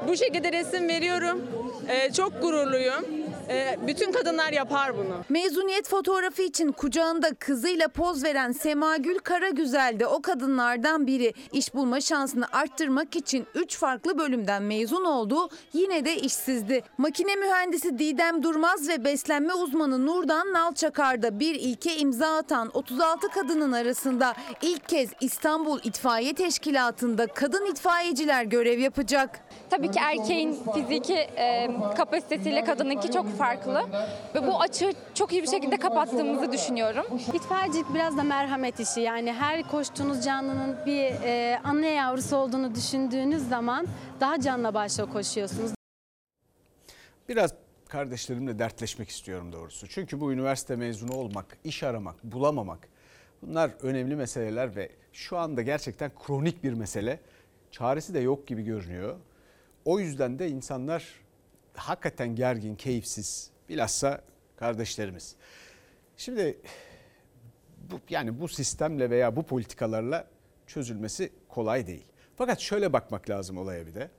Bu 0.07 0.15
şekilde 0.17 0.51
resim 0.51 0.87
veriyorum. 0.87 1.41
Ee, 1.87 2.11
çok 2.11 2.41
gururluyum. 2.41 3.05
Ee, 3.51 3.77
bütün 3.87 4.11
kadınlar 4.11 4.53
yapar 4.53 4.97
bunu. 4.97 5.15
Mezuniyet 5.29 5.89
fotoğrafı 5.89 6.41
için 6.41 6.71
kucağında 6.71 7.33
kızıyla 7.33 7.87
poz 7.87 8.23
veren 8.23 8.51
Semagül 8.51 9.19
Karagüzel 9.19 9.99
de 9.99 10.07
o 10.07 10.21
kadınlardan 10.21 11.07
biri. 11.07 11.33
İş 11.51 11.73
bulma 11.73 12.01
şansını 12.01 12.45
arttırmak 12.51 13.15
için 13.15 13.47
3 13.55 13.77
farklı 13.77 14.17
bölümden 14.17 14.63
mezun 14.63 15.05
oldu. 15.05 15.49
Yine 15.73 16.05
de 16.05 16.15
işsizdi. 16.15 16.83
Makine 16.97 17.35
mühendisi 17.35 17.99
Didem 17.99 18.43
Durmaz 18.43 18.89
ve 18.89 19.05
beslenme 19.05 19.53
uzmanı 19.53 20.05
Nurdan 20.05 20.53
Nalçakar'da 20.53 21.39
bir 21.39 21.55
ilke 21.55 21.97
imza 21.97 22.37
atan 22.37 22.71
36 22.73 23.27
kadının 23.29 23.71
arasında 23.71 24.33
ilk 24.61 24.89
kez 24.89 25.09
İstanbul 25.21 25.79
İtfaiye 25.83 26.33
Teşkilatı'nda 26.33 27.27
kadın 27.27 27.65
itfaiyeciler 27.65 28.43
görev 28.43 28.79
yapacak. 28.79 29.39
Tabii 29.69 29.91
ki 29.91 29.99
erkeğin 29.99 30.57
fiziki 30.73 31.13
e, 31.13 31.69
kapasitesiyle 31.97 32.63
kadınınki 32.63 33.11
çok 33.11 33.37
farklı 33.41 33.85
ve 34.35 34.47
bu 34.47 34.61
açığı 34.61 34.91
çok 35.13 35.33
iyi 35.33 35.43
bir 35.43 35.47
şekilde 35.47 35.77
kapattığımızı 35.77 36.51
düşünüyorum. 36.51 37.05
İtfaiyecilik 37.33 37.93
biraz 37.93 38.17
da 38.17 38.23
merhamet 38.23 38.79
işi. 38.79 39.01
Yani 39.01 39.33
her 39.33 39.63
koştuğunuz 39.63 40.25
canlının 40.25 40.77
bir 40.85 41.03
e, 41.03 41.59
anne 41.63 41.89
yavrusu 41.89 42.35
olduğunu 42.37 42.75
düşündüğünüz 42.75 43.49
zaman 43.49 43.87
daha 44.19 44.41
canla 44.41 44.73
başla 44.73 45.05
koşuyorsunuz. 45.05 45.71
Biraz 47.29 47.53
kardeşlerimle 47.87 48.59
dertleşmek 48.59 49.09
istiyorum 49.09 49.53
doğrusu. 49.53 49.87
Çünkü 49.87 50.19
bu 50.19 50.33
üniversite 50.33 50.75
mezunu 50.75 51.13
olmak, 51.13 51.57
iş 51.63 51.83
aramak, 51.83 52.23
bulamamak 52.23 52.87
bunlar 53.41 53.71
önemli 53.81 54.15
meseleler 54.15 54.75
ve 54.75 54.89
şu 55.13 55.37
anda 55.37 55.61
gerçekten 55.61 56.11
kronik 56.25 56.63
bir 56.63 56.73
mesele. 56.73 57.19
Çaresi 57.71 58.13
de 58.13 58.19
yok 58.19 58.47
gibi 58.47 58.63
görünüyor. 58.63 59.15
O 59.85 59.99
yüzden 59.99 60.39
de 60.39 60.49
insanlar 60.49 61.20
hakikaten 61.73 62.35
gergin, 62.35 62.75
keyifsiz. 62.75 63.49
Bilhassa 63.69 64.21
kardeşlerimiz. 64.55 65.35
Şimdi 66.17 66.57
bu, 67.91 67.99
yani 68.09 68.41
bu 68.41 68.47
sistemle 68.47 69.09
veya 69.09 69.35
bu 69.35 69.43
politikalarla 69.43 70.27
çözülmesi 70.67 71.31
kolay 71.49 71.87
değil. 71.87 72.05
Fakat 72.35 72.59
şöyle 72.59 72.93
bakmak 72.93 73.29
lazım 73.29 73.57
olaya 73.57 73.87
bir 73.87 73.95
de. 73.95 74.09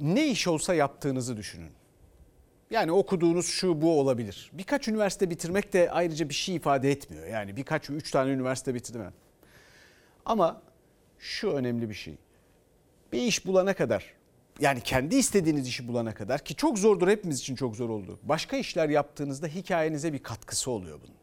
Ne 0.00 0.28
iş 0.28 0.48
olsa 0.48 0.74
yaptığınızı 0.74 1.36
düşünün. 1.36 1.72
Yani 2.70 2.92
okuduğunuz 2.92 3.46
şu 3.46 3.82
bu 3.82 4.00
olabilir. 4.00 4.50
Birkaç 4.52 4.88
üniversite 4.88 5.30
bitirmek 5.30 5.72
de 5.72 5.90
ayrıca 5.90 6.28
bir 6.28 6.34
şey 6.34 6.56
ifade 6.56 6.90
etmiyor. 6.90 7.26
Yani 7.26 7.56
birkaç, 7.56 7.90
üç 7.90 8.10
tane 8.10 8.30
üniversite 8.30 8.74
bitirmem. 8.74 9.12
Ama 10.24 10.62
şu 11.18 11.50
önemli 11.50 11.88
bir 11.88 11.94
şey. 11.94 12.18
Bir 13.12 13.22
iş 13.22 13.46
bulana 13.46 13.74
kadar 13.74 14.15
yani 14.60 14.80
kendi 14.80 15.16
istediğiniz 15.16 15.68
işi 15.68 15.88
bulana 15.88 16.14
kadar 16.14 16.44
ki 16.44 16.56
çok 16.56 16.78
zordur 16.78 17.08
hepimiz 17.08 17.38
için 17.38 17.54
çok 17.54 17.76
zor 17.76 17.88
oldu. 17.88 18.18
Başka 18.22 18.56
işler 18.56 18.88
yaptığınızda 18.88 19.46
hikayenize 19.46 20.12
bir 20.12 20.22
katkısı 20.22 20.70
oluyor 20.70 21.00
bunun. 21.02 21.16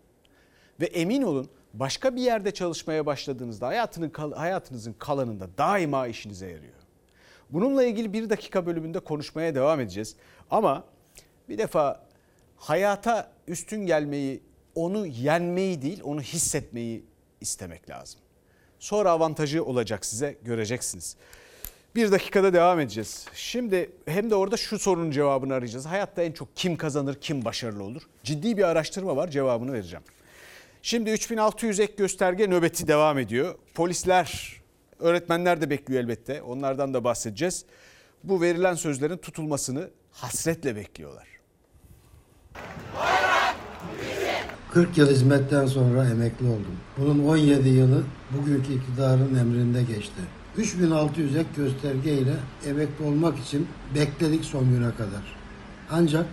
Ve 0.80 0.86
emin 0.86 1.22
olun 1.22 1.50
başka 1.74 2.16
bir 2.16 2.22
yerde 2.22 2.52
çalışmaya 2.52 3.06
başladığınızda 3.06 3.68
hayatının 3.68 4.12
hayatınızın 4.36 4.94
kalanında 4.94 5.58
daima 5.58 6.08
işinize 6.08 6.48
yarıyor. 6.48 6.74
Bununla 7.50 7.84
ilgili 7.84 8.14
bir 8.14 8.30
dakika 8.30 8.66
bölümünde 8.66 9.00
konuşmaya 9.00 9.56
devam 9.56 9.80
edeceğiz. 9.80 10.16
Ama 10.52 10.84
bir 11.50 11.58
defa 11.58 12.06
hayata 12.56 13.32
üstün 13.48 13.86
gelmeyi, 13.86 14.44
onu 14.76 15.08
yenmeyi 15.08 15.82
değil, 15.82 16.02
onu 16.04 16.22
hissetmeyi 16.22 17.06
istemek 17.42 17.90
lazım. 17.90 18.20
Sonra 18.80 19.12
avantajı 19.12 19.66
olacak 19.66 20.06
size, 20.06 20.38
göreceksiniz. 20.42 21.18
Bir 21.96 22.12
dakikada 22.12 22.54
devam 22.54 22.80
edeceğiz. 22.80 23.26
Şimdi 23.34 23.92
hem 24.06 24.30
de 24.30 24.36
orada 24.36 24.58
şu 24.58 24.80
sorunun 24.80 25.12
cevabını 25.12 25.54
arayacağız. 25.54 25.86
Hayatta 25.86 26.22
en 26.22 26.32
çok 26.32 26.56
kim 26.56 26.78
kazanır, 26.78 27.16
kim 27.22 27.46
başarılı 27.46 27.84
olur? 27.84 28.02
Ciddi 28.24 28.58
bir 28.58 28.64
araştırma 28.64 29.16
var, 29.16 29.28
cevabını 29.28 29.74
vereceğim. 29.74 30.04
Şimdi 30.82 31.12
3600 31.12 31.80
ek 31.80 31.94
gösterge 31.98 32.48
nöbeti 32.48 32.88
devam 32.88 33.20
ediyor. 33.20 33.56
Polisler, 33.74 34.62
öğretmenler 35.00 35.62
de 35.62 35.70
bekliyor 35.70 36.04
elbette. 36.04 36.42
Onlardan 36.42 36.94
da 36.94 37.04
bahsedeceğiz. 37.04 37.66
Bu 38.24 38.42
verilen 38.42 38.74
sözlerin 38.76 39.18
tutulmasını 39.18 39.90
hasretle 40.12 40.76
bekliyorlar. 40.76 41.28
40 44.74 44.98
yıl 44.98 45.10
hizmetten 45.10 45.66
sonra 45.66 46.10
emekli 46.10 46.46
oldum. 46.46 46.80
Bunun 46.98 47.28
17 47.28 47.70
yılı 47.70 48.04
bugünkü 48.32 48.74
iktidarın 48.74 49.36
emrinde 49.36 49.84
geçti. 49.84 50.22
3600 50.58 51.36
ek 51.36 51.46
gösterge 51.56 52.14
ile 52.14 52.34
emekli 52.68 53.06
olmak 53.06 53.40
için 53.40 53.68
bekledik 53.96 54.46
son 54.46 54.70
güne 54.70 54.92
kadar. 54.92 55.36
Ancak 55.92 56.26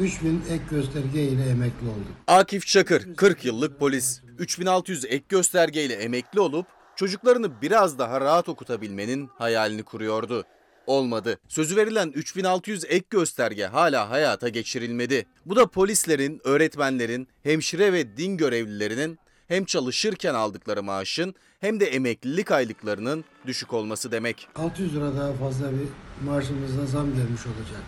3000 0.00 0.42
ek 0.50 0.64
gösterge 0.70 1.22
ile 1.22 1.48
emekli 1.48 1.88
oldum. 1.88 2.16
Akif 2.26 2.66
Çakır 2.66 3.16
40 3.16 3.44
yıllık 3.44 3.78
polis. 3.78 4.20
3600 4.38 5.04
ek 5.04 5.24
gösterge 5.28 5.84
ile 5.84 5.94
emekli 5.94 6.40
olup 6.40 6.66
çocuklarını 6.96 7.62
biraz 7.62 7.98
daha 7.98 8.20
rahat 8.20 8.48
okutabilmenin 8.48 9.30
hayalini 9.38 9.82
kuruyordu. 9.82 10.44
Olmadı. 10.86 11.38
Sözü 11.48 11.76
verilen 11.76 12.08
3600 12.08 12.84
ek 12.84 13.06
gösterge 13.10 13.66
hala 13.66 14.10
hayata 14.10 14.48
geçirilmedi. 14.48 15.26
Bu 15.46 15.56
da 15.56 15.66
polislerin, 15.66 16.40
öğretmenlerin, 16.44 17.28
hemşire 17.42 17.92
ve 17.92 18.16
din 18.16 18.36
görevlilerinin 18.36 19.18
hem 19.48 19.64
çalışırken 19.64 20.34
aldıkları 20.34 20.82
maaşın 20.82 21.34
hem 21.60 21.80
de 21.80 21.86
emeklilik 21.86 22.50
aylıklarının 22.50 23.24
düşük 23.46 23.72
olması 23.72 24.12
demek. 24.12 24.48
600 24.56 24.94
lira 24.94 25.16
daha 25.16 25.32
fazla 25.32 25.72
bir 25.72 25.88
maaşımıza 26.26 26.86
zam 26.86 27.06
gelmiş 27.06 27.40
olacak. 27.46 27.82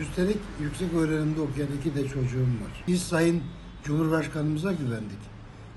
Üstelik 0.00 0.38
yüksek 0.60 0.94
öğrenimde 0.94 1.40
okuyan 1.40 1.68
iki 1.80 1.94
de 1.94 2.08
çocuğum 2.08 2.40
var. 2.40 2.84
Biz 2.88 3.02
Sayın 3.02 3.42
Cumhurbaşkanımıza 3.84 4.72
güvendik. 4.72 5.18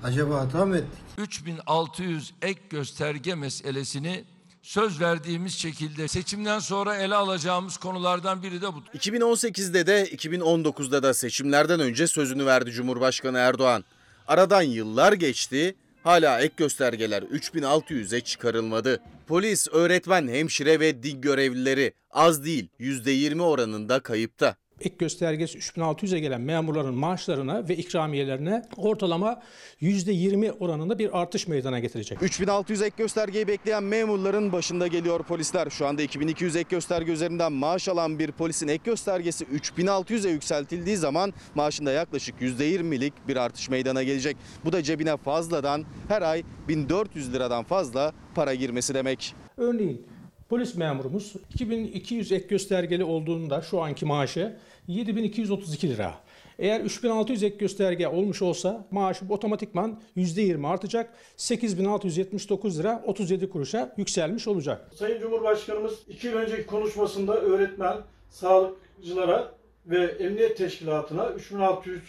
Acaba 0.02 0.40
hata 0.40 0.66
mı 0.66 0.76
ettik? 0.76 0.98
3600 1.18 2.34
ek 2.42 2.60
gösterge 2.70 3.34
meselesini 3.34 4.24
söz 4.62 5.00
verdiğimiz 5.00 5.54
şekilde 5.54 6.08
seçimden 6.08 6.58
sonra 6.58 6.96
ele 6.96 7.14
alacağımız 7.14 7.76
konulardan 7.76 8.42
biri 8.42 8.62
de 8.62 8.66
bu. 8.66 8.82
2018'de 8.94 9.86
de 9.86 10.04
2019'da 10.04 11.02
da 11.02 11.14
seçimlerden 11.14 11.80
önce 11.80 12.06
sözünü 12.06 12.46
verdi 12.46 12.70
Cumhurbaşkanı 12.70 13.38
Erdoğan. 13.38 13.84
Aradan 14.26 14.62
yıllar 14.62 15.12
geçti, 15.12 15.74
hala 16.08 16.40
ek 16.40 16.54
göstergeler 16.56 17.22
3600'e 17.22 18.20
çıkarılmadı. 18.20 19.00
Polis, 19.26 19.68
öğretmen, 19.72 20.28
hemşire 20.28 20.80
ve 20.80 21.02
din 21.02 21.20
görevlileri 21.20 21.92
az 22.10 22.44
değil 22.44 22.68
%20 22.80 23.42
oranında 23.42 24.00
kayıpta. 24.00 24.56
Ek 24.80 24.94
göstergesi 24.98 25.58
3600'e 25.58 26.18
gelen 26.18 26.40
memurların 26.40 26.94
maaşlarına 26.94 27.68
ve 27.68 27.76
ikramiyelerine 27.76 28.62
ortalama 28.76 29.42
%20 29.82 30.50
oranında 30.50 30.98
bir 30.98 31.20
artış 31.20 31.48
meydana 31.48 31.78
getirecek. 31.78 32.22
3600 32.22 32.82
ek 32.82 32.94
göstergeyi 32.98 33.48
bekleyen 33.48 33.84
memurların 33.84 34.52
başında 34.52 34.86
geliyor 34.86 35.22
polisler. 35.22 35.70
Şu 35.70 35.86
anda 35.86 36.02
2200 36.02 36.56
ek 36.56 36.68
gösterge 36.70 37.12
üzerinden 37.12 37.52
maaş 37.52 37.88
alan 37.88 38.18
bir 38.18 38.32
polisin 38.32 38.68
ek 38.68 38.82
göstergesi 38.84 39.44
3600'e 39.44 40.30
yükseltildiği 40.30 40.96
zaman 40.96 41.32
maaşında 41.54 41.92
yaklaşık 41.92 42.40
%20'lik 42.40 43.28
bir 43.28 43.36
artış 43.36 43.68
meydana 43.68 44.02
gelecek. 44.02 44.36
Bu 44.64 44.72
da 44.72 44.82
cebine 44.82 45.16
fazladan 45.16 45.84
her 46.08 46.22
ay 46.22 46.42
1400 46.68 47.32
liradan 47.32 47.64
fazla 47.64 48.12
para 48.34 48.54
girmesi 48.54 48.94
demek. 48.94 49.34
Örneğin 49.56 50.06
Polis 50.48 50.74
memurumuz 50.74 51.34
2200 51.54 52.32
ek 52.32 52.46
göstergeli 52.48 53.04
olduğunda 53.04 53.62
şu 53.62 53.82
anki 53.82 54.06
maaşı 54.06 54.56
7232 54.88 55.88
lira. 55.88 56.14
Eğer 56.58 56.80
3600 56.80 57.42
ek 57.42 57.56
gösterge 57.56 58.08
olmuş 58.08 58.42
olsa 58.42 58.86
maaşı 58.90 59.24
otomatikman 59.28 60.00
%20 60.16 60.66
artacak. 60.66 61.14
8679 61.36 62.78
lira 62.78 63.02
37 63.06 63.50
kuruşa 63.50 63.94
yükselmiş 63.96 64.48
olacak. 64.48 64.90
Sayın 64.94 65.20
Cumhurbaşkanımız 65.20 65.98
iki 66.08 66.26
yıl 66.26 66.34
önceki 66.34 66.66
konuşmasında 66.66 67.40
öğretmen, 67.40 67.96
sağlıkçılara 68.30 69.54
ve 69.86 70.04
emniyet 70.04 70.56
teşkilatına 70.56 71.30
3600 71.30 72.02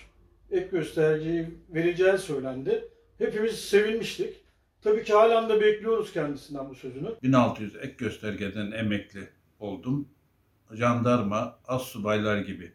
ek 0.52 0.68
göstergeyi 0.72 1.48
vereceği 1.70 2.18
söylendi. 2.18 2.88
Hepimiz 3.18 3.60
sevinmiştik. 3.60 4.36
Tabii 4.82 5.04
ki 5.04 5.14
halen 5.14 5.50
de 5.50 5.62
bekliyoruz 5.62 6.14
kendisinden 6.14 6.70
bu 6.70 6.76
sözünü. 6.76 7.10
1600 7.24 7.76
ek 7.76 7.94
göstergeden 7.98 8.72
emekli 8.72 9.20
oldum. 9.60 10.08
Jandarma, 10.72 11.60
az 11.68 11.82
subaylar 11.82 12.38
gibi 12.38 12.74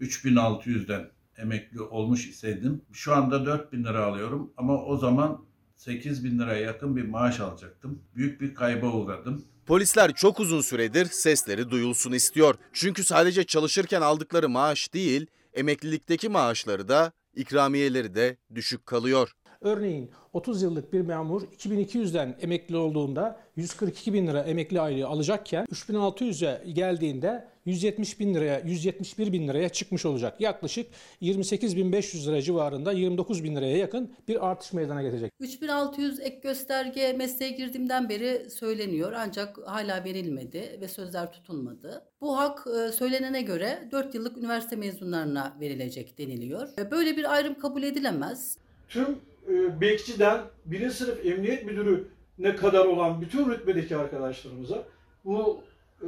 3600'den 0.00 1.10
emekli 1.38 1.80
olmuş 1.80 2.28
iseydim 2.28 2.82
şu 2.92 3.14
anda 3.14 3.46
4000 3.46 3.84
lira 3.84 4.04
alıyorum 4.04 4.52
ama 4.56 4.84
o 4.84 4.96
zaman 4.96 5.44
8000 5.76 6.38
liraya 6.38 6.60
yakın 6.60 6.96
bir 6.96 7.04
maaş 7.04 7.40
alacaktım. 7.40 8.02
Büyük 8.14 8.40
bir 8.40 8.54
kayba 8.54 8.86
uğradım. 8.86 9.44
Polisler 9.66 10.14
çok 10.14 10.40
uzun 10.40 10.60
süredir 10.60 11.06
sesleri 11.06 11.70
duyulsun 11.70 12.12
istiyor. 12.12 12.54
Çünkü 12.72 13.04
sadece 13.04 13.44
çalışırken 13.44 14.00
aldıkları 14.00 14.48
maaş 14.48 14.94
değil, 14.94 15.26
emeklilikteki 15.54 16.28
maaşları 16.28 16.88
da, 16.88 17.12
ikramiyeleri 17.34 18.14
de 18.14 18.36
düşük 18.54 18.86
kalıyor. 18.86 19.32
Örneğin 19.62 20.10
30 20.32 20.62
yıllık 20.62 20.92
bir 20.92 21.00
memur 21.00 21.42
2200'den 21.42 22.36
emekli 22.40 22.76
olduğunda 22.76 23.40
142 23.56 24.12
bin 24.12 24.26
lira 24.26 24.40
emekli 24.42 24.80
aylığı 24.80 25.06
alacakken 25.06 25.64
3600'e 25.64 26.72
geldiğinde 26.72 27.48
170 27.64 28.20
bin 28.20 28.34
liraya 28.34 28.60
171 28.60 29.32
bin 29.32 29.48
liraya 29.48 29.68
çıkmış 29.68 30.06
olacak. 30.06 30.40
Yaklaşık 30.40 30.86
28.500 31.22 32.26
lira 32.26 32.42
civarında 32.42 32.92
29 32.92 33.44
bin 33.44 33.56
liraya 33.56 33.76
yakın 33.76 34.12
bir 34.28 34.48
artış 34.50 34.72
meydana 34.72 35.02
getirecek. 35.02 35.32
3600 35.40 36.20
ek 36.20 36.40
gösterge 36.42 37.12
mesleğe 37.12 37.50
girdiğimden 37.50 38.08
beri 38.08 38.50
söyleniyor 38.50 39.12
ancak 39.16 39.58
hala 39.66 40.04
verilmedi 40.04 40.78
ve 40.80 40.88
sözler 40.88 41.32
tutulmadı. 41.32 42.04
Bu 42.20 42.38
hak 42.38 42.66
e, 42.66 42.92
söylenene 42.92 43.42
göre 43.42 43.88
4 43.92 44.14
yıllık 44.14 44.38
üniversite 44.38 44.76
mezunlarına 44.76 45.56
verilecek 45.60 46.18
deniliyor. 46.18 46.68
E, 46.78 46.90
Böyle 46.90 47.16
bir 47.16 47.32
ayrım 47.32 47.58
kabul 47.58 47.82
edilemez. 47.82 48.58
Tüm 48.88 49.18
e, 49.48 49.80
bekçiden 49.80 50.40
birinci 50.64 50.94
sınıf 50.94 51.26
emniyet 51.26 51.64
müdürüne 51.64 52.56
kadar 52.56 52.86
olan 52.86 53.20
bütün 53.20 53.50
rütbedeki 53.50 53.96
arkadaşlarımıza 53.96 54.84
bu 55.24 55.62
e, 56.02 56.06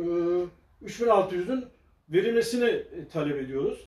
3600'ün 0.84 1.64
verilmesini 2.08 2.64
e, 2.64 3.08
talep 3.12 3.36
ediyoruz. 3.36 3.86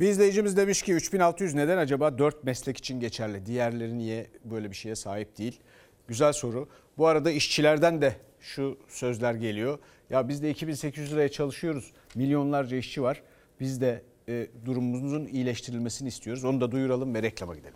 Bir 0.00 0.08
izleyicimiz 0.08 0.56
demiş 0.56 0.82
ki 0.82 0.94
3600 0.94 1.54
neden 1.54 1.78
acaba 1.78 2.18
4 2.18 2.44
meslek 2.44 2.76
için 2.76 3.00
geçerli? 3.00 3.46
Diğerleri 3.46 3.98
niye 3.98 4.26
böyle 4.44 4.70
bir 4.70 4.76
şeye 4.76 4.94
sahip 4.94 5.38
değil? 5.38 5.60
Güzel 6.08 6.32
soru. 6.32 6.68
Bu 6.98 7.06
arada 7.06 7.30
işçilerden 7.30 8.02
de 8.02 8.16
şu 8.40 8.78
sözler 8.88 9.34
geliyor. 9.34 9.78
Ya 10.10 10.28
biz 10.28 10.42
de 10.42 10.50
2800 10.50 11.12
liraya 11.12 11.28
çalışıyoruz. 11.28 11.92
Milyonlarca 12.14 12.76
işçi 12.76 13.02
var. 13.02 13.22
Biz 13.60 13.80
de 13.80 14.02
e, 14.28 14.46
durumumuzun 14.64 15.26
iyileştirilmesini 15.26 16.08
istiyoruz. 16.08 16.44
Onu 16.44 16.60
da 16.60 16.72
duyuralım 16.72 17.14
ve 17.14 17.22
reklama 17.22 17.54
gidelim. 17.54 17.74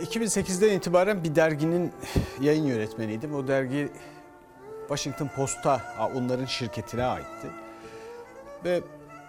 2008'den 0.00 0.76
itibaren 0.76 1.24
bir 1.24 1.34
derginin 1.34 1.92
yayın 2.40 2.64
yönetmeniydim. 2.64 3.34
O 3.34 3.48
dergi 3.48 3.88
Washington 4.88 5.28
Post'a 5.36 5.80
onların 6.16 6.44
şirketine 6.44 7.04
aitti. 7.04 7.50
Ve 8.64 8.80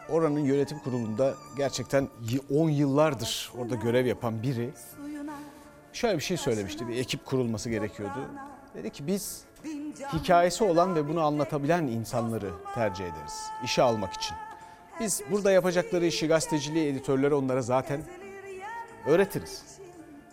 oranın 0.10 0.40
yönetim 0.40 0.80
kurulunda 0.80 1.34
gerçekten 1.58 2.08
10 2.50 2.70
yıllardır 2.70 3.52
orada 3.58 3.76
görev 3.76 4.06
yapan 4.06 4.44
biri 4.44 4.70
şöyle 5.94 6.18
bir 6.18 6.24
şey 6.24 6.38
söylemişti. 6.38 6.88
Bir 6.88 6.98
ekip 6.98 7.26
kurulması 7.26 7.70
gerekiyordu. 7.70 8.20
Dedi 8.76 8.90
ki 8.90 9.08
biz 9.08 9.44
hikayesi 10.14 10.64
olan 10.64 10.96
ve 10.96 11.10
bunu 11.10 11.22
anlatabilen 11.22 11.84
insanları 11.84 12.50
tercih 12.76 13.06
ederiz 13.06 13.34
işe 13.64 13.82
almak 13.82 14.14
için. 14.14 14.36
Biz 15.00 15.22
burada 15.32 15.52
yapacakları 15.52 16.06
işi 16.06 16.28
gazeteciliği, 16.28 16.92
editörleri 16.92 17.34
onlara 17.34 17.62
zaten 17.62 18.02
öğretiriz. 19.06 19.64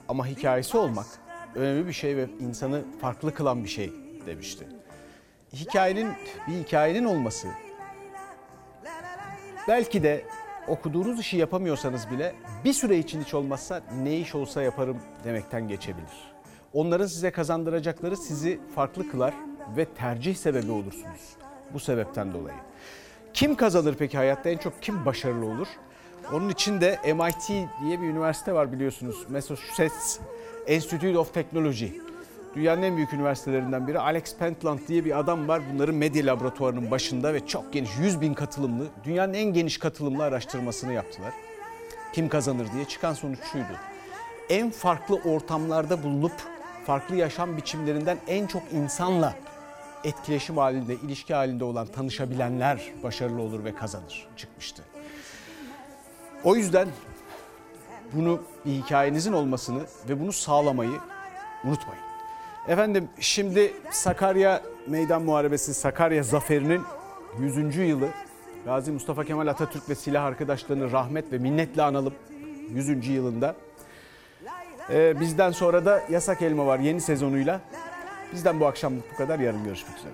Ama 0.08 0.26
hikayesi 0.26 0.76
olmak 0.76 1.06
önemli 1.54 1.86
bir 1.86 1.92
şey 1.92 2.16
ve 2.16 2.26
insanı 2.40 2.84
farklı 3.00 3.34
kılan 3.34 3.64
bir 3.64 3.68
şey 3.68 3.92
demişti. 4.26 4.68
Hikayenin 5.52 6.12
bir 6.48 6.52
hikayenin 6.52 7.04
olması 7.04 7.48
belki 9.68 10.02
de 10.02 10.24
okuduğunuz 10.68 11.20
işi 11.20 11.36
yapamıyorsanız 11.36 12.10
bile 12.10 12.34
bir 12.64 12.72
süre 12.72 12.98
için 12.98 13.20
hiç 13.22 13.34
olmazsa 13.34 13.82
ne 14.02 14.16
iş 14.16 14.34
olsa 14.34 14.62
yaparım 14.62 14.98
demekten 15.24 15.68
geçebilir. 15.68 16.34
Onların 16.72 17.06
size 17.06 17.30
kazandıracakları 17.30 18.16
sizi 18.16 18.60
farklı 18.74 19.10
kılar 19.10 19.34
ve 19.76 19.84
tercih 19.84 20.36
sebebi 20.36 20.70
olursunuz. 20.70 21.36
Bu 21.74 21.80
sebepten 21.80 22.32
dolayı. 22.32 22.56
Kim 23.34 23.54
kazanır 23.54 23.94
peki 23.98 24.16
hayatta 24.16 24.50
en 24.50 24.58
çok 24.58 24.82
kim 24.82 25.06
başarılı 25.06 25.46
olur? 25.46 25.68
Onun 26.32 26.48
için 26.48 26.80
de 26.80 26.98
MIT 27.14 27.48
diye 27.84 28.00
bir 28.00 28.06
üniversite 28.06 28.52
var 28.52 28.72
biliyorsunuz. 28.72 29.16
Massachusetts 29.30 30.18
Institute 30.68 31.18
of 31.18 31.34
Technology. 31.34 31.86
Dünyanın 32.54 32.82
en 32.82 32.96
büyük 32.96 33.12
üniversitelerinden 33.12 33.88
biri. 33.88 33.98
Alex 33.98 34.36
Pentland 34.36 34.78
diye 34.88 35.04
bir 35.04 35.18
adam 35.18 35.48
var. 35.48 35.62
Bunların 35.72 35.94
medya 35.94 36.26
laboratuvarının 36.26 36.90
başında 36.90 37.34
ve 37.34 37.46
çok 37.46 37.72
geniş 37.72 37.90
100 37.98 38.20
bin 38.20 38.34
katılımlı, 38.34 38.86
dünyanın 39.04 39.34
en 39.34 39.52
geniş 39.52 39.78
katılımlı 39.78 40.24
araştırmasını 40.24 40.92
yaptılar. 40.92 41.32
Kim 42.12 42.28
kazanır 42.28 42.72
diye 42.72 42.84
çıkan 42.84 43.12
sonuç 43.14 43.38
şuydu. 43.52 43.72
En 44.48 44.70
farklı 44.70 45.14
ortamlarda 45.14 46.02
bulunup 46.02 46.32
farklı 46.86 47.16
yaşam 47.16 47.56
biçimlerinden 47.56 48.18
en 48.26 48.46
çok 48.46 48.62
insanla 48.72 49.34
etkileşim 50.04 50.56
halinde, 50.56 50.94
ilişki 50.94 51.34
halinde 51.34 51.64
olan 51.64 51.86
tanışabilenler 51.86 52.80
başarılı 53.02 53.42
olur 53.42 53.64
ve 53.64 53.74
kazanır 53.74 54.28
çıkmıştı. 54.36 54.82
O 56.44 56.56
yüzden 56.56 56.88
bunu 58.12 58.42
bir 58.66 58.70
hikayenizin 58.72 59.32
olmasını 59.32 59.80
ve 60.08 60.20
bunu 60.20 60.32
sağlamayı 60.32 60.98
unutmayın. 61.64 62.02
Efendim 62.68 63.08
şimdi 63.20 63.72
Sakarya 63.90 64.62
Meydan 64.86 65.22
Muharebesi, 65.22 65.74
Sakarya 65.74 66.22
Zaferi'nin 66.22 66.82
100. 67.38 67.76
yılı. 67.76 68.08
Gazi 68.64 68.92
Mustafa 68.92 69.24
Kemal 69.24 69.46
Atatürk 69.46 69.88
ve 69.88 69.94
silah 69.94 70.24
arkadaşlarını 70.24 70.92
rahmet 70.92 71.32
ve 71.32 71.38
minnetle 71.38 71.82
analım 71.82 72.14
100. 72.70 73.08
yılında. 73.08 73.54
Ee, 74.90 75.20
bizden 75.20 75.50
sonra 75.50 75.84
da 75.84 76.02
Yasak 76.10 76.42
Elma 76.42 76.66
var 76.66 76.78
yeni 76.78 77.00
sezonuyla. 77.00 77.60
Bizden 78.32 78.60
bu 78.60 78.66
akşamlık 78.66 79.12
bu 79.12 79.16
kadar. 79.16 79.38
Yarın 79.38 79.64
görüşmek 79.64 79.96
üzere. 79.98 80.12